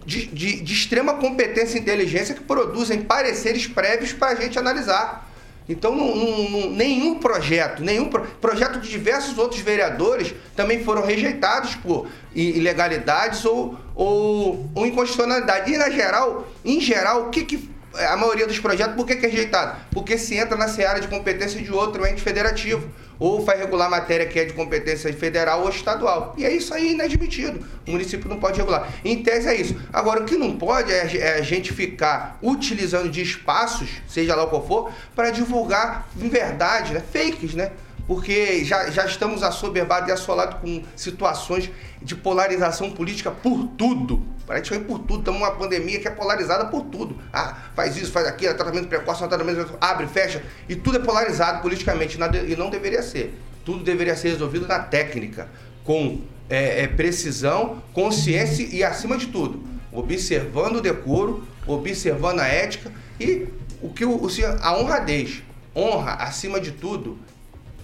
de, 0.07 0.27
de, 0.27 0.61
de 0.61 0.73
extrema 0.73 1.15
competência 1.15 1.77
e 1.77 1.81
inteligência 1.81 2.35
que 2.35 2.43
produzem 2.43 3.03
pareceres 3.03 3.67
prévios 3.67 4.13
para 4.13 4.29
a 4.29 4.35
gente 4.37 4.57
analisar. 4.59 5.29
Então, 5.69 5.97
não, 5.97 6.15
não, 6.15 6.71
nenhum 6.71 7.17
projeto, 7.17 7.83
nenhum 7.83 8.09
pro, 8.09 8.23
projeto 8.41 8.79
de 8.79 8.89
diversos 8.89 9.37
outros 9.37 9.61
vereadores 9.61 10.33
também 10.55 10.85
foram 10.85 11.05
rejeitados 11.05 11.75
por 11.75 12.09
ilegalidades 12.33 13.45
ou, 13.45 13.77
ou, 13.97 14.71
ou 14.73 14.87
inconstitucionalidade. 14.87 15.73
E, 15.73 15.77
na 15.77 15.91
geral, 15.91 16.47
em 16.65 16.81
geral, 16.81 17.27
o 17.27 17.31
que, 17.31 17.45
que 17.45 17.69
a 17.95 18.17
maioria 18.17 18.47
dos 18.47 18.61
projetos, 18.61 18.95
por 18.95 19.05
que, 19.05 19.17
que 19.17 19.27
é 19.27 19.29
rejeitado? 19.29 19.77
Porque 19.91 20.17
se 20.17 20.37
entra 20.37 20.57
na 20.57 20.69
seara 20.69 21.01
de 21.01 21.09
competência 21.09 21.61
de 21.61 21.73
outro 21.73 22.07
ente 22.07 22.23
federativo 22.23 22.89
ou 23.19 23.45
vai 23.45 23.59
regular 23.59 23.91
matéria 23.91 24.27
que 24.27 24.39
é 24.39 24.45
de 24.45 24.53
competência 24.53 25.13
federal 25.13 25.63
ou 25.63 25.69
estadual. 25.69 26.35
E 26.37 26.45
é 26.45 26.53
isso 26.53 26.73
aí 26.75 26.93
inadmitido. 26.93 27.65
O 27.87 27.93
município 27.93 28.29
não 28.29 28.39
pode 28.39 28.59
regular. 28.59 28.93
Em 29.05 29.23
tese 29.23 29.49
é 29.49 29.55
isso. 29.55 29.77
Agora, 29.93 30.23
o 30.23 30.25
que 30.25 30.37
não 30.37 30.57
pode 30.57 30.93
é, 30.93 31.17
é 31.17 31.35
a 31.39 31.43
gente 31.43 31.73
ficar 31.73 32.39
utilizando 32.43 33.11
de 33.11 33.23
espaços, 33.23 33.89
seja 34.07 34.35
lá 34.35 34.47
qual 34.47 34.67
for, 34.67 34.93
para 35.15 35.31
divulgar 35.31 36.09
em 36.21 36.29
verdade, 36.29 36.93
né? 36.93 37.03
fakes, 37.13 37.55
né? 37.55 37.73
porque 38.07 38.65
já, 38.65 38.89
já 38.91 39.05
estamos 39.05 39.43
assoberbados 39.43 40.09
e 40.09 40.13
assolados 40.13 40.61
com 40.61 40.83
situações 40.95 41.71
de 42.07 42.15
polarização 42.15 42.93
política 42.93 43.33
por 43.33 43.67
tudo. 43.77 44.23
Praticamente 44.47 44.87
por 44.87 45.01
tudo. 45.01 45.19
Estamos 45.19 45.41
numa 45.41 45.51
pandemia 45.51 45.99
que 45.99 46.07
é 46.07 46.11
polarizada 46.11 46.67
por 46.67 46.85
tudo. 46.85 47.19
Ah, 47.33 47.59
faz 47.75 47.97
isso, 47.97 48.13
faz 48.13 48.29
aquilo, 48.29 48.53
é 48.53 48.55
tratamento 48.55 48.87
precoce, 48.87 49.25
é 49.25 49.27
tratamento 49.27 49.77
abre, 49.81 50.07
fecha. 50.07 50.41
E 50.69 50.77
tudo 50.77 50.99
é 50.99 51.01
polarizado 51.01 51.61
politicamente 51.61 52.17
e 52.17 52.55
não 52.55 52.71
deveria 52.71 53.03
ser. 53.03 53.37
Tudo 53.65 53.83
deveria 53.83 54.15
ser 54.15 54.29
resolvido 54.29 54.69
na 54.69 54.79
técnica, 54.79 55.49
com 55.83 56.21
é, 56.49 56.85
é, 56.85 56.87
precisão, 56.87 57.83
consciência 57.93 58.63
e, 58.63 58.85
acima 58.85 59.19
de 59.19 59.27
tudo, 59.27 59.65
observando 59.91 60.77
o 60.77 60.81
decoro, 60.81 61.45
observando 61.67 62.39
a 62.39 62.47
ética 62.47 62.93
e 63.19 63.49
o 63.83 63.91
que 63.91 64.05
o 64.05 64.29
a 64.61 64.79
honradez. 64.79 65.43
Honra, 65.75 66.13
acima 66.13 66.61
de 66.61 66.71
tudo, 66.71 67.19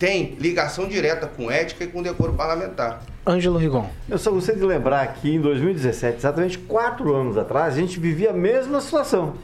tem 0.03 0.35
ligação 0.41 0.89
direta 0.89 1.29
com 1.29 1.49
ética 1.49 1.85
e 1.85 1.87
com 1.87 2.03
decoro 2.03 2.33
parlamentar. 2.33 3.03
Ângelo 3.25 3.57
Rigon. 3.57 3.89
Eu 4.09 4.19
só 4.19 4.33
gostaria 4.33 4.61
de 4.61 4.67
lembrar 4.67 5.07
que 5.15 5.33
em 5.33 5.41
2017, 5.41 6.17
exatamente 6.17 6.59
quatro 6.59 7.15
anos 7.15 7.39
atrás, 7.39 7.75
a 7.75 7.77
gente 7.77 8.01
vivia 8.01 8.31
a 8.31 8.33
mesma 8.33 8.81
situação. 8.81 9.35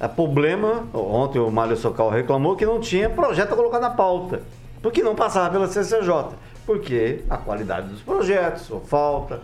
O 0.00 0.08
problema, 0.08 0.88
ontem 0.94 1.38
o 1.38 1.50
Mário 1.50 1.76
Socal 1.76 2.08
reclamou 2.08 2.56
que 2.56 2.64
não 2.64 2.80
tinha 2.80 3.10
projeto 3.10 3.52
a 3.52 3.56
colocar 3.56 3.78
na 3.78 3.90
pauta, 3.90 4.40
porque 4.80 5.02
não 5.02 5.14
passava 5.14 5.50
pela 5.50 5.68
CCJ, 5.68 6.30
porque 6.64 7.20
a 7.28 7.36
qualidade 7.36 7.88
dos 7.88 8.00
projetos, 8.00 8.70
ou 8.70 8.80
falta, 8.80 9.42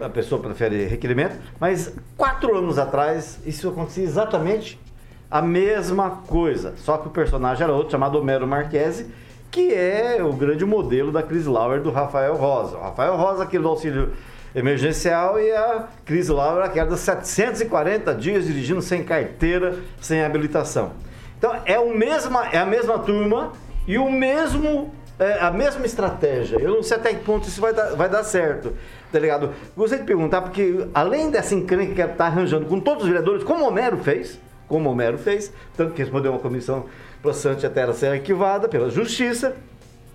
a 0.00 0.08
pessoa 0.08 0.40
prefere 0.40 0.86
requerimento, 0.86 1.36
mas 1.58 1.92
quatro 2.16 2.56
anos 2.56 2.78
atrás 2.78 3.40
isso 3.44 3.68
acontecia 3.68 4.04
exatamente 4.04 4.80
a 5.28 5.42
mesma 5.42 6.22
coisa, 6.28 6.74
só 6.76 6.98
que 6.98 7.08
o 7.08 7.10
personagem 7.10 7.64
era 7.64 7.72
outro, 7.72 7.90
chamado 7.90 8.16
Homero 8.16 8.46
Marquesi, 8.46 9.06
que 9.50 9.74
é 9.74 10.22
o 10.22 10.32
grande 10.32 10.64
modelo 10.64 11.10
da 11.10 11.22
Cris 11.22 11.46
Lauer 11.46 11.80
do 11.80 11.90
Rafael 11.90 12.36
Rosa. 12.36 12.76
O 12.76 12.80
Rafael 12.80 13.16
Rosa, 13.16 13.42
aquele 13.42 13.62
do 13.62 13.68
auxílio 13.68 14.12
emergencial, 14.54 15.40
e 15.40 15.50
a 15.50 15.88
Cris 16.04 16.28
Lauer, 16.28 16.64
aquela 16.64 16.88
dos 16.88 17.00
740 17.00 18.14
dias 18.14 18.46
dirigindo 18.46 18.80
sem 18.80 19.02
carteira, 19.02 19.76
sem 20.00 20.22
habilitação. 20.22 20.92
Então, 21.38 21.56
é, 21.64 21.78
o 21.78 21.96
mesma, 21.96 22.48
é 22.52 22.58
a 22.58 22.66
mesma 22.66 22.98
turma 22.98 23.52
e 23.88 23.98
o 23.98 24.10
mesmo, 24.10 24.94
é, 25.18 25.38
a 25.40 25.50
mesma 25.50 25.84
estratégia. 25.84 26.58
Eu 26.58 26.76
não 26.76 26.82
sei 26.82 26.96
até 26.96 27.14
que 27.14 27.24
ponto 27.24 27.48
isso 27.48 27.60
vai 27.60 27.72
dar, 27.72 27.96
vai 27.96 28.08
dar 28.08 28.22
certo. 28.22 28.72
Delegado, 29.12 29.50
gostaria 29.76 30.04
de 30.04 30.06
perguntar, 30.06 30.42
porque 30.42 30.86
além 30.94 31.30
dessa 31.30 31.54
encrenca 31.54 31.94
que 31.94 32.00
está 32.00 32.26
arranjando 32.26 32.66
com 32.66 32.78
todos 32.78 33.02
os 33.02 33.08
vereadores, 33.08 33.42
como 33.42 33.64
o 33.64 33.68
Homero 33.68 33.96
fez, 33.98 34.38
como 34.68 34.88
o 34.88 34.92
Homero 34.92 35.18
fez, 35.18 35.52
tanto 35.76 35.94
que 35.94 36.02
respondeu 36.02 36.30
uma 36.30 36.38
comissão 36.38 36.86
processante 37.22 37.66
até 37.66 37.82
ela 37.82 37.92
ser 37.92 38.08
arquivada 38.08 38.68
pela 38.68 38.90
justiça, 38.90 39.56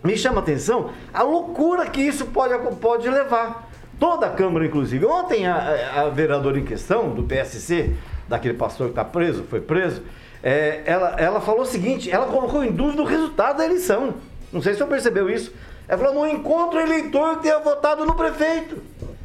me 0.03 0.18
chama 0.18 0.38
a 0.38 0.43
atenção 0.43 0.91
a 1.14 1.24
loucura 1.24 1.88
que 1.88 2.01
isso 2.01 2.26
pode, 2.28 2.53
pode 2.78 3.10
levar. 3.10 3.70
Toda 3.99 4.28
a 4.28 4.30
Câmara, 4.30 4.66
inclusive. 4.66 5.06
Ontem, 5.06 5.47
a, 5.47 6.03
a 6.03 6.10
vereadora 6.10 6.60
em 6.60 6.66
questão, 6.66 7.12
do 7.12 7.24
PSC, 7.24 7.95
daquele 8.28 8.53
pastor 8.53 8.88
que 8.88 8.91
está 8.91 9.06
preso, 9.06 9.45
foi 9.49 9.62
preso, 9.62 10.03
é, 10.43 10.84
ela, 10.86 11.16
ela 11.18 11.41
falou 11.41 11.62
o 11.62 11.66
seguinte: 11.66 12.12
ela 12.12 12.28
colocou 12.28 12.64
em 12.64 12.72
dúvida 12.72 13.01
o 13.01 13.06
resultado 13.06 13.58
da 13.58 13.66
eleição. 13.66 14.16
Não 14.51 14.62
sei 14.62 14.74
se 14.74 14.80
você 14.80 14.86
percebeu 14.86 15.30
isso. 15.30 15.53
Ela 15.88 15.97
falou: 15.97 16.26
no 16.26 16.28
encontro 16.28 16.80
eleitor 16.80 17.38
que 17.38 17.43
tenha 17.43 17.60
votado 17.60 18.06
no 18.06 18.16
prefeito. 18.16 18.78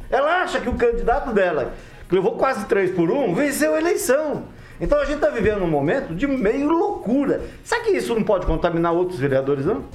Ela 0.09 0.41
acha 0.41 0.59
que 0.59 0.67
o 0.67 0.73
candidato 0.73 1.31
dela, 1.31 1.73
que 2.09 2.15
levou 2.15 2.33
quase 2.37 2.65
3 2.65 2.91
por 2.95 3.09
1, 3.09 3.33
venceu 3.33 3.75
a 3.75 3.79
eleição. 3.79 4.45
Então 4.81 4.99
a 4.99 5.05
gente 5.05 5.17
está 5.17 5.29
vivendo 5.29 5.63
um 5.63 5.69
momento 5.69 6.15
de 6.15 6.25
meio 6.25 6.67
loucura. 6.67 7.41
Será 7.63 7.81
que 7.81 7.91
isso 7.91 8.15
não 8.15 8.23
pode 8.23 8.47
contaminar 8.47 8.91
outros 8.91 9.19
vereadores, 9.19 9.63
não? 9.63 9.85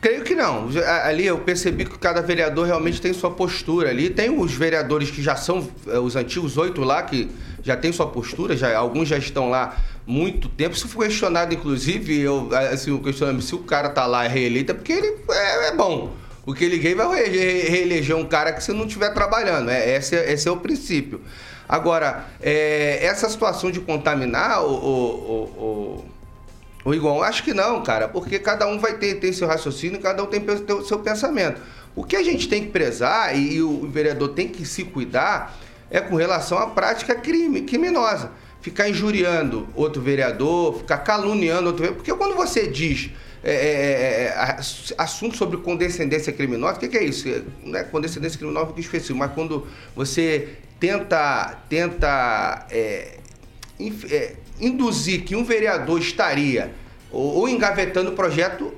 Creio 0.00 0.22
que 0.22 0.34
não. 0.34 0.68
Ali 1.04 1.24
eu 1.24 1.38
percebi 1.38 1.86
que 1.86 1.98
cada 1.98 2.20
vereador 2.20 2.66
realmente 2.66 3.00
tem 3.00 3.14
sua 3.14 3.30
postura 3.30 3.88
ali. 3.88 4.10
Tem 4.10 4.28
os 4.28 4.52
vereadores 4.52 5.10
que 5.10 5.22
já 5.22 5.34
são 5.34 5.66
eh, 5.88 5.98
os 5.98 6.14
antigos 6.14 6.58
oito 6.58 6.82
lá, 6.82 7.02
que 7.02 7.30
já 7.62 7.74
tem 7.74 7.90
sua 7.90 8.06
postura, 8.06 8.54
já, 8.54 8.76
alguns 8.76 9.08
já 9.08 9.16
estão 9.16 9.48
lá 9.48 9.78
muito 10.06 10.50
tempo. 10.50 10.76
Se 10.76 10.86
foi 10.86 11.06
questionado, 11.06 11.54
inclusive, 11.54 12.20
eu, 12.20 12.50
assim, 12.70 12.90
o 12.90 12.98
questionamento, 12.98 13.42
se 13.42 13.54
o 13.54 13.60
cara 13.60 13.88
tá 13.88 14.04
lá 14.04 14.28
reeleito, 14.28 14.72
é 14.72 14.74
porque 14.74 14.92
ele 14.92 15.16
é, 15.30 15.68
é 15.68 15.74
bom. 15.74 16.12
O 16.44 16.52
que 16.52 16.62
ele 16.66 16.76
ganha 16.76 16.96
vai 16.96 17.24
reeleger 17.24 18.14
um 18.14 18.26
cara 18.26 18.52
que 18.52 18.62
você 18.62 18.74
não 18.74 18.84
estiver 18.84 19.08
trabalhando. 19.14 19.70
É, 19.70 19.96
esse, 19.96 20.14
é, 20.14 20.30
esse 20.30 20.46
é 20.46 20.50
o 20.50 20.58
princípio. 20.58 21.22
Agora, 21.68 22.26
é, 22.42 23.04
essa 23.04 23.28
situação 23.28 23.70
de 23.70 23.80
contaminar 23.80 24.62
o, 24.64 24.70
o, 24.70 26.04
o, 26.04 26.04
o 26.84 26.94
Igual, 26.94 27.22
acho 27.22 27.42
que 27.42 27.54
não, 27.54 27.82
cara, 27.82 28.08
porque 28.08 28.38
cada 28.38 28.66
um 28.66 28.78
vai 28.78 28.94
ter, 28.98 29.14
ter 29.14 29.32
seu 29.32 29.48
raciocínio, 29.48 29.98
cada 30.00 30.22
um 30.22 30.26
tem 30.26 30.42
seu 30.86 30.98
pensamento. 30.98 31.60
O 31.96 32.04
que 32.04 32.16
a 32.16 32.22
gente 32.22 32.48
tem 32.48 32.64
que 32.64 32.70
prezar 32.70 33.36
e, 33.36 33.54
e 33.54 33.62
o 33.62 33.88
vereador 33.88 34.30
tem 34.30 34.48
que 34.48 34.66
se 34.66 34.84
cuidar 34.84 35.56
é 35.90 36.00
com 36.00 36.16
relação 36.16 36.58
à 36.58 36.66
prática 36.66 37.14
crime, 37.14 37.62
criminosa. 37.62 38.30
Ficar 38.60 38.88
injuriando 38.88 39.68
outro 39.74 40.02
vereador, 40.02 40.78
ficar 40.78 40.98
caluniando 40.98 41.66
outro 41.66 41.82
vereador. 41.82 41.96
Porque 41.96 42.12
quando 42.14 42.34
você 42.34 42.66
diz 42.66 43.10
é, 43.44 43.52
é, 43.52 43.56
é, 43.56 44.24
é 44.24 44.56
assunto 44.96 45.36
sobre 45.36 45.58
condescendência 45.58 46.32
criminosa, 46.32 46.76
o 46.76 46.80
que, 46.80 46.88
que, 46.88 46.96
é 46.96 47.04
isso? 47.04 47.28
Não 47.62 47.78
é 47.78 47.84
condescendência 47.84 48.38
criminosa 48.38 48.72
que 48.72 48.80
específico, 48.80 49.18
mas 49.18 49.32
quando 49.32 49.66
você 49.94 50.56
tenta, 50.84 51.56
tenta 51.66 52.66
é, 52.70 53.16
é, 54.10 54.34
induzir 54.60 55.24
que 55.24 55.34
um 55.34 55.42
vereador 55.42 55.98
estaria 55.98 56.74
ou, 57.10 57.38
ou 57.38 57.48
engavetando 57.48 58.10
o 58.10 58.14
projeto 58.14 58.70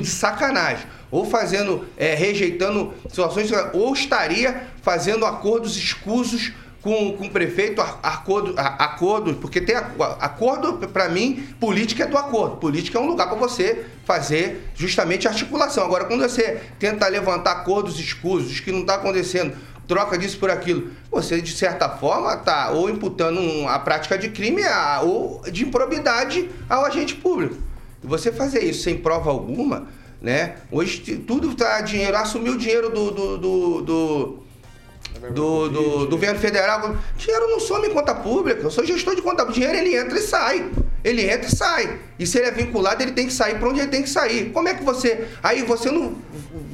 de 0.00 0.06
sacanagem, 0.06 0.86
ou 1.10 1.24
fazendo, 1.24 1.86
é, 1.96 2.14
rejeitando 2.14 2.92
situações, 3.08 3.50
ou 3.72 3.92
estaria 3.92 4.68
fazendo 4.82 5.24
acordos 5.24 5.76
escusos 5.76 6.52
com, 6.82 7.12
com 7.16 7.26
o 7.26 7.30
prefeito, 7.30 7.80
acordo, 7.80 8.54
acordo 8.56 9.34
porque 9.34 9.60
tem 9.60 9.74
acordo, 9.76 10.74
para 10.88 11.08
mim, 11.08 11.48
política 11.58 12.04
é 12.04 12.06
do 12.06 12.16
acordo. 12.16 12.56
Política 12.56 12.98
é 12.98 13.00
um 13.00 13.06
lugar 13.06 13.28
para 13.28 13.36
você 13.36 13.84
fazer 14.04 14.70
justamente 14.74 15.26
articulação. 15.26 15.84
Agora, 15.84 16.04
quando 16.04 16.20
você 16.20 16.60
tenta 16.78 17.06
levantar 17.08 17.52
acordos 17.52 17.98
escusos, 17.98 18.60
que 18.60 18.70
não 18.70 18.80
está 18.80 18.94
acontecendo, 18.94 19.56
troca 19.88 20.18
disso 20.18 20.38
por 20.38 20.50
aquilo, 20.50 20.92
você, 21.10 21.40
de 21.40 21.56
certa 21.56 21.88
forma, 21.88 22.34
está 22.34 22.70
ou 22.70 22.90
imputando 22.90 23.40
um, 23.40 23.66
a 23.68 23.78
prática 23.78 24.18
de 24.18 24.28
crime 24.28 24.62
a, 24.62 25.00
ou 25.00 25.42
de 25.50 25.64
improbidade 25.64 26.48
ao 26.68 26.84
agente 26.84 27.14
público. 27.14 27.56
Você 28.04 28.30
fazer 28.30 28.62
isso 28.62 28.84
sem 28.84 28.98
prova 28.98 29.30
alguma, 29.30 29.88
né? 30.20 30.56
Hoje 30.70 31.16
tudo 31.26 31.50
está 31.50 31.80
dinheiro, 31.80 32.16
assumiu 32.16 32.52
o 32.52 32.58
dinheiro 32.58 32.90
do, 32.90 33.10
do, 33.10 33.38
do, 33.38 33.82
do 33.82 34.48
do, 35.32 35.68
do, 35.68 35.98
do 36.06 36.10
governo 36.10 36.38
federal. 36.38 36.96
Dinheiro 37.16 37.48
não 37.48 37.58
some 37.58 37.88
em 37.88 37.90
conta 37.90 38.14
pública. 38.14 38.62
Eu 38.62 38.70
sou 38.70 38.84
gestor 38.84 39.16
de 39.16 39.22
conta 39.22 39.44
pública. 39.44 39.66
Dinheiro 39.66 39.78
ele 39.78 39.96
entra 39.96 40.18
e 40.18 40.22
sai. 40.22 40.70
Ele 41.02 41.28
entra 41.28 41.48
e 41.48 41.56
sai. 41.56 41.98
E 42.18 42.26
se 42.26 42.38
ele 42.38 42.48
é 42.48 42.50
vinculado, 42.50 43.02
ele 43.02 43.12
tem 43.12 43.26
que 43.26 43.32
sair 43.32 43.58
para 43.58 43.68
onde 43.68 43.80
ele 43.80 43.90
tem 43.90 44.02
que 44.02 44.10
sair. 44.10 44.50
Como 44.52 44.68
é 44.68 44.74
que 44.74 44.84
você. 44.84 45.26
Aí 45.42 45.62
você 45.62 45.90
não, 45.90 46.16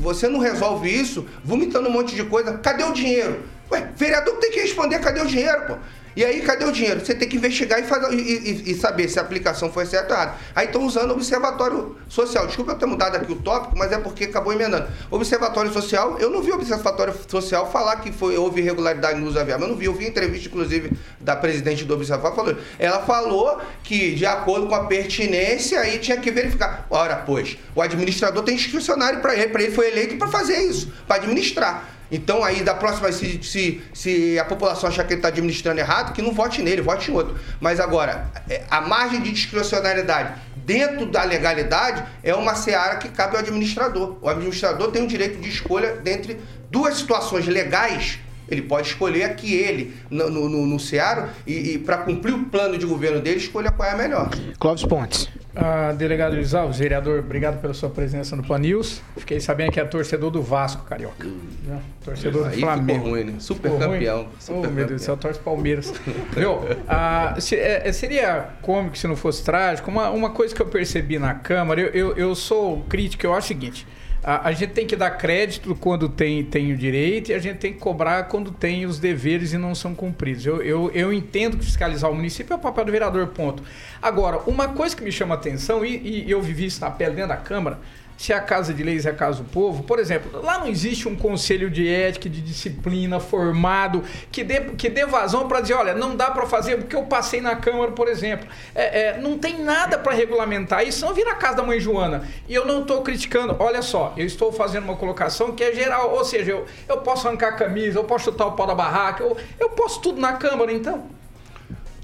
você 0.05 0.29
não 0.29 0.39
resolve 0.39 0.89
isso 0.89 1.27
vomitando 1.43 1.89
um 1.89 1.93
monte 1.93 2.15
de 2.15 2.23
coisa. 2.25 2.59
Cadê 2.59 2.85
o 2.85 2.93
dinheiro? 2.93 3.43
Ué, 3.73 3.91
vereador 3.97 4.37
tem 4.37 4.51
que 4.53 4.61
responder 4.61 5.01
cadê 5.01 5.21
o 5.23 5.27
dinheiro, 5.27 5.67
pô. 5.67 5.77
E 6.17 6.25
aí, 6.25 6.41
cadê 6.43 6.65
o 6.65 6.71
dinheiro? 6.71 7.05
Você 7.05 7.15
tem 7.15 7.29
que 7.29 7.37
investigar 7.37 7.81
e, 7.81 7.85
fazer, 7.85 8.13
e, 8.15 8.21
e, 8.21 8.71
e 8.71 8.75
saber 8.75 9.09
se 9.09 9.19
a 9.19 9.23
aplicação 9.23 9.73
foi 9.73 9.85
certa 9.85 10.15
ou 10.15 10.21
errada. 10.21 10.35
Aí 10.55 10.67
estão 10.67 10.85
usando 10.85 11.11
o 11.11 11.15
observatório 11.15 11.97
social. 12.09 12.47
Desculpa 12.47 12.73
eu 12.73 12.79
ter 12.79 12.87
mudado 12.87 13.17
aqui 13.17 13.33
o 13.33 13.37
tópico, 13.37 13.77
mas 13.77 13.91
é 13.91 13.99
porque 13.99 14.25
acabou 14.25 14.53
emendando. 14.53 14.87
Observatório 15.11 15.73
social, 15.73 16.19
eu 16.21 16.31
não 16.31 16.43
vi 16.43 16.53
o 16.53 16.55
observatório 16.55 17.15
social 17.29 17.71
falar 17.71 17.97
que 17.97 18.13
foi, 18.13 18.37
houve 18.37 18.61
irregularidade 18.61 19.21
no 19.21 19.27
uso 19.27 19.39
avião. 19.39 19.59
Eu 19.59 19.69
não 19.69 19.77
vi, 19.77 19.87
eu 19.87 19.95
vi 19.95 20.07
entrevista, 20.07 20.49
inclusive, 20.49 20.93
da 21.21 21.35
presidente 21.35 21.85
do 21.85 21.95
observatório. 21.95 22.59
Ela 22.79 23.01
falou 23.01 23.61
que, 23.83 24.15
de 24.15 24.25
acordo 24.25 24.69
com 24.69 24.75
a 24.75 24.85
pertinência, 24.85 25.81
aí 25.81 25.99
tinha 25.99 26.17
que 26.17 26.31
verificar. 26.31 26.87
Ora, 26.91 27.17
pois, 27.17 27.59
o 27.75 27.83
administrador 27.83 28.45
tem 28.45 28.55
inscricionário 28.55 29.21
para 29.21 29.35
ele, 29.35 29.49
para 29.49 29.63
ele 29.63 29.73
foi 29.73 29.89
eleito 29.89 30.17
para 30.17 30.29
fazer 30.29 30.59
isso, 30.59 30.93
para 31.07 31.17
administrar. 31.17 31.94
Então 32.15 32.45
aí 32.45 32.63
da 32.63 32.75
próxima, 32.75 33.11
se, 33.11 33.43
se, 33.43 33.83
se 33.93 34.39
a 34.39 34.45
população 34.45 34.89
achar 34.89 35.03
que 35.03 35.15
ele 35.15 35.19
está 35.19 35.29
administrando 35.29 35.81
errado, 35.81 36.13
que 36.13 36.23
não 36.23 36.33
vote 36.33 36.63
nele, 36.63 36.81
vote 36.81 37.11
em 37.11 37.15
outro. 37.15 37.35
Mas 37.61 37.81
agora, 37.81 38.31
é, 38.49 38.63
a 38.71 38.81
margem 38.81 39.21
de 39.21 39.33
discricionalidade 39.33 40.41
dentro 40.57 41.07
da 41.07 41.25
legalidade 41.25 42.05
é 42.23 42.33
uma 42.33 42.55
seara 42.55 42.99
que 42.99 43.09
cabe 43.09 43.35
ao 43.35 43.43
administrador. 43.43 44.17
O 44.23 44.29
administrador 44.29 44.93
tem 44.93 45.03
o 45.03 45.09
direito 45.09 45.41
de 45.41 45.49
escolha 45.49 45.97
dentre 45.97 46.39
duas 46.71 46.97
situações 46.99 47.49
legais 47.49 48.21
ele 48.47 48.61
pode 48.61 48.89
escolher 48.89 49.25
aqui 49.25 49.55
ele, 49.55 49.97
no, 50.11 50.29
no, 50.29 50.67
no 50.67 50.79
Ceará, 50.79 51.31
e, 51.47 51.73
e 51.73 51.79
para 51.79 51.97
cumprir 51.97 52.35
o 52.35 52.45
plano 52.45 52.77
de 52.77 52.85
governo 52.85 53.19
dele, 53.19 53.39
escolha 53.39 53.71
qual 53.71 53.89
é 53.89 53.93
a 53.93 53.97
melhor. 53.97 54.29
Clóvis 54.59 54.85
Pontes. 54.85 55.31
Ah, 55.57 55.93
delegado 55.93 56.35
Luiz 56.35 56.53
Alves, 56.55 56.79
vereador, 56.79 57.21
obrigado 57.21 57.61
pela 57.61 57.73
sua 57.73 57.89
presença 57.89 58.35
no 58.35 58.43
Plan 58.43 58.59
News. 58.59 59.01
Fiquei 59.17 59.39
sabendo 59.39 59.71
que 59.71 59.79
é 59.79 59.85
torcedor 59.85 60.31
do 60.31 60.43
Vasco, 60.43 60.85
carioca. 60.85 61.27
Hum. 61.27 61.79
Torcedor 62.05 62.51
do 62.51 62.59
Flamengo. 62.59 63.11
Ruim, 63.11 63.25
né? 63.25 63.35
Super 63.39 63.71
ficou 63.71 63.79
campeão. 63.79 64.17
Ruim? 64.23 64.29
Super 64.41 64.69
oh, 64.69 64.73
meu 64.73 64.87
Deus 64.87 65.01
do 65.01 65.05
céu, 65.05 65.17
torce 65.17 65.39
Palmeiras. 65.39 65.93
Viu? 66.35 66.59
Ah, 66.89 67.37
se, 67.39 67.57
é, 67.57 67.91
seria 67.93 68.49
cômico 68.63 68.99
se 68.99 69.07
não 69.07 69.17
fosse 69.17 69.45
trágico. 69.45 69.91
Uma, 69.91 70.11
uma 70.11 70.31
coisa 70.31 70.55
que 70.55 70.61
eu 70.61 70.67
percebi 70.67 71.19
na 71.19 71.35
Câmara, 71.35 71.81
eu, 71.81 71.89
eu, 71.89 72.17
eu 72.17 72.35
sou 72.35 72.83
crítico, 72.89 73.25
eu 73.25 73.33
acho 73.33 73.45
o 73.45 73.49
seguinte. 73.49 73.87
A, 74.25 74.49
a, 74.49 74.53
gente 74.53 74.73
tem 74.73 74.87
que 74.87 74.97
dar 74.97 75.11
crédito 75.11 75.77
quando 75.77 76.09
tem, 76.09 76.43
tem 76.43 76.73
o 76.73 76.77
direito 76.77 77.31
e 77.31 77.35
a 77.35 77.39
gente 77.39 77.59
tem 77.59 77.75
que 77.75 77.79
cobrar 77.79 78.25
quando 78.25 78.51
tem 78.51 78.87
os 78.87 78.99
deveres 78.99 79.53
e 79.53 79.59
não 79.59 79.75
são 79.75 79.95
cumpridos. 79.95 80.47
Eu, 80.47 80.63
eu, 80.63 80.91
eu 80.95 81.13
entendo 81.13 81.59
que 81.59 81.65
fiscalizar 81.65 82.11
o 82.11 82.15
município 82.15 82.55
é 82.55 82.57
o 82.57 82.59
papel 82.59 82.87
do 82.87 82.93
vereador, 82.93 83.27
ponto. 83.29 83.63
Agora, 84.01 84.39
uma 84.47 84.69
coisa 84.69 84.97
que 84.97 85.05
me 85.05 85.13
chama 85.13 85.35
atenção, 85.35 85.85
e, 85.85 86.25
e 86.27 86.31
eu 86.31 86.41
vivi 86.41 86.65
isso 86.65 86.81
na 86.81 86.91
pele 86.91 87.15
dentro 87.15 87.29
da 87.29 87.37
Câmara, 87.37 87.79
se 88.17 88.33
a 88.33 88.41
Casa 88.41 88.73
de 88.73 88.83
Leis 88.83 89.07
é 89.07 89.11
a 89.11 89.15
Casa 89.15 89.43
do 89.43 89.49
Povo, 89.49 89.83
por 89.83 89.99
exemplo, 89.99 90.41
lá 90.43 90.59
não 90.59 90.67
existe 90.67 91.09
um 91.09 91.17
conselho 91.17 91.71
de 91.71 91.89
ética, 91.89 92.29
de 92.29 92.41
disciplina 92.41 93.19
formado 93.21 94.03
que 94.31 94.45
dê, 94.45 94.61
que 94.61 94.89
dê 94.89 95.05
vazão 95.05 95.49
para 95.49 95.61
dizer, 95.61 95.75
olha, 95.75 95.95
não 95.95 96.17
dá 96.17 96.31
para 96.31 96.47
fazer 96.47 96.79
porque 96.79 96.97
eu 96.97 97.05
passei 97.05 97.41
na 97.41 97.57
Câmara, 97.57 97.93
por 97.93 98.09
exemplo. 98.09 98.47
É, 98.75 99.09
é, 99.09 99.19
não 99.19 99.39
tem 99.39 99.63
nada 99.63 99.99
para 99.99 100.15
regulamentar 100.15 100.87
isso, 100.87 101.05
não 101.05 101.15
vira 101.15 101.33
a 101.33 101.35
casa 101.35 101.57
da 101.57 101.63
mãe 101.63 101.81
Joana. 101.81 102.29
E 102.49 102.55
eu 102.55 102.65
não 102.65 102.83
estou 102.83 103.03
criticando, 103.03 103.57
olha 103.59 103.83
só, 103.83 104.15
eu 104.17 104.27
estou 104.27 104.53
fazendo 104.53 104.85
uma 104.85 104.97
colocação 104.97 105.53
que 105.53 105.63
é 105.63 105.75
geral, 105.75 106.15
ou 106.15 106.25
seja, 106.25 106.53
eu, 106.53 106.67
eu 106.89 106.99
posso 106.99 107.27
arrancar 107.27 107.49
a 107.49 107.53
camisa, 107.53 107.99
eu 107.99 108.05
posso 108.05 108.27
chutar 108.27 108.47
o 108.47 108.53
pau 108.53 108.67
da 108.67 108.75
barraca, 108.75 109.23
eu, 109.23 109.37
eu 109.59 109.71
posso 109.71 110.01
tudo 110.01 110.21
na 110.21 110.35
Câmara, 110.35 110.73
então. 110.73 111.09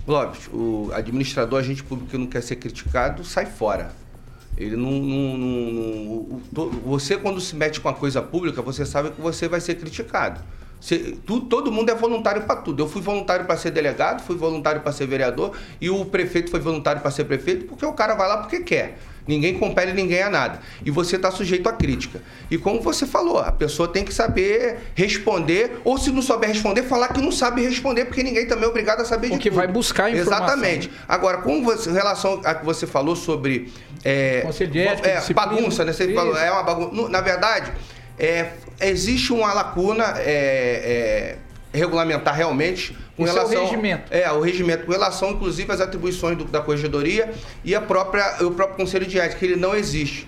Lopes, 0.07 0.49
o 0.53 0.91
administrador, 0.93 1.61
agente 1.61 1.85
público 1.85 2.11
que 2.11 2.19
não 2.19 2.27
quer 2.27 2.43
ser 2.43 2.57
criticado, 2.57 3.25
sai 3.25 3.47
fora. 3.47 3.93
Ele 4.57 4.77
não, 4.77 4.91
não, 4.91 5.39
não, 5.39 6.41
não, 6.53 6.71
Você, 6.85 7.17
quando 7.17 7.41
se 7.41 7.57
mete 7.57 7.81
com 7.81 7.89
a 7.89 7.95
coisa 7.95 8.21
pública, 8.21 8.61
você 8.61 8.85
sabe 8.85 9.11
que 9.11 9.21
você 9.21 9.49
vai 9.49 9.61
ser 9.61 9.77
criticado. 9.77 10.41
Você, 10.81 11.17
tu, 11.27 11.41
todo 11.41 11.71
mundo 11.71 11.91
é 11.91 11.95
voluntário 11.95 12.43
para 12.43 12.57
tudo. 12.57 12.83
Eu 12.83 12.89
fui 12.89 13.03
voluntário 13.03 13.45
para 13.45 13.57
ser 13.57 13.71
delegado, 13.71 14.23
fui 14.23 14.37
voluntário 14.37 14.81
para 14.81 14.93
ser 14.93 15.07
vereador 15.07 15.53
e 15.81 15.91
o 15.91 16.05
prefeito 16.07 16.51
foi 16.51 16.61
voluntário 16.61 17.03
para 17.03 17.11
ser 17.11 17.25
prefeito 17.25 17.67
porque 17.67 17.85
o 17.85 17.93
cara 17.93 18.15
vai 18.15 18.29
lá 18.29 18.39
porque 18.39 18.61
quer. 18.61 18.99
Ninguém 19.29 19.59
compele 19.59 19.93
ninguém 19.93 20.23
a 20.23 20.31
nada. 20.31 20.61
E 20.85 20.91
você 20.91 21.17
está 21.17 21.31
sujeito 21.31 21.69
à 21.69 21.73
crítica. 21.73 22.21
E 22.51 22.59
como 22.59 22.81
você 22.81 23.07
falou, 23.07 23.39
a 23.39 23.53
pessoa 23.53 23.87
tem 23.87 24.05
que 24.05 24.13
saber 24.13 24.79
responder, 24.95 25.81
ou 25.85 25.99
se 25.99 26.11
não 26.11 26.23
souber 26.23 26.49
responder, 26.49 26.83
falar 26.83 27.09
que 27.09 27.21
não 27.21 27.31
sabe 27.31 27.63
responder, 27.63 28.07
porque 28.07 28.23
ninguém 28.23 28.47
também 28.47 28.65
é 28.65 28.69
obrigado 28.69 29.01
a 29.01 29.05
saber 29.05 29.29
porque 29.29 29.45
de 29.45 29.51
tudo. 29.51 29.59
vai 29.59 29.69
buscar 29.69 30.11
informação. 30.11 30.47
Exatamente. 30.47 30.91
Agora, 31.07 31.39
com 31.39 31.63
você, 31.63 31.91
em 31.91 31.93
relação 31.93 32.41
a 32.45 32.55
que 32.55 32.65
você 32.65 32.87
falou 32.87 33.15
sobre... 33.15 33.73
É, 34.05 34.41
Conselho 34.43 34.71
de 34.71 34.79
ética, 34.81 35.09
é, 35.09 35.33
bagunça, 35.33 35.85
né? 35.85 35.93
Você 35.93 36.05
Isso. 36.05 36.15
falou, 36.15 36.37
é 36.37 36.51
uma 36.51 36.63
bagunça. 36.63 37.09
Na 37.09 37.21
verdade, 37.21 37.73
é, 38.19 38.53
existe 38.81 39.33
uma 39.33 39.53
lacuna... 39.53 40.15
É, 40.19 41.37
é 41.47 41.51
regulamentar 41.73 42.35
realmente 42.35 42.97
com 43.17 43.25
relação 43.25 43.53
é 43.53 43.59
o 43.59 43.65
regimento. 43.65 44.13
É, 44.13 44.33
o 44.33 44.41
regimento 44.41 44.87
com 44.87 44.93
relação 44.93 45.31
inclusive 45.31 45.71
às 45.73 45.81
atribuições 45.81 46.37
do, 46.37 46.45
da 46.45 46.61
corregedoria 46.61 47.33
e 47.65 47.75
a 47.75 47.81
própria 47.81 48.45
o 48.45 48.51
próprio 48.51 48.77
conselho 48.77 49.07
de 49.07 49.19
ética, 49.19 49.39
que 49.39 49.45
ele 49.45 49.57
não 49.57 49.75
existe. 49.75 50.27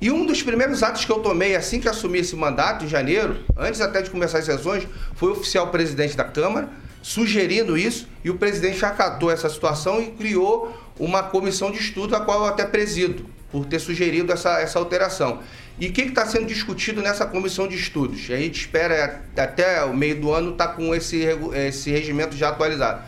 E 0.00 0.10
um 0.10 0.26
dos 0.26 0.42
primeiros 0.42 0.82
atos 0.82 1.04
que 1.04 1.12
eu 1.12 1.20
tomei 1.20 1.54
assim 1.54 1.80
que 1.80 1.88
assumi 1.88 2.18
esse 2.18 2.34
mandato 2.34 2.84
em 2.84 2.88
janeiro, 2.88 3.38
antes 3.56 3.80
até 3.80 4.02
de 4.02 4.10
começar 4.10 4.38
as 4.38 4.44
sessões, 4.44 4.86
foi 5.14 5.30
oficial 5.30 5.68
presidente 5.68 6.16
da 6.16 6.24
Câmara 6.24 6.68
sugerindo 7.00 7.76
isso 7.76 8.08
e 8.24 8.30
o 8.30 8.36
presidente 8.36 8.84
acatou 8.84 9.30
essa 9.30 9.48
situação 9.48 10.00
e 10.00 10.10
criou 10.12 10.76
uma 11.04 11.24
comissão 11.24 11.72
de 11.72 11.78
estudo 11.78 12.14
a 12.14 12.20
qual 12.20 12.42
eu 12.42 12.46
até 12.46 12.64
presido 12.64 13.26
por 13.50 13.66
ter 13.66 13.80
sugerido 13.80 14.32
essa, 14.32 14.60
essa 14.60 14.78
alteração. 14.78 15.40
E 15.76 15.88
o 15.88 15.92
que 15.92 16.02
está 16.02 16.24
sendo 16.24 16.46
discutido 16.46 17.02
nessa 17.02 17.26
comissão 17.26 17.66
de 17.66 17.74
estudos? 17.74 18.30
A 18.30 18.36
gente 18.36 18.60
espera 18.60 19.20
até 19.36 19.82
o 19.84 19.92
meio 19.92 20.20
do 20.20 20.32
ano 20.32 20.52
estar 20.52 20.68
tá 20.68 20.74
com 20.74 20.94
esse, 20.94 21.24
esse 21.66 21.90
regimento 21.90 22.36
já 22.36 22.50
atualizado. 22.50 23.02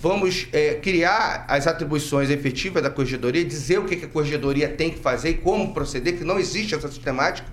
Vamos 0.00 0.48
é, 0.52 0.74
criar 0.74 1.44
as 1.46 1.68
atribuições 1.68 2.28
efetivas 2.28 2.82
da 2.82 2.90
corregedoria, 2.90 3.44
dizer 3.44 3.78
o 3.78 3.84
que, 3.84 3.94
que 3.94 4.06
a 4.06 4.08
corregedoria 4.08 4.68
tem 4.68 4.90
que 4.90 4.98
fazer 4.98 5.30
e 5.30 5.34
como 5.34 5.72
proceder, 5.72 6.18
que 6.18 6.24
não 6.24 6.40
existe 6.40 6.74
essa 6.74 6.88
sistemática. 6.88 7.46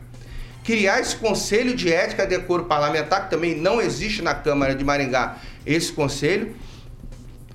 Criar 0.63 0.99
esse 0.99 1.15
conselho 1.15 1.75
de 1.75 1.93
ética 1.93 2.23
e 2.23 2.27
decoro 2.27 2.65
parlamentar, 2.65 3.25
que 3.25 3.29
também 3.29 3.55
não 3.55 3.79
existe 3.79 4.23
na 4.23 4.33
Câmara 4.33 4.73
de 4.73 4.83
Maringá 4.83 5.38
esse 5.63 5.91
conselho 5.91 6.55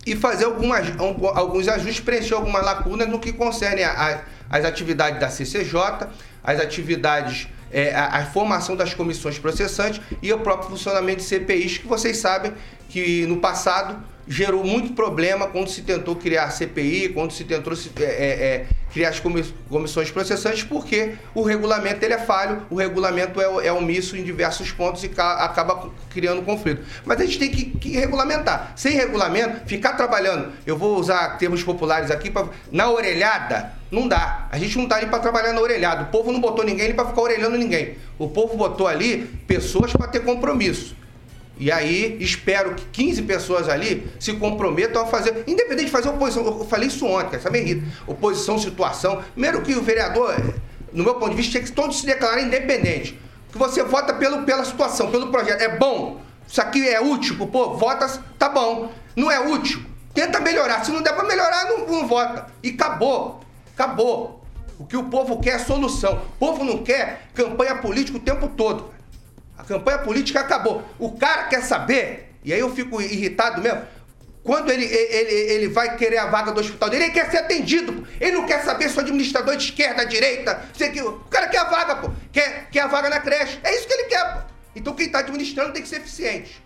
e 0.06 0.16
fazer 0.16 0.46
algumas, 0.46 0.86
alguns 1.34 1.68
ajustes, 1.68 2.00
preencher 2.00 2.34
algumas 2.34 2.64
lacunas 2.64 3.08
no 3.08 3.18
que 3.18 3.32
concerne 3.32 3.82
a, 3.82 3.92
a, 3.92 4.56
as 4.58 4.64
atividades 4.64 5.20
da 5.20 5.28
CCJ, 5.28 6.08
as 6.42 6.60
atividades, 6.60 7.48
é, 7.70 7.94
a, 7.94 8.06
a, 8.06 8.26
formação 8.26 8.74
das 8.74 8.94
comissões 8.94 9.38
processantes 9.38 10.00
e 10.22 10.32
o 10.32 10.38
próprio 10.38 10.70
funcionamento 10.70 11.18
de 11.18 11.24
CPIs, 11.24 11.78
que 11.78 11.86
vocês 11.86 12.16
sabem 12.16 12.52
que 12.88 13.26
no 13.26 13.36
passado 13.36 14.02
gerou 14.30 14.62
muito 14.62 14.92
problema 14.92 15.48
quando 15.48 15.68
se 15.68 15.82
tentou 15.82 16.14
criar 16.14 16.44
a 16.44 16.50
CPI, 16.50 17.08
quando 17.08 17.32
se 17.32 17.42
tentou 17.42 17.72
é, 17.72 18.04
é, 18.04 18.06
é, 18.06 18.66
criar 18.92 19.08
as 19.08 19.18
comissões 19.18 20.08
processantes, 20.12 20.62
porque 20.62 21.14
o 21.34 21.42
regulamento 21.42 22.04
ele 22.04 22.14
é 22.14 22.18
falho, 22.18 22.62
o 22.70 22.76
regulamento 22.76 23.40
é, 23.40 23.66
é 23.66 23.72
omisso 23.72 24.16
em 24.16 24.22
diversos 24.22 24.70
pontos 24.70 25.02
e 25.02 25.10
acaba 25.16 25.90
criando 26.10 26.42
conflito. 26.42 26.80
Mas 27.04 27.20
a 27.20 27.24
gente 27.24 27.40
tem 27.40 27.50
que, 27.50 27.64
que, 27.70 27.90
regulamentar. 27.90 28.72
Sem 28.76 28.92
regulamento, 28.92 29.66
ficar 29.66 29.94
trabalhando, 29.94 30.52
eu 30.64 30.78
vou 30.78 30.96
usar 30.96 31.36
termos 31.36 31.64
populares 31.64 32.08
aqui, 32.12 32.30
pra, 32.30 32.46
na 32.70 32.88
orelhada, 32.88 33.72
não 33.90 34.06
dá. 34.06 34.46
A 34.52 34.58
gente 34.58 34.76
não 34.76 34.84
está 34.84 34.94
ali 34.94 35.06
para 35.06 35.18
trabalhar 35.18 35.52
na 35.52 35.60
orelhada. 35.60 36.04
O 36.04 36.06
povo 36.06 36.30
não 36.30 36.40
botou 36.40 36.64
ninguém 36.64 36.84
ali 36.84 36.94
para 36.94 37.06
ficar 37.06 37.20
orelhando 37.20 37.58
ninguém. 37.58 37.96
O 38.16 38.28
povo 38.28 38.56
botou 38.56 38.86
ali 38.86 39.26
pessoas 39.48 39.92
para 39.92 40.06
ter 40.06 40.20
compromisso. 40.20 40.99
E 41.60 41.70
aí, 41.70 42.16
espero 42.18 42.74
que 42.74 42.86
15 42.86 43.20
pessoas 43.22 43.68
ali 43.68 44.10
se 44.18 44.32
comprometam 44.32 45.02
a 45.02 45.06
fazer, 45.06 45.44
independente 45.46 45.84
de 45.84 45.90
fazer 45.90 46.08
oposição. 46.08 46.42
Eu 46.42 46.64
falei 46.64 46.88
isso 46.88 47.04
ontem, 47.04 47.36
essa 47.36 47.50
me 47.50 47.60
irrita. 47.60 47.86
Oposição, 48.06 48.58
situação. 48.58 49.22
Primeiro 49.32 49.60
que 49.60 49.74
o 49.74 49.82
vereador, 49.82 50.34
no 50.90 51.04
meu 51.04 51.16
ponto 51.16 51.32
de 51.32 51.36
vista, 51.36 51.52
tinha 51.52 51.62
que 51.62 51.70
todos 51.70 52.00
se 52.00 52.06
declarar 52.06 52.40
independente. 52.40 53.20
Que 53.52 53.58
você 53.58 53.82
vota 53.82 54.14
pelo, 54.14 54.44
pela 54.44 54.64
situação, 54.64 55.10
pelo 55.10 55.30
projeto. 55.30 55.60
É 55.60 55.76
bom. 55.76 56.22
Isso 56.48 56.62
aqui 56.62 56.88
é 56.88 56.98
útil 56.98 57.36
pro 57.36 57.46
povo, 57.46 57.76
vota, 57.76 58.08
tá 58.38 58.48
bom. 58.48 58.90
Não 59.14 59.30
é 59.30 59.38
útil, 59.38 59.82
tenta 60.14 60.40
melhorar. 60.40 60.82
Se 60.82 60.90
não 60.90 61.02
der 61.02 61.12
pra 61.12 61.24
melhorar, 61.24 61.66
não, 61.66 61.86
não 61.86 62.08
vota. 62.08 62.46
E 62.62 62.70
acabou. 62.70 63.40
Acabou. 63.74 64.42
O 64.78 64.86
que 64.86 64.96
o 64.96 65.04
povo 65.04 65.38
quer 65.40 65.56
é 65.56 65.58
solução. 65.58 66.14
O 66.14 66.38
povo 66.38 66.64
não 66.64 66.78
quer 66.78 67.28
campanha 67.34 67.76
política 67.76 68.16
o 68.16 68.20
tempo 68.20 68.48
todo. 68.48 68.98
A 69.60 69.64
campanha 69.64 69.98
política 69.98 70.40
acabou. 70.40 70.82
O 70.98 71.12
cara 71.12 71.44
quer 71.44 71.62
saber, 71.62 72.32
e 72.42 72.52
aí 72.52 72.60
eu 72.60 72.74
fico 72.74 73.00
irritado 73.00 73.60
mesmo, 73.60 73.82
quando 74.42 74.70
ele, 74.70 74.86
ele, 74.86 75.34
ele 75.52 75.68
vai 75.68 75.96
querer 75.96 76.16
a 76.16 76.26
vaga 76.26 76.50
do 76.50 76.60
hospital 76.60 76.88
dele, 76.88 77.04
ele 77.04 77.12
quer 77.12 77.30
ser 77.30 77.38
atendido. 77.38 78.06
Ele 78.18 78.32
não 78.32 78.46
quer 78.46 78.64
saber 78.64 78.88
se 78.88 78.96
o 78.96 79.00
administrador 79.00 79.54
de 79.54 79.64
esquerda, 79.64 80.04
direita, 80.06 80.62
sei 80.72 80.90
que. 80.90 81.02
O 81.02 81.20
cara 81.30 81.46
quer 81.48 81.58
a 81.58 81.64
vaga, 81.64 81.96
pô. 81.96 82.10
Quer, 82.32 82.68
quer 82.70 82.80
a 82.80 82.86
vaga 82.86 83.10
na 83.10 83.20
creche. 83.20 83.60
É 83.62 83.76
isso 83.76 83.86
que 83.86 83.92
ele 83.92 84.04
quer, 84.04 84.34
pô. 84.34 84.40
Então 84.74 84.94
quem 84.94 85.06
está 85.06 85.18
administrando 85.18 85.72
tem 85.72 85.82
que 85.82 85.88
ser 85.88 85.96
eficiente. 85.96 86.62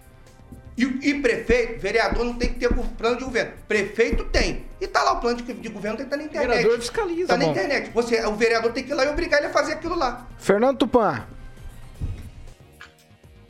E, 0.76 0.84
e, 1.11 1.20
prefeito, 1.20 1.80
vereador 1.80 2.24
não 2.24 2.34
tem 2.34 2.53
que 2.53 2.59
ter 2.59 2.68
plano 2.68 3.16
de 3.16 3.24
governo. 3.24 3.53
Prefeito 3.66 4.24
tem. 4.24 4.64
E 4.80 4.86
tá 4.86 5.03
lá 5.03 5.12
o 5.12 5.20
plano 5.20 5.40
de, 5.40 5.53
de 5.53 5.68
governo, 5.68 5.97
tem 5.97 6.07
que 6.07 6.14
estar 6.14 6.16
tá 6.16 6.16
na 6.16 6.24
internet. 6.24 6.57
Vereador 6.57 6.80
fiscaliza. 6.80 7.28
Tá 7.28 7.36
na 7.36 7.45
internet. 7.45 7.90
Você, 7.92 8.24
o 8.26 8.34
vereador 8.34 8.72
tem 8.72 8.84
que 8.84 8.90
ir 8.90 8.95
lá 8.95 9.05
e 9.05 9.09
obrigar 9.09 9.38
ele 9.38 9.49
a 9.49 9.51
fazer 9.51 9.74
aquilo 9.74 9.97
lá. 9.97 10.26
Fernando 10.38 10.78
Tupan. 10.78 11.24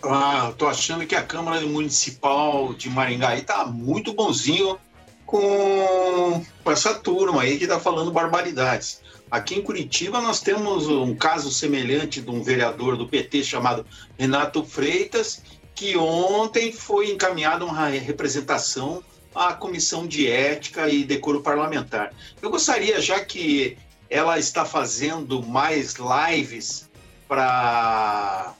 Ah, 0.06 0.52
tô 0.56 0.66
achando 0.66 1.06
que 1.06 1.14
a 1.14 1.22
Câmara 1.22 1.60
Municipal 1.62 2.74
de 2.74 2.90
Maringá 2.90 3.30
aí 3.30 3.42
tá 3.42 3.64
muito 3.64 4.12
bonzinho 4.12 4.78
com, 5.24 6.44
essa 6.66 6.94
turma 6.94 7.42
aí 7.42 7.58
que 7.58 7.66
tá 7.66 7.80
falando 7.80 8.10
barbaridades. 8.10 9.00
Aqui 9.30 9.54
em 9.54 9.62
Curitiba 9.62 10.20
nós 10.20 10.40
temos 10.40 10.86
um 10.86 11.14
caso 11.14 11.50
semelhante 11.50 12.20
de 12.20 12.30
um 12.30 12.42
vereador 12.42 12.96
do 12.96 13.08
PT 13.08 13.44
chamado 13.44 13.86
Renato 14.18 14.62
Freitas, 14.64 15.42
que 15.74 15.96
ontem 15.96 16.70
foi 16.72 17.10
encaminhada 17.10 17.64
uma 17.64 17.88
representação 17.88 19.02
à 19.34 19.54
Comissão 19.54 20.06
de 20.06 20.30
Ética 20.30 20.88
e 20.88 21.02
Decoro 21.02 21.40
Parlamentar. 21.40 22.12
Eu 22.40 22.50
gostaria, 22.50 23.00
já 23.00 23.24
que 23.24 23.76
ela 24.08 24.38
está 24.38 24.64
fazendo 24.64 25.42
mais 25.42 25.94
lives 25.94 26.88
para 27.26 28.54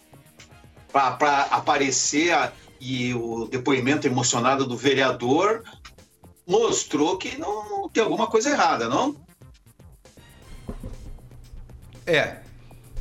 para 0.95 1.43
aparecer 1.51 2.33
a, 2.33 2.53
e 2.81 3.13
o 3.15 3.47
depoimento 3.47 4.07
emocionado 4.07 4.65
do 4.65 4.77
vereador 4.77 5.65
mostrou 6.47 7.17
que 7.17 7.37
não, 7.37 7.69
não 7.69 7.89
tem 7.89 8.03
alguma 8.03 8.29
coisa 8.29 8.51
errada, 8.51 8.89
não? 8.89 9.17
É. 12.07 12.37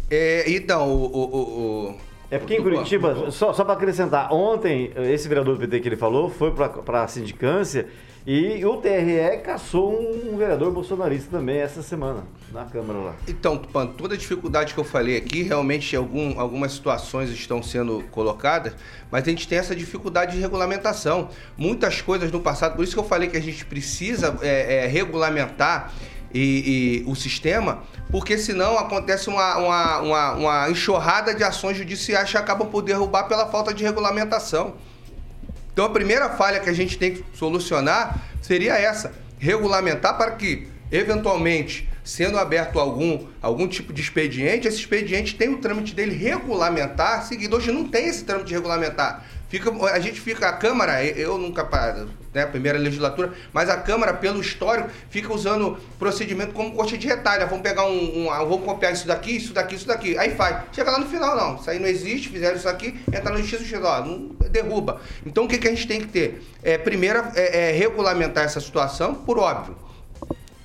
é 0.09 0.49
então, 0.49 0.89
o, 0.89 1.05
o, 1.05 1.89
o, 1.91 1.97
É 2.31 2.39
porque 2.39 2.55
em 2.55 2.63
Curitiba, 2.63 3.29
só, 3.29 3.53
só 3.53 3.63
para 3.63 3.73
acrescentar, 3.73 4.33
ontem 4.33 4.91
esse 4.95 5.27
vereador 5.27 5.55
do 5.55 5.59
PT 5.59 5.79
que 5.81 5.89
ele 5.89 5.97
falou 5.97 6.29
foi 6.29 6.51
para 6.51 7.03
a 7.03 7.07
sindicância 7.07 7.87
e 8.25 8.65
o 8.65 8.77
TRE 8.77 9.39
caçou 9.43 9.99
um 9.99 10.37
vereador 10.37 10.71
bolsonarista 10.71 11.29
também 11.29 11.57
essa 11.57 11.83
semana 11.83 12.23
na 12.53 12.63
Câmara 12.63 12.99
lá. 12.99 13.15
Então, 13.27 13.57
Tupan, 13.57 13.87
toda 13.87 14.13
a 14.13 14.17
dificuldade 14.17 14.73
que 14.73 14.79
eu 14.79 14.83
falei 14.83 15.17
aqui, 15.17 15.43
realmente 15.43 15.93
algum, 15.93 16.39
algumas 16.39 16.71
situações 16.71 17.29
estão 17.31 17.61
sendo 17.61 18.01
colocadas, 18.11 18.73
mas 19.11 19.27
a 19.27 19.29
gente 19.29 19.45
tem 19.45 19.57
essa 19.57 19.75
dificuldade 19.75 20.35
de 20.35 20.39
regulamentação. 20.39 21.29
Muitas 21.57 22.01
coisas 22.01 22.31
no 22.31 22.39
passado, 22.39 22.75
por 22.75 22.83
isso 22.83 22.93
que 22.93 22.99
eu 22.99 23.03
falei 23.03 23.27
que 23.27 23.35
a 23.35 23.41
gente 23.41 23.65
precisa 23.65 24.37
é, 24.41 24.85
é, 24.85 24.87
regulamentar 24.87 25.91
e, 26.33 27.03
e, 27.05 27.09
o 27.09 27.15
sistema, 27.15 27.83
porque 28.09 28.37
senão 28.37 28.77
acontece 28.77 29.29
uma, 29.29 29.57
uma, 29.57 29.99
uma, 29.99 30.31
uma 30.33 30.69
enxurrada 30.69 31.35
de 31.35 31.43
ações 31.43 31.75
judiciais 31.75 32.31
que 32.31 32.37
acabam 32.37 32.69
por 32.69 32.81
derrubar 32.81 33.25
pela 33.25 33.47
falta 33.47 33.73
de 33.73 33.83
regulamentação. 33.83 34.75
Então 35.73 35.85
a 35.85 35.89
primeira 35.89 36.29
falha 36.29 36.59
que 36.59 36.69
a 36.69 36.73
gente 36.73 36.97
tem 36.97 37.15
que 37.15 37.23
solucionar 37.33 38.21
seria 38.41 38.77
essa: 38.77 39.11
regulamentar 39.39 40.15
para 40.17 40.31
que, 40.31 40.67
eventualmente, 40.91 41.89
sendo 42.03 42.37
aberto 42.37 42.79
algum, 42.79 43.27
algum 43.41 43.67
tipo 43.67 43.91
de 43.91 44.01
expediente, 44.01 44.67
esse 44.67 44.77
expediente 44.77 45.35
tem 45.35 45.49
o 45.49 45.57
trâmite 45.57 45.95
dele 45.95 46.15
regulamentar 46.15 47.25
seguido. 47.25 47.55
Hoje 47.55 47.71
não 47.71 47.87
tem 47.87 48.07
esse 48.07 48.23
trâmite 48.23 48.53
regulamentar. 48.53 49.25
Fica, 49.53 49.71
a 49.85 49.99
gente 49.99 50.19
fica, 50.19 50.49
a 50.49 50.53
Câmara, 50.53 51.05
eu 51.05 51.37
nunca, 51.37 51.69
né, 52.33 52.43
primeira 52.47 52.75
legislatura, 52.79 53.31
mas 53.53 53.69
a 53.69 53.77
Câmara, 53.77 54.11
pelo 54.11 54.41
histórico, 54.41 54.89
fica 55.11 55.31
usando 55.31 55.77
procedimento 55.99 56.53
como 56.53 56.73
corte 56.73 56.97
de 56.97 57.05
retalho. 57.05 57.45
Vamos 57.45 57.61
pegar 57.61 57.85
um, 57.85 58.23
um, 58.23 58.29
vamos 58.29 58.65
copiar 58.65 58.91
isso 58.91 59.05
daqui, 59.05 59.35
isso 59.35 59.53
daqui, 59.53 59.75
isso 59.75 59.85
daqui. 59.85 60.17
Aí 60.17 60.33
faz. 60.33 60.63
Chega 60.71 60.89
lá 60.89 60.97
no 60.97 61.05
final, 61.07 61.35
não. 61.35 61.57
Isso 61.57 61.69
aí 61.69 61.77
não 61.77 61.87
existe, 61.87 62.29
fizeram 62.29 62.55
isso 62.55 62.67
aqui, 62.67 62.99
entra 63.13 63.31
no 63.31 63.43
justiça, 63.43 63.79
ó, 63.79 64.03
não, 64.03 64.29
derruba. 64.49 64.99
Então 65.23 65.45
o 65.45 65.47
que, 65.47 65.59
que 65.59 65.67
a 65.67 65.69
gente 65.69 65.87
tem 65.87 66.01
que 66.01 66.07
ter? 66.07 66.41
É, 66.63 66.79
primeiro, 66.79 67.23
é, 67.35 67.69
é 67.69 67.71
regulamentar 67.73 68.45
essa 68.45 68.59
situação, 68.59 69.13
por 69.13 69.37
óbvio. 69.37 69.82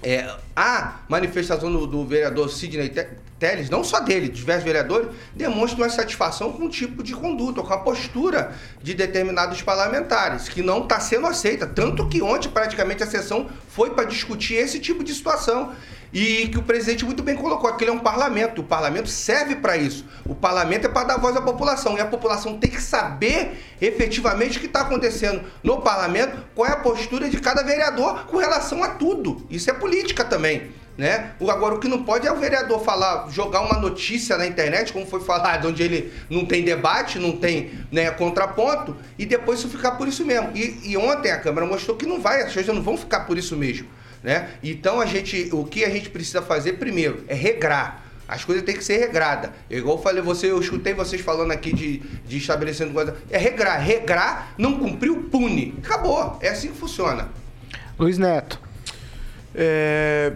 É, 0.02 0.32
a 0.54 1.00
manifestação 1.08 1.72
do, 1.72 1.86
do 1.86 2.04
vereador 2.04 2.48
Sidney 2.48 2.88
Teles, 3.38 3.70
não 3.70 3.84
só 3.84 4.00
dele, 4.00 4.28
diversos 4.28 4.64
vereadores, 4.64 5.10
demonstram 5.34 5.84
uma 5.84 5.90
satisfação 5.90 6.52
com 6.52 6.64
o 6.64 6.68
tipo 6.68 7.04
de 7.04 7.14
conduta, 7.14 7.62
com 7.62 7.72
a 7.72 7.78
postura 7.78 8.52
de 8.82 8.94
determinados 8.94 9.62
parlamentares, 9.62 10.48
que 10.48 10.60
não 10.60 10.82
está 10.82 10.98
sendo 10.98 11.26
aceita. 11.26 11.64
Tanto 11.64 12.08
que 12.08 12.20
ontem, 12.20 12.48
praticamente, 12.48 13.02
a 13.02 13.06
sessão 13.06 13.48
foi 13.68 13.90
para 13.90 14.04
discutir 14.04 14.54
esse 14.54 14.80
tipo 14.80 15.04
de 15.04 15.14
situação. 15.14 15.72
E 16.12 16.48
que 16.48 16.58
o 16.58 16.62
presidente 16.62 17.04
muito 17.04 17.22
bem 17.22 17.36
colocou, 17.36 17.68
aquele 17.68 17.90
é 17.90 17.92
um 17.92 17.98
parlamento, 17.98 18.62
o 18.62 18.64
parlamento 18.64 19.08
serve 19.08 19.56
para 19.56 19.76
isso. 19.76 20.04
O 20.24 20.34
parlamento 20.34 20.86
é 20.86 20.88
para 20.88 21.04
dar 21.04 21.16
voz 21.18 21.36
à 21.36 21.40
população, 21.40 21.96
e 21.96 22.00
a 22.00 22.06
população 22.06 22.58
tem 22.58 22.70
que 22.70 22.80
saber 22.80 23.62
efetivamente 23.80 24.56
o 24.56 24.60
que 24.60 24.66
está 24.66 24.80
acontecendo 24.80 25.42
no 25.62 25.82
parlamento, 25.82 26.44
qual 26.54 26.68
é 26.68 26.72
a 26.72 26.76
postura 26.76 27.28
de 27.28 27.38
cada 27.40 27.62
vereador 27.62 28.26
com 28.26 28.38
relação 28.38 28.82
a 28.82 28.88
tudo. 28.90 29.46
Isso 29.50 29.70
é 29.70 29.74
política 29.74 30.24
também. 30.24 30.70
Né? 30.98 31.30
Agora, 31.48 31.76
o 31.76 31.78
que 31.78 31.86
não 31.86 32.02
pode 32.02 32.26
é 32.26 32.32
o 32.32 32.36
vereador 32.36 32.82
falar, 32.82 33.30
jogar 33.30 33.60
uma 33.60 33.78
notícia 33.78 34.36
na 34.36 34.44
internet, 34.44 34.92
como 34.92 35.06
foi 35.06 35.20
falado, 35.20 35.68
onde 35.68 35.80
ele 35.80 36.12
não 36.28 36.44
tem 36.44 36.64
debate, 36.64 37.20
não 37.20 37.36
tem 37.36 37.70
né, 37.92 38.10
contraponto, 38.10 38.96
e 39.16 39.24
depois 39.24 39.60
isso 39.60 39.68
ficar 39.68 39.92
por 39.92 40.08
isso 40.08 40.24
mesmo. 40.24 40.50
E, 40.56 40.90
e 40.90 40.96
ontem 40.96 41.30
a 41.30 41.38
Câmara 41.38 41.64
mostrou 41.64 41.96
que 41.96 42.04
não 42.04 42.20
vai, 42.20 42.42
as 42.42 42.52
coisas 42.52 42.74
não 42.74 42.82
vão 42.82 42.96
ficar 42.96 43.20
por 43.20 43.38
isso 43.38 43.54
mesmo. 43.54 43.86
Né? 44.22 44.50
Então 44.62 45.00
a 45.00 45.06
gente, 45.06 45.48
o 45.52 45.64
que 45.64 45.84
a 45.84 45.90
gente 45.90 46.10
precisa 46.10 46.42
fazer 46.42 46.74
primeiro 46.74 47.24
é 47.28 47.34
regrar. 47.34 48.04
As 48.28 48.44
coisas 48.44 48.62
têm 48.62 48.76
que 48.76 48.84
ser 48.84 48.98
regradas. 48.98 49.50
Igual 49.70 49.96
eu 49.96 50.02
falei, 50.02 50.22
você, 50.22 50.50
eu 50.50 50.60
escutei 50.60 50.92
vocês 50.92 51.22
falando 51.22 51.50
aqui 51.50 51.72
de, 51.72 52.00
de 52.26 52.36
estabelecendo 52.36 52.92
coisa. 52.92 53.16
É 53.30 53.38
regrar. 53.38 53.78
Regrar, 53.78 54.52
não 54.58 54.78
cumpriu, 54.78 55.28
pune. 55.30 55.74
Acabou. 55.82 56.38
É 56.42 56.50
assim 56.50 56.68
que 56.68 56.76
funciona. 56.76 57.28
Luiz 57.98 58.18
Neto. 58.18 58.60
É, 59.54 60.34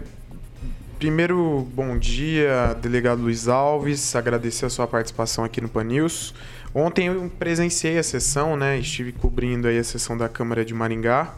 primeiro, 0.97 1.67
bom 1.71 1.95
dia, 1.97 2.75
delegado 2.81 3.21
Luiz 3.21 3.47
Alves. 3.47 4.15
Agradecer 4.15 4.65
a 4.65 4.69
sua 4.71 4.87
participação 4.87 5.43
aqui 5.43 5.61
no 5.61 5.69
Pan 5.69 5.83
News. 5.83 6.33
Ontem 6.73 7.07
eu 7.07 7.31
presenciei 7.37 7.99
a 7.99 8.03
sessão, 8.03 8.57
né? 8.57 8.79
Estive 8.79 9.11
cobrindo 9.11 9.67
aí 9.67 9.77
a 9.77 9.83
sessão 9.83 10.17
da 10.17 10.27
Câmara 10.27 10.65
de 10.65 10.73
Maringá. 10.73 11.35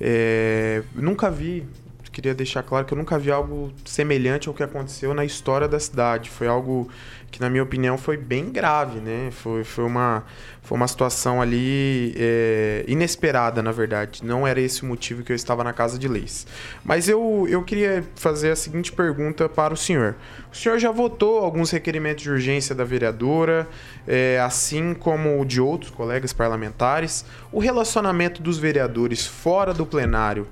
É, 0.00 0.82
nunca 0.96 1.30
vi, 1.30 1.64
queria 2.12 2.34
deixar 2.34 2.62
claro 2.62 2.84
que 2.84 2.92
eu 2.92 2.98
nunca 2.98 3.18
vi 3.18 3.30
algo 3.30 3.72
semelhante 3.84 4.46
ao 4.48 4.54
que 4.54 4.62
aconteceu 4.62 5.14
na 5.14 5.24
história 5.24 5.66
da 5.66 5.80
cidade. 5.80 6.28
Foi 6.28 6.46
algo 6.46 6.88
que, 7.30 7.40
na 7.40 7.48
minha 7.48 7.62
opinião, 7.62 7.96
foi 7.96 8.18
bem 8.18 8.52
grave, 8.52 9.00
né? 9.00 9.30
Foi, 9.30 9.64
foi, 9.64 9.84
uma, 9.84 10.22
foi 10.60 10.76
uma 10.76 10.86
situação 10.86 11.40
ali 11.40 12.14
é, 12.16 12.84
inesperada, 12.86 13.62
na 13.62 13.72
verdade. 13.72 14.22
Não 14.22 14.46
era 14.46 14.60
esse 14.60 14.82
o 14.82 14.86
motivo 14.86 15.22
que 15.22 15.32
eu 15.32 15.36
estava 15.36 15.64
na 15.64 15.72
Casa 15.72 15.98
de 15.98 16.06
Leis. 16.06 16.46
Mas 16.84 17.08
eu, 17.08 17.46
eu 17.48 17.64
queria 17.64 18.04
fazer 18.14 18.50
a 18.50 18.56
seguinte 18.56 18.92
pergunta 18.92 19.48
para 19.48 19.72
o 19.72 19.76
senhor. 19.76 20.14
O 20.52 20.56
senhor 20.56 20.78
já 20.78 20.90
votou 20.90 21.38
alguns 21.38 21.70
requerimentos 21.70 22.22
de 22.22 22.30
urgência 22.30 22.74
da 22.74 22.84
vereadora, 22.84 23.66
é, 24.06 24.38
assim 24.38 24.92
como 24.92 25.42
de 25.46 25.60
outros 25.60 25.90
colegas 25.90 26.34
parlamentares. 26.34 27.24
O 27.50 27.58
relacionamento 27.58 28.42
dos 28.42 28.58
vereadores 28.58 29.26
fora 29.26 29.72
do 29.72 29.86
plenário, 29.86 30.46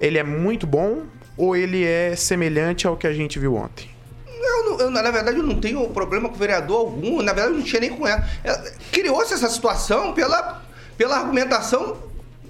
ele 0.00 0.18
é 0.18 0.22
muito 0.22 0.66
bom 0.66 1.04
ou 1.36 1.56
ele 1.56 1.84
é 1.84 2.14
semelhante 2.16 2.86
ao 2.86 2.96
que 2.96 3.06
a 3.06 3.12
gente 3.12 3.38
viu 3.38 3.54
ontem? 3.54 3.90
Eu, 4.26 4.78
eu, 4.80 4.90
na 4.90 5.02
verdade, 5.10 5.38
eu 5.38 5.42
não 5.42 5.60
tenho 5.60 5.88
problema 5.90 6.28
com 6.28 6.34
vereador 6.34 6.78
algum. 6.78 7.22
Na 7.22 7.32
verdade, 7.32 7.54
eu 7.54 7.58
não 7.58 7.64
tinha 7.64 7.80
nem 7.80 7.90
com 7.90 8.06
ela. 8.06 8.24
ela 8.42 8.62
Criou-se 8.90 9.32
essa 9.32 9.48
situação 9.48 10.12
pela, 10.12 10.62
pela 10.96 11.16
argumentação 11.16 11.96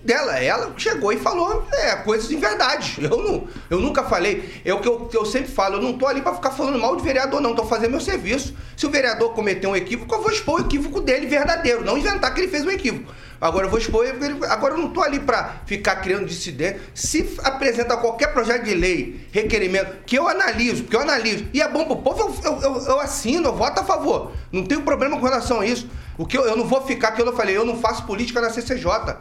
dela. 0.04 0.38
Ela 0.38 0.72
chegou 0.76 1.12
e 1.12 1.16
falou 1.16 1.66
é, 1.72 1.96
coisas 1.96 2.28
de 2.28 2.36
verdade. 2.36 2.96
Eu, 3.02 3.22
não, 3.22 3.48
eu 3.68 3.80
nunca 3.80 4.02
falei. 4.04 4.60
É 4.64 4.72
o 4.72 4.80
que 4.80 4.88
eu, 4.88 5.08
eu 5.12 5.26
sempre 5.26 5.50
falo. 5.50 5.76
Eu 5.76 5.82
não 5.82 5.92
tô 5.94 6.06
ali 6.06 6.22
para 6.22 6.34
ficar 6.34 6.50
falando 6.50 6.78
mal 6.78 6.96
de 6.96 7.02
vereador, 7.02 7.40
não. 7.40 7.54
Tô 7.54 7.64
fazendo 7.64 7.90
meu 7.90 8.00
serviço. 8.00 8.54
Se 8.76 8.86
o 8.86 8.90
vereador 8.90 9.32
cometer 9.34 9.66
um 9.66 9.76
equívoco, 9.76 10.14
eu 10.14 10.22
vou 10.22 10.30
expor 10.30 10.60
o 10.60 10.64
equívoco 10.64 11.00
dele 11.00 11.26
verdadeiro. 11.26 11.84
Não 11.84 11.98
inventar 11.98 12.32
que 12.32 12.40
ele 12.40 12.48
fez 12.48 12.64
um 12.64 12.70
equívoco. 12.70 13.12
Agora 13.40 13.66
eu 13.66 13.70
vou 13.70 13.78
expor. 13.78 14.06
Agora 14.48 14.74
eu 14.74 14.78
não 14.78 14.90
tô 14.90 15.02
ali 15.02 15.18
para 15.18 15.62
ficar 15.66 15.96
criando 15.96 16.26
dissidência. 16.26 16.80
Se 16.94 17.36
apresenta 17.42 17.96
qualquer 17.96 18.32
projeto 18.32 18.64
de 18.64 18.74
lei, 18.74 19.26
requerimento, 19.32 20.04
que 20.06 20.16
eu 20.16 20.28
analiso, 20.28 20.84
que 20.84 20.94
eu 20.94 21.00
analiso, 21.00 21.46
e 21.52 21.60
é 21.60 21.68
bom 21.68 21.84
pro 21.84 21.96
povo, 21.96 22.40
eu, 22.44 22.60
eu, 22.60 22.76
eu 22.86 23.00
assino, 23.00 23.48
eu 23.48 23.54
voto 23.54 23.80
a 23.80 23.84
favor. 23.84 24.32
Não 24.50 24.64
tenho 24.64 24.82
problema 24.82 25.18
com 25.18 25.24
relação 25.26 25.60
a 25.60 25.66
isso. 25.66 25.88
O 26.16 26.24
que 26.24 26.38
eu, 26.38 26.44
eu 26.44 26.56
não 26.56 26.64
vou 26.64 26.82
ficar, 26.82 27.12
que 27.12 27.20
eu 27.20 27.32
falei, 27.34 27.56
eu 27.56 27.64
não 27.64 27.78
faço 27.78 28.06
política 28.06 28.40
na 28.40 28.50
CCJ. 28.50 29.16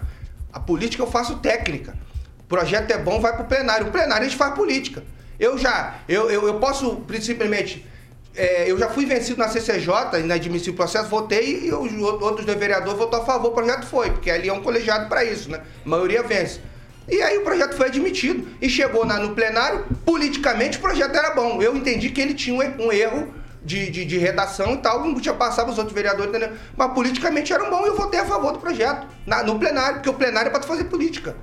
A 0.52 0.60
política 0.60 1.04
eu 1.04 1.08
faço 1.08 1.38
técnica. 1.39 1.97
O 2.39 2.43
projeto 2.43 2.91
é 2.91 2.97
bom, 2.97 3.20
vai 3.20 3.36
pro 3.36 3.45
plenário. 3.45 3.88
O 3.88 3.91
plenário 3.91 4.26
a 4.26 4.28
gente 4.28 4.38
faz 4.38 4.54
política. 4.54 5.04
Eu 5.39 5.58
já, 5.58 5.95
eu, 6.08 6.30
eu, 6.30 6.45
eu 6.47 6.56
posso, 6.56 6.97
principalmente, 7.08 7.86
é, 8.36 8.70
eu 8.70 8.78
já 8.78 8.89
fui 8.89 9.06
vencido 9.06 9.39
na 9.39 9.47
CCJ, 9.47 10.20
inadmissível 10.20 10.74
o 10.74 10.76
processo, 10.76 11.10
votei 11.10 11.68
e 11.68 11.74
os 11.74 11.91
outros 12.22 12.45
vereadores 12.45 12.97
votou 12.97 13.22
a 13.22 13.26
favor, 13.26 13.49
o 13.49 13.52
projeto 13.52 13.86
foi, 13.86 14.12
porque 14.12 14.30
ali 14.30 14.49
é 14.49 14.54
um 14.54 14.62
colegiado 14.62 15.10
para 15.10 15.24
isso, 15.24 15.49
né? 15.49 15.62
A 15.86 15.89
maioria 15.89 16.24
vence. 16.24 16.60
E 17.10 17.22
aí 17.22 17.38
o 17.38 17.43
projeto 17.43 17.76
foi 17.76 17.88
admitido 17.88 18.47
e 18.62 18.70
chegou 18.70 19.06
na, 19.06 19.20
no 19.20 19.34
plenário, 19.34 19.86
politicamente 20.06 20.78
o 20.78 20.82
projeto 20.82 21.16
era 21.16 21.32
bom. 21.32 21.62
Eu 21.62 21.76
entendi 21.76 22.10
que 22.10 22.22
ele 22.22 22.34
tinha 22.34 22.56
um, 22.56 22.86
um 22.86 22.91
erro 22.91 23.34
de, 23.64 23.89
de, 23.89 24.05
de, 24.05 24.18
redação 24.18 24.74
e 24.74 24.78
tal, 24.78 25.03
não 25.03 25.20
tinha 25.20 25.34
passado 25.34 25.70
os 25.70 25.78
outros 25.78 25.93
vereadores, 25.93 26.30
entendeu? 26.30 26.57
Mas 26.76 26.93
politicamente 26.93 27.53
era 27.53 27.70
bom 27.70 27.84
e 27.86 27.88
eu 27.88 27.95
votei 27.95 28.20
a 28.20 28.26
favor 28.26 28.53
do 28.53 28.59
projeto, 28.59 29.07
na, 29.26 29.43
no 29.43 29.59
plenário, 29.59 29.95
porque 29.95 30.09
o 30.09 30.14
plenário 30.14 30.49
é 30.49 30.51
para 30.51 30.64
fazer 30.64 30.86
política. 30.86 31.36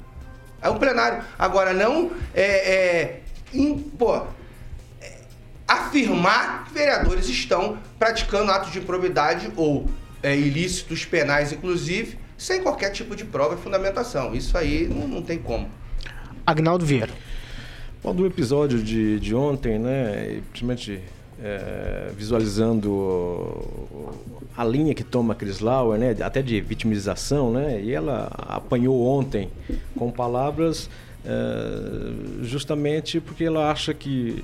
É 0.61 0.69
um 0.69 0.79
plenário. 0.79 1.23
Agora, 1.39 1.73
não 1.73 2.11
é, 2.35 2.43
é, 2.43 3.21
in, 3.55 3.79
pô, 3.79 4.17
é, 5.01 5.13
afirmar 5.67 6.65
que 6.65 6.75
vereadores 6.75 7.29
estão 7.29 7.79
praticando 7.99 8.51
atos 8.51 8.73
de 8.73 8.81
improbidade 8.81 9.53
ou 9.57 9.89
é, 10.23 10.37
ilícitos 10.37 11.05
penais, 11.05 11.53
inclusive, 11.53 12.19
sem 12.37 12.61
qualquer 12.61 12.91
tipo 12.91 13.15
de 13.15 13.25
prova 13.25 13.55
e 13.55 13.59
fundamentação. 13.59 14.35
Isso 14.35 14.59
aí 14.59 14.89
não, 14.89 15.07
não 15.07 15.23
tem 15.23 15.39
como. 15.39 15.71
Agnaldo 16.45 16.85
Vieira. 16.85 17.13
Bom, 18.03 18.15
do 18.15 18.27
episódio 18.27 18.83
de, 18.83 19.21
de 19.21 19.35
ontem, 19.35 19.79
né, 19.79 20.41
principalmente 20.51 21.03
é, 21.43 22.11
visualizando 22.17 24.13
a 24.57 24.65
linha 24.65 24.95
que 24.95 25.05
toma 25.05 25.35
a 25.35 25.37
Chris 25.37 25.61
Lauer, 25.61 25.99
né, 25.99 26.17
até 26.21 26.43
de 26.43 26.61
vitimização, 26.61 27.53
né, 27.53 27.81
e 27.81 27.93
ela 27.93 28.29
apanhou 28.37 29.07
ontem 29.07 29.49
com 29.97 30.11
palavras 30.11 30.91
é, 31.25 32.43
justamente 32.43 33.21
porque 33.21 33.45
ela 33.45 33.71
acha 33.71 33.93
que 33.95 34.43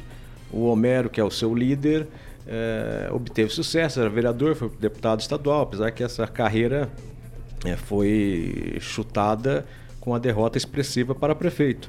o 0.52 0.66
Homero, 0.66 1.10
que 1.10 1.20
é 1.20 1.24
o 1.24 1.30
seu 1.30 1.54
líder, 1.54 2.06
é, 2.46 3.08
obteve 3.10 3.50
sucesso, 3.50 4.00
era 4.00 4.08
vereador, 4.08 4.54
foi 4.54 4.70
deputado 4.78 5.20
estadual, 5.20 5.62
apesar 5.62 5.90
que 5.90 6.02
essa 6.02 6.26
carreira 6.26 6.88
é, 7.64 7.74
foi 7.74 8.76
chutada 8.80 9.66
com 10.00 10.14
a 10.14 10.18
derrota 10.18 10.58
expressiva 10.58 11.14
para 11.14 11.34
prefeito. 11.34 11.88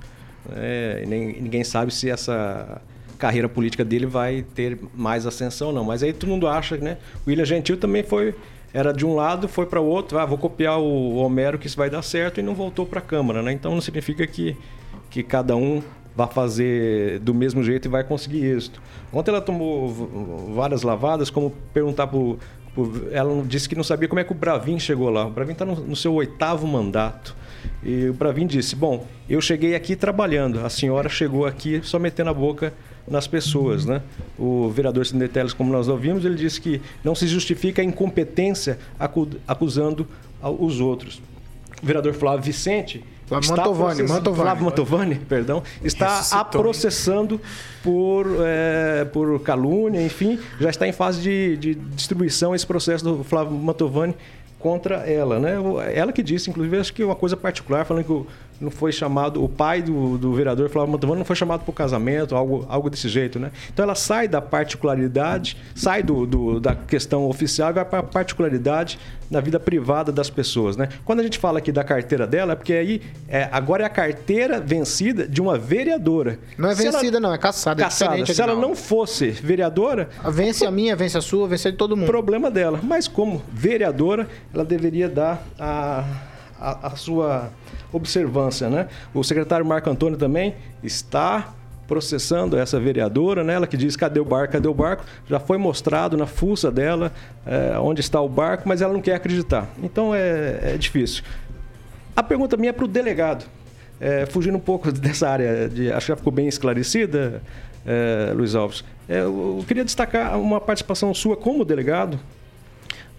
É, 0.56 1.04
ninguém 1.06 1.64
sabe 1.64 1.94
se 1.94 2.10
essa 2.10 2.82
carreira 3.18 3.50
política 3.50 3.84
dele 3.84 4.06
vai 4.06 4.46
ter 4.56 4.78
mais 4.94 5.26
ascensão 5.26 5.72
não. 5.72 5.84
Mas 5.84 6.04
aí 6.04 6.14
todo 6.14 6.30
mundo 6.30 6.48
acha, 6.48 6.78
né? 6.78 6.98
O 7.26 7.30
William 7.30 7.46
Gentil 7.46 7.78
também 7.78 8.04
foi 8.04 8.36
era 8.74 8.92
de 8.92 9.06
um 9.06 9.16
lado, 9.16 9.48
foi 9.48 9.66
para 9.66 9.80
o 9.80 9.86
outro, 9.86 10.20
ah, 10.20 10.26
vou 10.26 10.38
copiar 10.38 10.78
o 10.80 11.16
Homero 11.16 11.58
que 11.58 11.66
isso 11.66 11.78
vai 11.78 11.90
dar 11.90 12.02
certo 12.02 12.42
e 12.42 12.44
não 12.44 12.54
voltou 12.54 12.86
para 12.86 13.00
a 13.00 13.02
Câmara, 13.02 13.42
né? 13.42 13.54
Então 13.54 13.74
não 13.74 13.80
significa 13.80 14.28
que, 14.28 14.58
que 15.10 15.24
cada 15.24 15.56
um 15.56 15.82
vá 16.14 16.28
fazer 16.28 17.20
do 17.20 17.34
mesmo 17.34 17.64
jeito 17.64 17.88
e 17.88 17.90
vai 17.90 18.04
conseguir 18.04 18.46
êxito. 18.46 18.82
Ontem 19.14 19.32
ela 19.32 19.40
tomou 19.40 20.52
várias 20.54 20.84
lavadas, 20.84 21.30
como 21.30 21.52
perguntar 21.74 22.08
pro 22.08 22.38
ela 23.12 23.42
disse 23.44 23.70
que 23.70 23.76
não 23.76 23.84
sabia 23.84 24.08
como 24.08 24.20
é 24.20 24.24
que 24.24 24.34
o 24.34 24.36
Bravin 24.36 24.78
chegou 24.78 25.10
lá. 25.10 25.26
O 25.26 25.30
Bravin 25.30 25.54
está 25.54 25.64
no, 25.64 25.76
no 25.76 25.96
seu 25.96 26.14
oitavo 26.14 26.68
mandato. 26.68 27.36
E 27.84 28.10
o 28.10 28.14
Bravin 28.14 28.46
disse: 28.46 28.76
Bom, 28.76 29.08
eu 29.30 29.40
cheguei 29.40 29.76
aqui 29.76 29.96
trabalhando, 29.96 30.60
a 30.60 30.70
senhora 30.70 31.08
chegou 31.08 31.46
aqui 31.46 31.80
só 31.84 31.98
metendo 31.98 32.30
a 32.30 32.34
boca 32.34 32.74
nas 33.08 33.28
pessoas. 33.28 33.86
Né? 33.86 34.02
O 34.38 34.70
vereador 34.70 35.06
Sindeteles, 35.06 35.54
como 35.54 35.72
nós 35.72 35.88
ouvimos, 35.88 36.26
ele 36.26 36.36
disse 36.36 36.60
que 36.60 36.82
não 37.04 37.16
se 37.16 37.28
justifica 37.28 37.82
a 37.82 37.86
incompetência 37.86 38.80
acusando 39.48 40.08
os 40.42 40.80
outros. 40.80 41.22
O 41.82 41.86
vereador 41.86 42.14
Flávio 42.14 42.44
Vicente 42.44 43.04
Flávio 43.28 43.50
Mantovani, 43.50 44.04
Mantovani. 44.04 44.44
Flávio 44.44 44.66
Mantovani, 44.66 45.16
perdão, 45.16 45.64
está 45.84 46.22
a 46.32 46.46
processando 46.46 47.42
por, 47.84 48.28
é, 48.42 49.06
por 49.06 49.40
calúnia, 49.42 50.06
enfim, 50.06 50.40
já 50.60 50.70
está 50.70 50.88
em 50.88 50.92
fase 50.92 51.22
de, 51.22 51.58
de 51.58 51.74
distribuição 51.74 52.54
esse 52.54 52.66
processo 52.68 53.04
do 53.04 53.24
Flávio 53.24 53.54
Mantovani 53.54 54.16
contra 54.60 54.98
ela, 55.10 55.40
né? 55.40 55.56
Ela 55.94 56.12
que 56.12 56.22
disse, 56.22 56.50
inclusive, 56.50 56.78
acho 56.78 56.94
que 56.94 57.04
uma 57.04 57.16
coisa 57.16 57.36
particular, 57.36 57.84
falando 57.86 58.04
que 58.04 58.12
o 58.12 58.28
não 58.60 58.72
foi 58.72 58.92
chamado, 58.92 59.44
o 59.44 59.50
pai 59.50 59.82
do, 59.82 60.18
do 60.18 60.34
vereador 60.34 60.70
Flávio 60.70 60.92
Mantovani 60.92 61.20
não 61.20 61.26
foi 61.26 61.36
chamado 61.36 61.62
para 61.62 61.70
o 61.70 61.74
casamento, 61.74 62.36
algo, 62.36 62.66
algo 62.70 62.90
desse 62.90 63.10
jeito, 63.10 63.40
né? 63.40 63.52
Então 63.74 63.84
ela 63.84 63.96
sai 63.96 64.28
da 64.28 64.42
particularidade, 64.42 65.58
sai 65.74 66.02
do, 66.02 66.26
do 66.26 66.60
da 66.60 66.76
questão 66.76 67.28
oficial 67.28 67.72
e 67.72 67.74
vai 67.74 67.86
para 67.86 68.00
a 68.00 68.04
particularidade 68.04 69.00
na 69.30 69.42
vida 69.42 69.60
privada 69.60 70.12
das 70.12 70.30
pessoas, 70.30 70.78
né? 70.78 70.90
Quando 71.04 71.20
a 71.20 71.24
gente 71.24 71.40
fala 71.40 71.60
aqui 71.60 71.72
da 71.72 71.84
carteira 71.84 72.28
dela, 72.28 72.54
é 72.54 72.56
porque 72.56 72.74
aí 72.74 73.02
é, 73.28 73.50
agora 73.52 73.84
é 73.84 73.86
a 73.86 73.90
carteira 73.90 74.60
vencida 74.60 75.28
de 75.28 75.42
uma 75.42 75.58
vereadora. 75.58 76.40
Não 76.58 76.70
é 76.70 76.76
vencida, 76.76 77.18
ela, 77.18 77.20
não, 77.20 77.34
é 77.34 77.38
caçada. 77.38 77.82
É 77.82 77.86
caçada. 77.86 78.26
Se 78.26 78.42
ela 78.42 78.56
não 78.56 78.76
fosse 78.76 79.32
vereadora. 79.32 80.10
Vence 80.32 80.66
a 80.66 80.72
minha, 80.72 80.96
vence 80.96 81.18
a 81.18 81.22
sua, 81.22 81.48
vence 81.48 81.68
a 81.68 81.72
de 81.72 81.78
todo 81.78 81.98
mundo. 81.98 82.08
Problema 82.08 82.52
dela. 82.52 82.80
Mas 82.84 83.08
como 83.08 83.42
vereadora, 83.52 84.28
ela 84.54 84.64
deveria 84.64 85.10
dar 85.10 85.44
a, 85.60 86.04
a, 86.66 86.88
a 86.88 86.96
sua 86.96 87.52
observância, 87.94 88.70
né? 88.70 88.88
O 89.14 89.24
secretário 89.24 89.66
Marco 89.66 89.90
Antônio 89.90 90.18
também 90.18 90.56
está 90.82 91.54
processando 91.88 92.58
essa 92.58 92.80
vereadora, 92.80 93.44
né? 93.44 93.54
Ela 93.54 93.68
que 93.68 93.78
diz 93.78 93.96
cadê 93.96 94.20
o 94.20 94.26
barco, 94.26 94.54
cadê 94.54 94.68
o 94.68 94.74
barco? 94.74 95.06
Já 95.30 95.40
foi 95.40 95.58
mostrado 95.58 96.18
na 96.18 96.26
fuça 96.26 96.72
dela 96.72 97.12
é, 97.46 97.78
onde 97.78 98.02
está 98.02 98.20
o 98.20 98.28
barco, 98.28 98.68
mas 98.68 98.82
ela 98.82 98.92
não 98.92 99.02
quer 99.02 99.16
acreditar. 99.16 99.70
Então 99.84 100.14
é, 100.16 100.74
é 100.74 100.78
difícil. 100.78 101.24
A 102.16 102.24
pergunta 102.24 102.58
minha 102.58 102.72
é 102.72 102.74
para 102.74 102.86
o 102.86 102.88
delegado. 102.88 103.46
É, 104.00 104.26
fugindo 104.26 104.58
um 104.58 104.62
pouco 104.62 104.92
dessa 104.94 105.30
área, 105.30 105.70
de, 105.70 105.92
acho 105.92 106.08
que 106.08 106.12
já 106.12 106.16
ficou 106.16 106.34
bem 106.34 106.48
esclarecida, 106.48 107.42
é, 107.86 108.34
Luiz 108.36 108.56
Alves. 108.56 108.84
É, 109.08 109.20
eu 109.20 109.64
queria 109.68 109.86
destacar 109.86 110.40
uma 110.40 110.60
participação 110.60 111.14
sua 111.14 111.38
como 111.38 111.64
delegado 111.64 112.20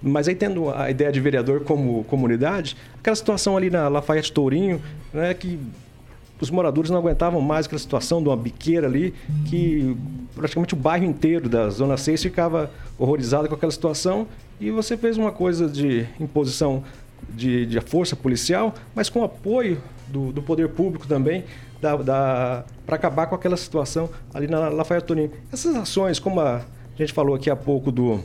mas 0.03 0.29
aí 0.29 0.35
tendo 0.35 0.71
a 0.71 0.91
ideia 0.91 1.11
de 1.11 1.21
vereador 1.21 1.61
como 1.61 2.05
comunidade, 2.05 2.77
aquela 2.99 3.17
situação 3.17 3.57
ali 3.57 3.71
na 3.71 3.89
Lafayette 3.89 4.33
Tourinho, 4.33 4.81
né, 5.13 5.35
que 5.35 5.59
os 6.41 6.51
moradores 6.51 6.91
não 6.91 6.99
aguentavam 6.99 7.41
mais 7.41 7.67
aquela 7.67 7.79
situação 7.79 8.23
de 8.23 8.29
uma 8.29 8.37
biqueira 8.37 8.87
ali, 8.87 9.15
que 9.47 9.97
praticamente 10.35 10.75
o 10.75 10.77
bairro 10.77 11.05
inteiro 11.05 11.49
da 11.49 11.71
Zona 11.71 11.97
6 11.97 12.23
ficava 12.23 12.71
horrorizado 12.99 13.49
com 13.49 13.55
aquela 13.55 13.73
situação, 13.73 14.27
e 14.61 14.71
você 14.71 14.97
fez 14.97 15.17
uma 15.17 15.33
coisa 15.33 15.69
de 15.69 16.07
imposição 16.21 16.85
de, 17.31 17.67
de 17.67 17.81
força 17.81 18.15
policial, 18.15 18.75
mas 18.95 19.09
com 19.09 19.25
apoio 19.25 19.81
do, 20.09 20.33
do 20.33 20.43
poder 20.43 20.69
público 20.69 21.07
também, 21.07 21.45
da, 21.81 21.97
da 21.97 22.65
para 22.87 22.97
acabar 22.97 23.27
com 23.27 23.35
aquela 23.35 23.57
situação 23.57 24.09
ali 24.33 24.47
na 24.47 24.69
Lafayette 24.69 25.07
Toninho. 25.07 25.31
Essas 25.53 25.75
ações, 25.75 26.19
como 26.19 26.41
a 26.41 26.63
gente 26.97 27.13
falou 27.13 27.35
aqui 27.35 27.51
há 27.51 27.57
pouco 27.57 27.91
do, 27.91 28.21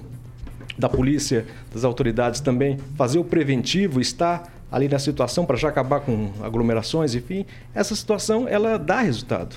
da 0.78 0.90
polícia, 0.90 1.46
das 1.74 1.84
autoridades 1.84 2.40
também, 2.40 2.78
fazer 2.98 3.20
o 3.20 3.24
preventivo, 3.24 4.00
estar 4.00 4.52
ali 4.72 4.88
na 4.88 5.00
situação 5.00 5.46
para 5.46 5.58
já 5.58 5.70
acabar 5.70 6.00
com 6.00 6.32
aglomerações, 6.42 7.14
enfim, 7.14 7.46
essa 7.76 7.94
situação 7.96 8.48
ela 8.48 8.78
dá 8.78 9.02
resultado. 9.02 9.56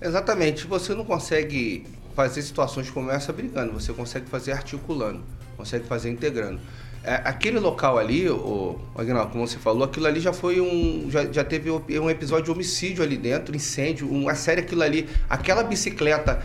Exatamente. 0.00 0.66
Você 0.66 0.94
não 0.94 1.04
consegue 1.04 1.84
fazer 2.14 2.42
situações 2.42 2.90
como 2.90 3.10
essa 3.10 3.32
brigando, 3.32 3.72
você 3.72 3.92
consegue 3.92 4.26
fazer 4.26 4.52
articulando, 4.52 5.20
consegue 5.56 5.86
fazer 5.86 6.10
integrando. 6.10 6.60
É, 7.04 7.14
aquele 7.24 7.58
local 7.58 7.98
ali, 7.98 8.28
o, 8.28 8.78
Aguinaldo, 8.94 9.32
como 9.32 9.46
você 9.46 9.58
falou, 9.58 9.82
aquilo 9.82 10.06
ali 10.06 10.20
já 10.20 10.32
foi 10.32 10.60
um. 10.60 11.10
Já, 11.10 11.24
já 11.24 11.42
teve 11.42 11.68
um 11.68 12.08
episódio 12.08 12.44
de 12.44 12.50
homicídio 12.52 13.02
ali 13.02 13.16
dentro, 13.16 13.56
incêndio, 13.56 14.08
uma 14.08 14.36
série 14.36 14.60
aquilo 14.60 14.82
ali. 14.82 15.08
Aquela 15.28 15.64
bicicleta 15.64 16.40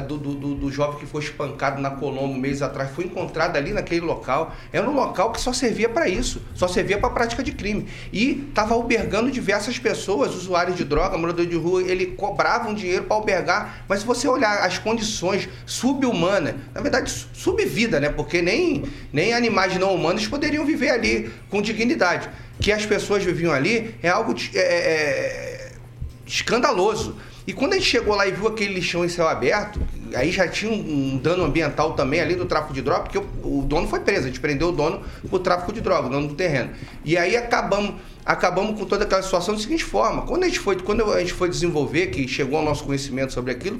do, 0.00 0.18
do, 0.18 0.54
do, 0.54 0.70
jovem 0.70 0.98
que 0.98 1.06
foi 1.06 1.22
espancado 1.22 1.80
na 1.80 1.90
Colombo 1.90 2.34
um 2.34 2.38
mês 2.38 2.62
atrás 2.62 2.90
foi 2.90 3.04
encontrada 3.04 3.58
ali 3.58 3.72
naquele 3.72 4.00
local. 4.00 4.54
Era 4.72 4.88
um 4.88 4.94
local 4.94 5.32
que 5.32 5.40
só 5.40 5.52
servia 5.52 5.88
para 5.88 6.08
isso, 6.08 6.42
só 6.54 6.68
servia 6.68 6.98
para 6.98 7.10
prática 7.10 7.42
de 7.42 7.52
crime. 7.52 7.86
E 8.12 8.46
estava 8.48 8.74
albergando 8.74 9.30
diversas 9.30 9.78
pessoas, 9.78 10.34
usuários 10.34 10.76
de 10.76 10.84
droga, 10.84 11.16
moradores 11.16 11.50
de 11.50 11.56
rua, 11.56 11.82
ele 11.82 12.06
cobravam 12.06 12.74
dinheiro 12.74 13.04
para 13.04 13.16
albergar. 13.16 13.84
Mas 13.88 14.00
se 14.00 14.06
você 14.06 14.28
olhar 14.28 14.64
as 14.64 14.78
condições 14.78 15.48
subhumanas, 15.64 16.54
na 16.74 16.80
verdade, 16.80 17.10
subvida, 17.32 18.00
né? 18.00 18.08
Porque 18.08 18.42
nem, 18.42 18.84
nem 19.12 19.32
animais 19.32 19.76
não 19.78 19.94
humanos 19.94 20.26
poderiam 20.26 20.64
viver 20.64 20.90
ali 20.90 21.30
com 21.50 21.62
dignidade. 21.62 22.28
Que 22.60 22.72
as 22.72 22.86
pessoas 22.86 23.22
viviam 23.22 23.52
ali 23.52 23.94
é 24.02 24.08
algo 24.08 24.34
é, 24.54 24.58
é, 24.58 24.62
é, 24.62 25.72
escandaloso. 26.26 27.16
E 27.46 27.52
quando 27.52 27.74
a 27.74 27.76
gente 27.76 27.88
chegou 27.88 28.14
lá 28.14 28.26
e 28.26 28.32
viu 28.32 28.48
aquele 28.48 28.74
lixão 28.74 29.04
em 29.04 29.08
céu 29.08 29.28
aberto, 29.28 29.80
aí 30.14 30.32
já 30.32 30.48
tinha 30.48 30.72
um, 30.72 31.16
dano 31.16 31.44
ambiental 31.44 31.92
também 31.92 32.20
ali 32.20 32.34
do 32.34 32.44
tráfico 32.44 32.74
de 32.74 32.82
droga, 32.82 33.04
porque 33.04 33.18
o, 33.18 33.60
o 33.60 33.62
dono 33.62 33.86
foi 33.86 34.00
preso, 34.00 34.24
a 34.24 34.26
gente 34.26 34.40
prendeu 34.40 34.70
o 34.70 34.72
dono 34.72 35.02
por 35.30 35.38
tráfico 35.38 35.72
de 35.72 35.80
droga, 35.80 36.08
o 36.08 36.10
dono 36.10 36.28
do 36.28 36.34
terreno. 36.34 36.70
E 37.04 37.16
aí 37.16 37.36
acabamos 37.36 37.94
acabamos 38.26 38.78
com 38.78 38.84
toda 38.84 39.04
aquela 39.04 39.22
situação 39.22 39.54
da 39.54 39.60
seguinte 39.60 39.84
forma: 39.84 40.22
quando 40.22 40.42
a 40.42 40.48
gente 40.48 40.58
foi, 40.58 40.76
quando 40.76 41.12
a 41.12 41.20
gente 41.20 41.32
foi 41.32 41.48
desenvolver, 41.48 42.08
que 42.08 42.26
chegou 42.26 42.58
ao 42.58 42.64
nosso 42.64 42.84
conhecimento 42.84 43.32
sobre 43.32 43.52
aquilo, 43.52 43.78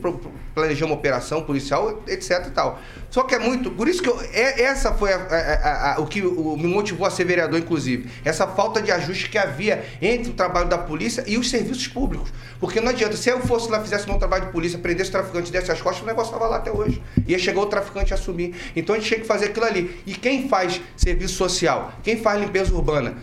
planejamos 0.55 0.93
uma 0.93 0.99
operação 0.99 1.43
policial, 1.43 2.03
etc 2.07 2.47
e 2.47 2.51
tal. 2.51 2.79
Só 3.11 3.25
que 3.25 3.35
é 3.35 3.39
muito, 3.39 3.71
por 3.73 3.89
isso 3.89 4.01
que 4.01 4.09
eu, 4.09 4.19
é, 4.33 4.63
essa 4.63 4.93
foi 4.93 5.13
a, 5.13 5.17
a, 5.17 5.95
a, 5.95 6.01
o 6.01 6.07
que 6.07 6.23
o, 6.23 6.57
me 6.57 6.69
motivou 6.69 7.07
a 7.07 7.11
ser 7.11 7.25
vereador, 7.25 7.59
inclusive, 7.59 8.09
essa 8.25 8.47
falta 8.47 8.81
de 8.81 8.93
ajuste 8.93 9.29
que 9.29 9.39
havia 9.39 9.85
entre 10.01 10.31
o 10.31 10.35
trabalho 10.35 10.69
da 10.69 10.79
polícia 10.79 11.25
e 11.27 11.37
os 11.37 11.51
serviços 11.51 11.89
públicos. 11.89 12.33
Porque 12.61 12.81
não 12.81 12.91
adianta, 12.91 13.17
se 13.17 13.29
eu 13.29 13.41
fosse 13.41 13.71
lá, 13.71 13.81
fizesse 13.81 14.07
meu 14.07 14.19
trabalho 14.19 14.47
de 14.47 14.53
polícia, 14.53 14.79
prendesse 14.79 15.11
o 15.11 15.13
traficante, 15.13 15.51
desse 15.51 15.73
as 15.73 15.81
costas, 15.81 16.03
o 16.03 16.07
negócio 16.07 16.33
estava 16.33 16.49
lá 16.49 16.57
até 16.57 16.71
hoje. 16.71 17.03
Ia 17.27 17.39
chegar 17.39 17.61
o 17.61 17.67
traficante 17.67 18.13
a 18.13 18.17
assumir. 18.17 18.55
Então 18.75 18.95
a 18.95 18.99
gente 18.99 19.09
tinha 19.09 19.21
que 19.21 19.27
fazer 19.27 19.47
aquilo 19.47 19.67
ali. 19.67 20.01
E 20.07 20.15
quem 20.15 20.49
faz 20.49 20.81
serviço 20.97 21.35
social? 21.35 21.93
Quem 22.03 22.17
faz 22.17 22.41
limpeza 22.41 22.75
urbana? 22.75 23.17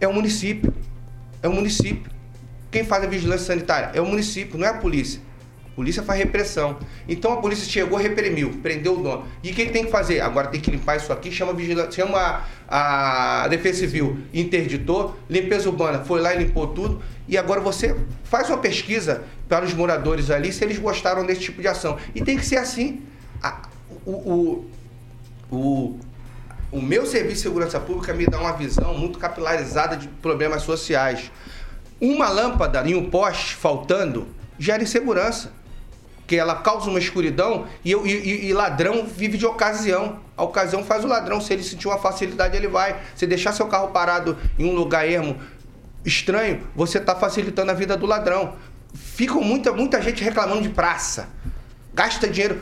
É 0.00 0.08
o 0.08 0.12
município. 0.12 0.72
É 1.42 1.48
o 1.48 1.52
município. 1.52 2.10
Quem 2.70 2.84
faz 2.84 3.04
a 3.04 3.06
vigilância 3.06 3.46
sanitária 3.46 3.90
é 3.94 4.00
o 4.00 4.06
município, 4.06 4.58
não 4.58 4.66
é 4.66 4.70
a 4.70 4.74
polícia. 4.74 5.20
A 5.66 5.70
polícia 5.74 6.02
faz 6.02 6.18
repressão. 6.18 6.78
Então 7.08 7.32
a 7.32 7.36
polícia 7.38 7.68
chegou, 7.68 7.98
reprimiu, 7.98 8.58
prendeu 8.62 8.98
o 8.98 9.02
dono. 9.02 9.24
E 9.42 9.50
o 9.50 9.54
que 9.54 9.66
tem 9.66 9.84
que 9.84 9.90
fazer? 9.90 10.20
Agora 10.20 10.48
tem 10.48 10.60
que 10.60 10.70
limpar 10.70 10.96
isso 10.96 11.12
aqui, 11.12 11.32
chama, 11.32 11.52
vigilância, 11.52 11.92
chama 11.92 12.44
a 12.68 13.48
Defesa 13.48 13.80
Civil, 13.80 14.18
interditou, 14.32 15.16
limpeza 15.28 15.68
urbana, 15.68 16.04
foi 16.04 16.20
lá 16.20 16.34
e 16.34 16.38
limpou 16.38 16.68
tudo. 16.68 17.02
E 17.26 17.36
agora 17.36 17.60
você 17.60 17.96
faz 18.24 18.48
uma 18.48 18.58
pesquisa 18.58 19.22
para 19.48 19.64
os 19.64 19.74
moradores 19.74 20.30
ali 20.30 20.52
se 20.52 20.62
eles 20.64 20.78
gostaram 20.78 21.26
desse 21.26 21.40
tipo 21.40 21.60
de 21.60 21.68
ação. 21.68 21.98
E 22.14 22.22
tem 22.22 22.36
que 22.36 22.46
ser 22.46 22.56
assim. 22.56 23.02
o, 24.04 24.12
o, 24.12 24.70
o 25.50 25.98
o 26.72 26.80
meu 26.80 27.04
serviço 27.04 27.36
de 27.36 27.42
segurança 27.42 27.80
pública 27.80 28.14
me 28.14 28.26
dá 28.26 28.38
uma 28.38 28.52
visão 28.52 28.94
muito 28.94 29.18
capilarizada 29.18 29.96
de 29.96 30.06
problemas 30.06 30.62
sociais. 30.62 31.30
Uma 32.00 32.28
lâmpada 32.28 32.88
em 32.88 32.94
um 32.94 33.10
poste 33.10 33.56
faltando 33.56 34.28
gera 34.58 34.82
insegurança. 34.82 35.52
Que 36.26 36.36
ela 36.36 36.54
causa 36.54 36.88
uma 36.88 37.00
escuridão 37.00 37.66
e, 37.84 37.92
e, 37.92 38.46
e, 38.46 38.52
ladrão 38.52 39.04
vive 39.04 39.36
de 39.36 39.44
ocasião. 39.44 40.20
A 40.36 40.44
ocasião 40.44 40.84
faz 40.84 41.04
o 41.04 41.08
ladrão. 41.08 41.40
Se 41.40 41.52
ele 41.52 41.64
sentir 41.64 41.88
uma 41.88 41.98
facilidade, 41.98 42.56
ele 42.56 42.68
vai. 42.68 42.96
Se 43.16 43.26
deixar 43.26 43.52
seu 43.52 43.66
carro 43.66 43.88
parado 43.88 44.38
em 44.56 44.64
um 44.64 44.72
lugar 44.72 45.08
ermo 45.08 45.36
estranho, 46.04 46.68
você 46.76 46.98
está 46.98 47.16
facilitando 47.16 47.72
a 47.72 47.74
vida 47.74 47.96
do 47.96 48.06
ladrão. 48.06 48.54
Fica 48.94 49.34
muita, 49.34 49.72
muita 49.72 50.00
gente 50.00 50.22
reclamando 50.22 50.62
de 50.62 50.68
praça. 50.68 51.28
Gasta 51.92 52.28
dinheiro 52.28 52.60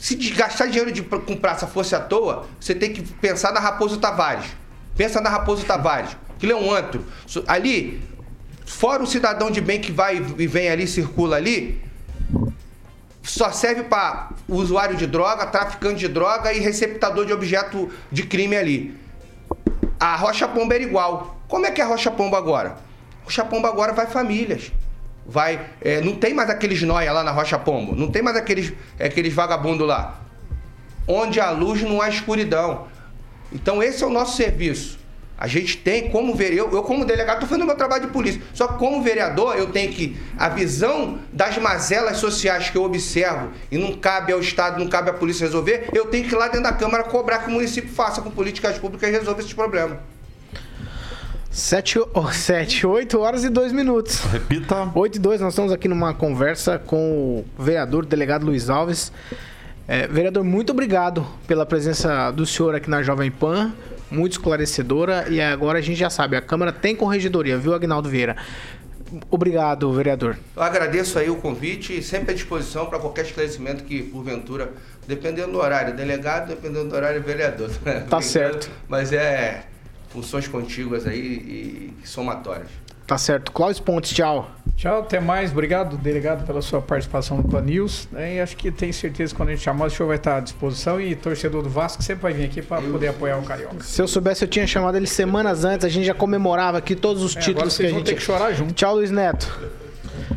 se 0.00 0.16
gastar 0.30 0.68
dinheiro 0.68 0.90
de, 0.90 1.02
com 1.02 1.36
praça 1.36 1.66
fosse 1.66 1.94
à 1.94 2.00
toa, 2.00 2.46
você 2.58 2.74
tem 2.74 2.90
que 2.90 3.02
pensar 3.02 3.52
na 3.52 3.60
Raposo 3.60 3.98
Tavares. 3.98 4.46
Pensa 4.96 5.20
na 5.20 5.28
Raposo 5.28 5.66
Tavares. 5.66 6.16
Aquilo 6.36 6.52
é 6.52 6.56
um 6.56 6.72
antro. 6.72 7.04
Ali, 7.46 8.00
fora 8.64 9.02
o 9.02 9.06
cidadão 9.06 9.50
de 9.50 9.60
bem 9.60 9.78
que 9.78 9.92
vai 9.92 10.16
e 10.16 10.46
vem 10.46 10.70
ali, 10.70 10.86
circula 10.88 11.36
ali, 11.36 11.84
só 13.22 13.52
serve 13.52 13.82
para 13.82 14.30
usuário 14.48 14.96
de 14.96 15.06
droga, 15.06 15.44
traficante 15.46 16.00
de 16.00 16.08
droga 16.08 16.50
e 16.50 16.60
receptador 16.60 17.26
de 17.26 17.34
objeto 17.34 17.90
de 18.10 18.22
crime 18.22 18.56
ali. 18.56 18.98
A 20.00 20.16
Rocha 20.16 20.48
Pomba 20.48 20.74
era 20.74 20.82
igual. 20.82 21.38
Como 21.46 21.66
é 21.66 21.70
que 21.70 21.78
é 21.78 21.84
a 21.84 21.86
Rocha 21.86 22.10
Pomba 22.10 22.38
agora? 22.38 22.78
Rocha 23.22 23.44
Pomba 23.44 23.68
agora 23.68 23.92
vai 23.92 24.06
famílias 24.06 24.72
vai. 25.26 25.60
É, 25.80 26.00
não 26.00 26.16
tem 26.16 26.34
mais 26.34 26.50
aqueles 26.50 26.82
noia 26.82 27.12
lá 27.12 27.22
na 27.22 27.30
Rocha 27.30 27.58
Pombo, 27.58 27.94
não 27.94 28.10
tem 28.10 28.22
mais 28.22 28.36
aqueles, 28.36 28.72
aqueles 28.98 29.32
vagabundos 29.32 29.86
lá. 29.86 30.20
Onde 31.06 31.40
há 31.40 31.50
luz 31.50 31.82
não 31.82 32.00
há 32.00 32.08
escuridão. 32.08 32.86
Então 33.52 33.82
esse 33.82 34.02
é 34.02 34.06
o 34.06 34.10
nosso 34.10 34.36
serviço. 34.36 35.00
A 35.40 35.46
gente 35.46 35.78
tem 35.78 36.10
como 36.10 36.34
ver, 36.34 36.52
eu, 36.52 36.70
eu 36.70 36.82
como 36.82 37.02
delegado 37.02 37.36
estou 37.36 37.48
fazendo 37.48 37.64
meu 37.64 37.74
trabalho 37.74 38.06
de 38.06 38.12
polícia. 38.12 38.42
Só 38.52 38.68
que 38.68 38.78
como 38.78 39.02
vereador 39.02 39.56
eu 39.56 39.68
tenho 39.68 39.90
que 39.90 40.14
a 40.36 40.50
visão 40.50 41.18
das 41.32 41.56
mazelas 41.56 42.18
sociais 42.18 42.68
que 42.68 42.76
eu 42.76 42.84
observo 42.84 43.50
e 43.72 43.78
não 43.78 43.96
cabe 43.96 44.34
ao 44.34 44.40
Estado, 44.40 44.78
não 44.78 44.86
cabe 44.86 45.08
à 45.08 45.14
polícia 45.14 45.46
resolver, 45.46 45.88
eu 45.94 46.04
tenho 46.06 46.28
que 46.28 46.34
ir 46.34 46.36
lá 46.36 46.48
dentro 46.48 46.64
da 46.64 46.74
Câmara 46.74 47.04
cobrar 47.04 47.38
que 47.38 47.48
o 47.48 47.52
município 47.52 47.90
faça 47.90 48.20
com 48.20 48.30
políticas 48.30 48.78
públicas 48.78 49.08
e 49.08 49.12
resolva 49.12 49.40
esses 49.40 49.54
problemas. 49.54 49.96
Sete, 51.50 51.98
oh, 51.98 52.26
sete, 52.30 52.86
oito 52.86 53.18
horas 53.18 53.42
e 53.42 53.48
dois 53.48 53.72
minutos. 53.72 54.20
Repita. 54.20 54.88
Oito 54.94 55.16
e 55.16 55.18
dois, 55.18 55.40
nós 55.40 55.52
estamos 55.52 55.72
aqui 55.72 55.88
numa 55.88 56.14
conversa 56.14 56.78
com 56.78 57.44
o 57.58 57.62
vereador, 57.62 58.04
o 58.04 58.06
delegado 58.06 58.46
Luiz 58.46 58.70
Alves. 58.70 59.12
É, 59.88 60.06
vereador, 60.06 60.44
muito 60.44 60.70
obrigado 60.70 61.26
pela 61.48 61.66
presença 61.66 62.30
do 62.30 62.46
senhor 62.46 62.76
aqui 62.76 62.88
na 62.88 63.02
Jovem 63.02 63.32
Pan, 63.32 63.72
muito 64.08 64.32
esclarecedora. 64.32 65.26
E 65.28 65.40
agora 65.40 65.80
a 65.80 65.82
gente 65.82 65.98
já 65.98 66.08
sabe, 66.08 66.36
a 66.36 66.40
Câmara 66.40 66.72
tem 66.72 66.94
corregedoria, 66.94 67.58
viu, 67.58 67.74
Agnaldo 67.74 68.08
Vieira? 68.08 68.36
Obrigado, 69.28 69.92
vereador. 69.92 70.38
Eu 70.54 70.62
agradeço 70.62 71.18
aí 71.18 71.28
o 71.28 71.34
convite 71.34 71.98
e 71.98 72.00
sempre 72.00 72.30
à 72.30 72.34
disposição 72.34 72.86
para 72.86 73.00
qualquer 73.00 73.24
esclarecimento 73.24 73.82
que, 73.82 74.04
porventura, 74.04 74.72
dependendo 75.08 75.50
do 75.50 75.58
horário, 75.58 75.96
delegado, 75.96 76.46
dependendo 76.46 76.90
do 76.90 76.94
horário, 76.94 77.20
vereador. 77.20 77.70
Tá 78.08 78.20
certo. 78.20 78.70
Mas 78.88 79.12
é 79.12 79.64
funções 80.10 80.46
contíguas 80.46 81.06
aí 81.06 81.94
e 82.02 82.06
somatórias. 82.06 82.68
Tá 83.10 83.18
certo. 83.18 83.50
Cláudio 83.50 83.82
Pontes, 83.82 84.12
tchau. 84.12 84.48
Tchau, 84.76 85.00
até 85.00 85.18
mais. 85.18 85.50
Obrigado, 85.50 85.96
delegado, 85.96 86.46
pela 86.46 86.62
sua 86.62 86.80
participação 86.80 87.38
no 87.38 87.42
Pan 87.42 87.60
News. 87.60 88.08
Né? 88.12 88.36
E 88.36 88.40
acho 88.40 88.56
que 88.56 88.70
tenho 88.70 88.94
certeza 88.94 89.32
que 89.32 89.36
quando 89.36 89.48
a 89.48 89.52
gente 89.52 89.64
chamar, 89.64 89.86
o 89.86 89.90
senhor 89.90 90.06
vai 90.06 90.16
estar 90.16 90.36
à 90.36 90.40
disposição 90.40 91.00
e 91.00 91.16
torcedor 91.16 91.60
do 91.60 91.68
Vasco 91.68 92.04
sempre 92.04 92.22
vai 92.22 92.32
vir 92.32 92.44
aqui 92.44 92.62
para 92.62 92.80
poder 92.80 93.08
apoiar 93.08 93.36
o 93.38 93.42
Carioca. 93.42 93.82
Se 93.82 94.00
eu 94.00 94.06
soubesse, 94.06 94.44
eu 94.44 94.48
tinha 94.48 94.64
chamado 94.64 94.96
ele 94.96 95.08
semanas 95.08 95.64
antes, 95.64 95.84
a 95.84 95.88
gente 95.88 96.06
já 96.06 96.14
comemorava 96.14 96.78
aqui 96.78 96.94
todos 96.94 97.24
os 97.24 97.36
é, 97.36 97.40
títulos 97.40 97.76
que 97.76 97.82
a 97.82 97.86
gente. 97.86 97.94
Vão 97.96 98.04
ter 98.04 98.14
que 98.14 98.22
chorar 98.22 98.52
junto. 98.52 98.74
Tchau, 98.74 98.94
Luiz 98.94 99.10
Neto. 99.10 99.58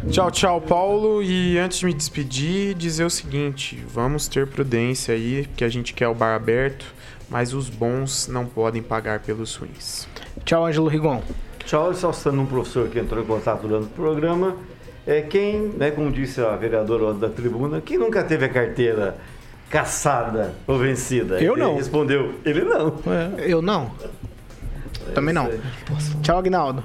Tchau, 0.10 0.32
tchau, 0.32 0.60
Paulo. 0.60 1.22
E 1.22 1.60
antes 1.60 1.78
de 1.78 1.86
me 1.86 1.94
despedir, 1.94 2.74
dizer 2.74 3.04
o 3.04 3.10
seguinte: 3.10 3.84
vamos 3.88 4.28
ter 4.28 4.48
prudência 4.48 5.14
aí, 5.14 5.48
que 5.56 5.64
a 5.64 5.70
gente 5.70 5.94
quer 5.94 6.08
o 6.08 6.16
bar 6.16 6.36
aberto 6.36 6.86
mas 7.30 7.54
os 7.54 7.70
bons 7.70 8.28
não 8.28 8.46
podem 8.46 8.82
pagar 8.82 9.20
pelos 9.20 9.56
ruins. 9.56 10.08
Tchau, 10.46 10.66
Ângelo 10.66 10.88
Rigon. 10.88 11.22
Tchau, 11.66 11.94
só 11.94 12.12
citando 12.12 12.42
um 12.42 12.46
professor 12.46 12.90
que 12.90 13.00
entrou 13.00 13.24
em 13.24 13.26
contato 13.26 13.68
durante 13.68 13.86
o 13.86 13.90
programa. 13.90 14.56
É 15.06 15.22
quem, 15.22 15.68
né, 15.78 15.92
como 15.92 16.12
disse 16.12 16.42
a 16.42 16.56
vereadora 16.56 17.14
da 17.14 17.30
tribuna, 17.30 17.82
quem 17.82 17.98
nunca 17.98 18.24
teve 18.24 18.46
a 18.46 18.50
carteira 18.50 19.18
caçada 19.70 20.54
ou 20.68 20.78
vencida? 20.78 21.42
Eu 21.42 21.54
ele 21.54 21.62
não. 21.62 21.76
respondeu, 21.76 22.36
ele 22.46 22.62
não. 22.62 23.00
É. 23.08 23.52
Eu 23.52 23.62
não. 23.62 23.92
Também 25.14 25.34
não. 25.34 25.50
Tchau, 26.22 26.38
Agnaldo. 26.38 26.84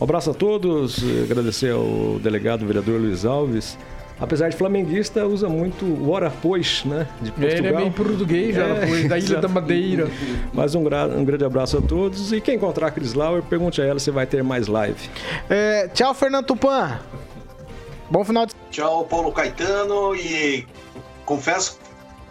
Um 0.00 0.04
abraço 0.04 0.30
a 0.30 0.34
todos, 0.34 1.02
agradecer 1.22 1.72
ao 1.72 2.18
delegado 2.18 2.66
vereador 2.66 3.00
Luiz 3.00 3.24
Alves 3.24 3.78
apesar 4.18 4.48
de 4.48 4.56
flamenguista, 4.56 5.26
usa 5.26 5.48
muito 5.48 5.84
o 5.84 6.10
ora 6.10 6.32
pois, 6.42 6.84
né? 6.84 7.06
De 7.20 7.30
Portugal. 7.30 7.58
Ele 7.58 7.68
é 7.68 7.72
bem 7.72 7.92
português, 7.92 8.56
é, 8.56 8.86
pois, 8.86 9.08
da 9.08 9.18
Ilha 9.18 9.40
da 9.40 9.48
Madeira. 9.48 10.08
Mas 10.52 10.74
um, 10.74 10.80
um, 10.80 11.24
grande 11.24 11.44
abraço 11.44 11.78
a 11.78 11.82
todos. 11.82 12.32
E 12.32 12.40
quem 12.40 12.56
encontrar 12.56 12.88
a 12.88 12.90
Cris 12.90 13.14
Lauer, 13.14 13.42
pergunte 13.42 13.80
a 13.80 13.84
ela 13.84 13.98
se 13.98 14.10
vai 14.10 14.26
ter 14.26 14.42
mais 14.42 14.66
live. 14.66 15.08
É, 15.48 15.88
tchau, 15.88 16.14
Fernando 16.14 16.46
Tupan. 16.46 17.00
Bom 18.10 18.24
final 18.24 18.46
de 18.46 18.54
Tchau, 18.70 19.04
Paulo 19.04 19.32
Caetano. 19.32 20.14
E 20.14 20.66
confesso 21.24 21.78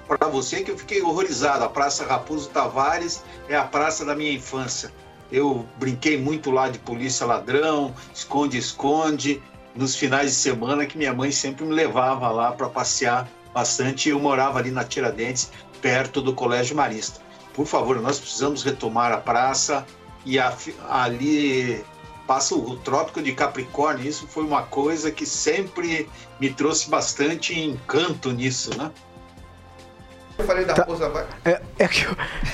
para 0.08 0.28
você 0.28 0.62
que 0.62 0.72
eu 0.72 0.78
fiquei 0.78 1.02
horrorizado. 1.02 1.64
A 1.64 1.70
Praça 1.70 2.06
Raposo 2.06 2.50
Tavares 2.50 3.24
é 3.48 3.56
a 3.56 3.64
praça 3.64 4.06
da 4.06 4.16
minha 4.16 4.32
infância. 4.32 4.92
Eu 5.32 5.66
brinquei 5.80 6.18
muito 6.18 6.52
lá 6.52 6.70
de 6.70 6.78
polícia 6.78 7.26
ladrão, 7.26 7.94
esconde-esconde, 8.14 9.42
nos 9.76 9.96
finais 9.96 10.32
de 10.32 10.36
semana 10.36 10.86
que 10.86 10.98
minha 10.98 11.14
mãe 11.14 11.32
sempre 11.32 11.66
me 11.66 11.74
levava 11.74 12.30
lá 12.30 12.52
para 12.52 12.70
passear 12.70 13.30
bastante. 13.54 14.10
Eu 14.10 14.20
morava 14.20 14.60
ali 14.60 14.72
na 14.72 14.84
Tiradentes, 14.84 15.52
perto 15.82 16.22
do 16.22 16.34
Colégio 16.34 16.76
Marista. 16.76 17.22
Por 17.54 17.66
favor, 17.66 18.00
nós 18.02 18.20
precisamos 18.20 18.64
retomar 18.64 19.12
a 19.12 19.18
praça 19.18 19.86
e 20.26 20.40
a- 20.40 20.56
ali 20.90 21.84
passa 22.26 22.56
o 22.56 22.78
Trópico 22.78 23.22
de 23.22 23.34
Capricórnio. 23.34 24.08
Isso 24.08 24.28
foi 24.28 24.44
uma 24.44 24.64
coisa 24.64 25.12
que 25.12 25.26
sempre 25.26 26.10
me 26.40 26.52
trouxe 26.52 26.90
bastante 26.90 27.60
encanto 27.60 28.32
nisso, 28.32 28.76
né? 28.78 28.92
Eu 30.38 30.46
falei 30.46 30.66
da 30.66 30.74
Raposa 30.74 31.06
Tavares. 31.06 31.30
É, 31.46 31.62
é 31.80 31.88
que. 31.88 32.06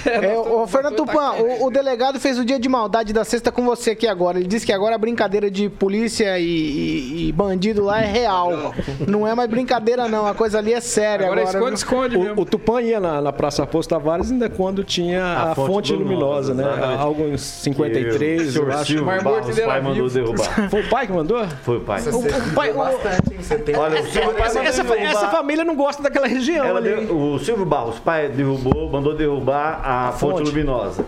É, 0.09 0.34
ô, 0.38 0.65
Fernando 0.65 0.95
Tupan, 0.95 1.34
o, 1.34 1.65
o 1.65 1.69
delegado 1.71 2.19
fez 2.21 2.39
o 2.39 2.45
dia 2.45 2.57
de 2.57 2.69
maldade 2.69 3.11
da 3.11 3.25
sexta 3.25 3.51
com 3.51 3.65
você 3.65 3.91
aqui 3.91 4.07
agora. 4.07 4.39
Ele 4.39 4.47
disse 4.47 4.65
que 4.65 4.71
agora 4.71 4.95
a 4.95 4.97
brincadeira 4.97 5.51
de 5.51 5.67
polícia 5.69 6.39
e, 6.39 6.45
e- 6.45 7.27
e 7.27 7.32
bandido 7.34 7.84
lá 7.84 8.01
é 8.01 8.05
real. 8.05 8.73
Não 9.05 9.27
é 9.27 9.36
mais 9.36 9.49
brincadeira, 9.49 10.07
não. 10.07 10.25
A 10.25 10.34
coisa 10.34 10.57
ali 10.59 10.73
é 10.73 10.80
séria. 10.80 11.25
Agora 11.25 11.41
Agora, 11.49 11.73
esconde, 11.75 12.15
esconde 12.15 12.32
O, 12.39 12.41
o 12.41 12.45
Tupã 12.45 12.82
ia 12.82 12.99
na, 12.99 13.21
na 13.21 13.34
Praça 13.34 13.63
Raposo 13.63 13.89
Tavares 13.89 14.32
ainda 14.32 14.49
quando 14.49 14.84
tinha 14.86 15.21
a, 15.23 15.51
A 15.51 15.55
fonte, 15.55 15.67
fonte 15.67 15.93
luminosa, 15.93 16.53
né? 16.53 16.63
exatamente. 16.63 17.01
Algo 17.01 17.23
em 17.27 17.38
53, 17.38 18.41
o 18.41 18.45
eu 18.45 18.51
senhor 18.51 18.71
acho. 18.71 19.03
Barros, 19.05 19.57
era 19.57 19.67
pai 19.67 19.82
mandou 19.82 20.09
derrubar. 20.09 20.69
Foi 20.71 20.82
o 20.82 20.89
pai 20.89 21.07
que 21.07 21.13
mandou? 21.13 21.47
Foi 21.63 21.77
o 21.77 21.82
pai. 21.82 22.01
O, 22.01 22.17
o 22.19 22.53
pai, 22.55 22.71
o- 22.71 22.77
Olha, 22.80 24.01
o 24.01 24.97
Essa, 25.03 25.27
família 25.30 25.63
não 25.63 25.75
gosta 25.75 26.01
daquela 26.01 26.27
região 26.27 26.65
Ela 26.65 26.80
ali. 26.80 27.05
deu- 27.05 27.15
o 27.17 27.39
Silvio 27.39 27.65
Barros, 27.70 27.99
pai, 27.99 28.28
derrubou, 28.30 28.89
mandou 28.89 29.15
derrubar 29.15 29.80
a, 29.84 30.11
fonte. 30.11 30.38
fonte. 30.39 30.49
luminosa. 30.49 31.05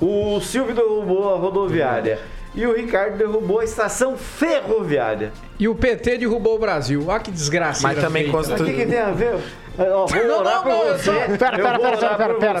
O 0.00 0.40
Silvio 0.40 0.74
derrubou 0.74 1.32
a 1.32 1.38
rodoviária. 1.38 2.18
E 2.52 2.66
o 2.66 2.74
Ricardo 2.74 3.16
derrubou 3.16 3.60
a 3.60 3.64
estação 3.64 4.16
ferroviária. 4.16 5.32
E 5.56 5.68
o 5.68 5.74
PT 5.74 6.18
derrubou 6.18 6.56
o 6.56 6.58
Brasil. 6.58 7.04
Olha 7.06 7.20
que 7.20 7.30
desgraça. 7.30 7.84
Mas 7.84 8.00
também 8.00 8.24
Mas 8.26 8.34
o 8.34 8.36
constitu... 8.36 8.64
que, 8.64 8.72
que 8.72 8.86
tem 8.86 8.98
a 8.98 9.12
ver? 9.12 9.36
Ó, 9.80 10.06
vou 10.06 10.24
Não, 10.26 10.40
orar 10.40 10.54
não, 10.56 10.62
por 10.62 10.68
não, 10.68 10.82
eu 10.84 10.98
você. 10.98 11.10
Pera, 11.10 11.56
pera, 11.56 11.78
pera, 11.78 11.78
pera, 11.78 12.16
pera, 12.16 12.34
pera. 12.34 12.60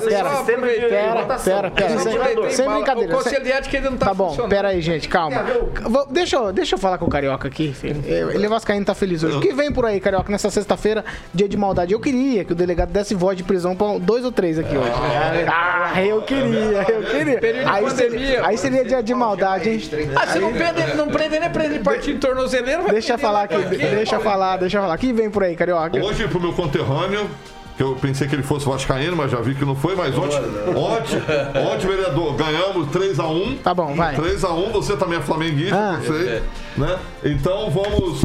pera, 1.38 1.70
pera. 1.70 1.92
Eu 1.92 2.50
Sem, 2.50 2.68
brincadeira. 2.68 3.12
O 3.14 3.16
conselho 3.18 3.44
de 3.44 3.52
ética 3.52 3.76
ainda 3.76 3.90
não 3.90 3.98
tá, 3.98 4.06
Tá 4.06 4.14
bom, 4.14 4.48
pera 4.48 4.68
aí, 4.68 4.80
gente, 4.80 5.08
calma. 5.08 5.44
Deixa, 6.10 6.36
eu, 6.36 6.52
deixa 6.52 6.74
eu 6.74 6.78
falar 6.78 6.98
com 6.98 7.04
o 7.04 7.10
Carioca 7.10 7.48
aqui. 7.48 7.72
filho. 7.72 8.02
Ele 8.06 8.46
é 8.46 8.48
vascaíno, 8.48 8.84
tá 8.84 8.94
feliz 8.94 9.22
hoje. 9.22 9.36
O 9.36 9.40
que 9.40 9.52
vem 9.52 9.70
por 9.72 9.84
aí, 9.84 10.00
Carioca, 10.00 10.30
nessa 10.30 10.50
sexta-feira, 10.50 11.04
dia 11.34 11.48
de 11.48 11.56
maldade? 11.56 11.92
Eu 11.92 12.00
queria 12.00 12.44
que 12.44 12.52
o 12.52 12.54
delegado 12.54 12.90
desse 12.90 13.14
voz 13.14 13.36
de 13.36 13.42
prisão 13.44 13.76
pra 13.76 13.98
dois 13.98 14.24
ou 14.24 14.32
três 14.32 14.58
aqui 14.58 14.76
hoje. 14.76 14.90
Ah, 15.48 16.02
eu 16.02 16.22
queria, 16.22 16.86
eu 16.88 17.02
queria. 17.02 17.40
Aí 17.70 17.90
seria, 17.90 18.46
aí 18.46 18.56
seria 18.58 18.84
dia 18.84 19.02
de 19.02 19.14
maldade, 19.14 19.68
hein? 19.70 19.80
Ah, 20.16 20.26
você 20.26 20.38
não 20.38 20.52
prende, 20.52 20.96
não 20.96 21.08
prende 21.08 21.38
nem 21.38 21.50
prende 21.50 21.78
partido 21.80 22.14
de 22.14 22.20
tornozeleiro? 22.20 22.82
vai 22.82 22.92
Deixa 22.92 23.12
eu 23.14 23.18
prender 23.18 23.32
falar 23.32 23.42
aqui, 23.44 23.76
deixa 23.76 24.16
eu 24.16 24.20
falar, 24.20 24.56
deixa 24.56 24.78
eu 24.78 24.82
falar. 24.82 24.98
Quem 24.98 25.12
vem 25.12 25.30
por 25.30 25.42
aí, 25.44 25.56
Carioca? 25.56 25.98
Hoje, 25.98 26.26
pro 26.28 26.40
meu 26.40 26.52
conterrâneo, 26.52 27.09
que 27.76 27.82
eu 27.82 27.96
pensei 27.96 28.28
que 28.28 28.34
ele 28.34 28.42
fosse 28.42 28.66
vascaíno, 28.66 29.16
mas 29.16 29.30
já 29.30 29.40
vi 29.40 29.54
que 29.54 29.64
não 29.64 29.74
foi, 29.74 29.94
mas 29.96 30.16
ontem, 30.18 30.36
ontem, 30.76 31.22
ontem 31.66 31.86
vereador, 31.86 32.34
ganhamos 32.34 32.88
3x1. 32.88 33.58
Tá 33.62 33.72
bom, 33.72 33.94
vai. 33.94 34.14
3x1, 34.16 34.70
você 34.72 34.96
também 34.96 35.18
é 35.18 35.22
flamenguista, 35.22 35.76
Ah. 35.76 36.00
sei, 36.06 36.42
né? 36.76 36.98
Então 37.24 37.70
vamos, 37.70 38.22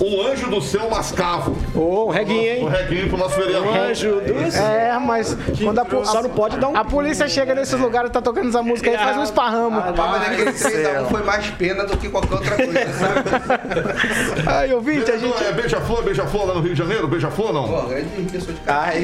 um 0.00 0.26
anjo 0.26 0.48
do 0.48 0.60
céu 0.60 0.88
mascavo. 0.90 1.56
Ô, 1.74 2.06
um 2.06 2.10
reguinho, 2.10 2.64
Um 2.66 2.68
hein? 2.68 2.68
reguinho 2.70 3.08
pro 3.08 3.18
nosso 3.18 3.36
vereador. 3.36 3.68
Um 3.68 3.74
anjo 3.74 4.20
do 4.20 4.56
É, 4.58 4.98
mas 4.98 5.36
quando 5.62 5.78
a, 5.78 5.84
po- 5.84 6.04
Só 6.04 6.22
não 6.22 6.30
pode 6.30 6.58
dar 6.58 6.68
um- 6.68 6.76
a 6.76 6.84
polícia 6.84 7.26
chega 7.28 7.54
nesses 7.54 7.78
lugares, 7.78 8.10
tá 8.10 8.20
tocando 8.20 8.48
essa 8.48 8.62
música 8.62 8.90
aí, 8.90 8.96
faz 8.98 9.16
um 9.16 9.22
esparramo. 9.22 9.80
Mas 9.96 9.96
naquele 10.28 10.52
3x1 10.52 11.06
foi 11.10 11.22
mais 11.22 11.46
pena 11.50 11.84
do 11.84 11.96
que 11.96 12.08
qualquer 12.08 12.34
outra 12.34 12.56
coisa, 12.56 12.72
sabe? 12.92 14.46
Aí, 14.46 14.72
ouvinte, 14.72 15.10
a 15.10 15.16
gente... 15.18 15.42
É 15.44 15.52
beija-flor, 15.52 16.02
beija-flor 16.02 16.46
lá 16.48 16.54
no 16.54 16.60
Rio 16.60 16.72
de 16.72 16.78
Janeiro? 16.78 17.06
Beija-flor 17.08 17.52
não? 17.52 17.68
Pô, 17.68 17.82
grande 17.88 18.08
pessoa 18.30 18.52
de 18.52 18.60
casa. 18.60 18.92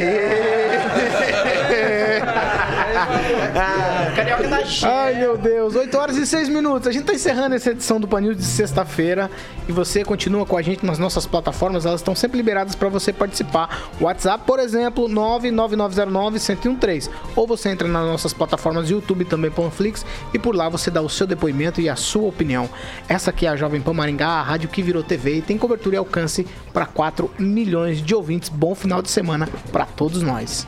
Carioca 4.16 4.48
da 4.48 4.58
Ai, 4.84 5.14
meu 5.14 5.36
Deus. 5.36 5.74
8 5.74 5.98
horas 5.98 6.16
e 6.16 6.26
6 6.26 6.48
minutos. 6.48 6.86
A 6.88 6.92
gente 6.92 7.04
tá 7.04 7.12
encerrando 7.14 7.54
essa 7.54 7.70
edição 7.70 8.00
do 8.00 8.06
Panil 8.08 8.34
de 8.34 8.44
sexta-feira. 8.44 9.30
E 9.68 9.72
você 9.72 10.04
continua 10.04 10.44
com 10.46 10.56
a 10.56 10.62
gente 10.62 10.81
nas 10.82 10.98
nossas 10.98 11.26
plataformas. 11.26 11.86
Elas 11.86 12.00
estão 12.00 12.14
sempre 12.14 12.36
liberadas 12.36 12.74
para 12.74 12.88
você 12.88 13.12
participar. 13.12 13.90
WhatsApp, 14.00 14.44
por 14.46 14.58
exemplo, 14.58 15.08
99909-1013. 15.08 17.10
Ou 17.36 17.46
você 17.46 17.70
entra 17.70 17.88
nas 17.88 18.06
nossas 18.06 18.32
plataformas 18.32 18.90
YouTube 18.90 19.24
também, 19.24 19.50
Panflix. 19.50 20.04
E 20.32 20.38
por 20.38 20.54
lá 20.54 20.68
você 20.68 20.90
dá 20.90 21.00
o 21.00 21.08
seu 21.08 21.26
depoimento 21.26 21.80
e 21.80 21.88
a 21.88 21.96
sua 21.96 22.28
opinião. 22.28 22.68
Essa 23.08 23.30
aqui 23.30 23.46
é 23.46 23.50
a 23.50 23.56
Jovem 23.56 23.80
Pan 23.80 23.92
Maringá, 23.92 24.28
a 24.28 24.42
rádio 24.42 24.68
que 24.68 24.82
virou 24.82 25.02
TV 25.02 25.36
e 25.36 25.42
tem 25.42 25.58
cobertura 25.58 25.96
e 25.96 25.98
alcance 25.98 26.46
para 26.72 26.86
4 26.86 27.30
milhões 27.38 28.02
de 28.02 28.14
ouvintes. 28.14 28.48
Bom 28.48 28.74
final 28.74 29.02
de 29.02 29.10
semana 29.10 29.48
para 29.70 29.84
todos 29.84 30.22
nós. 30.22 30.66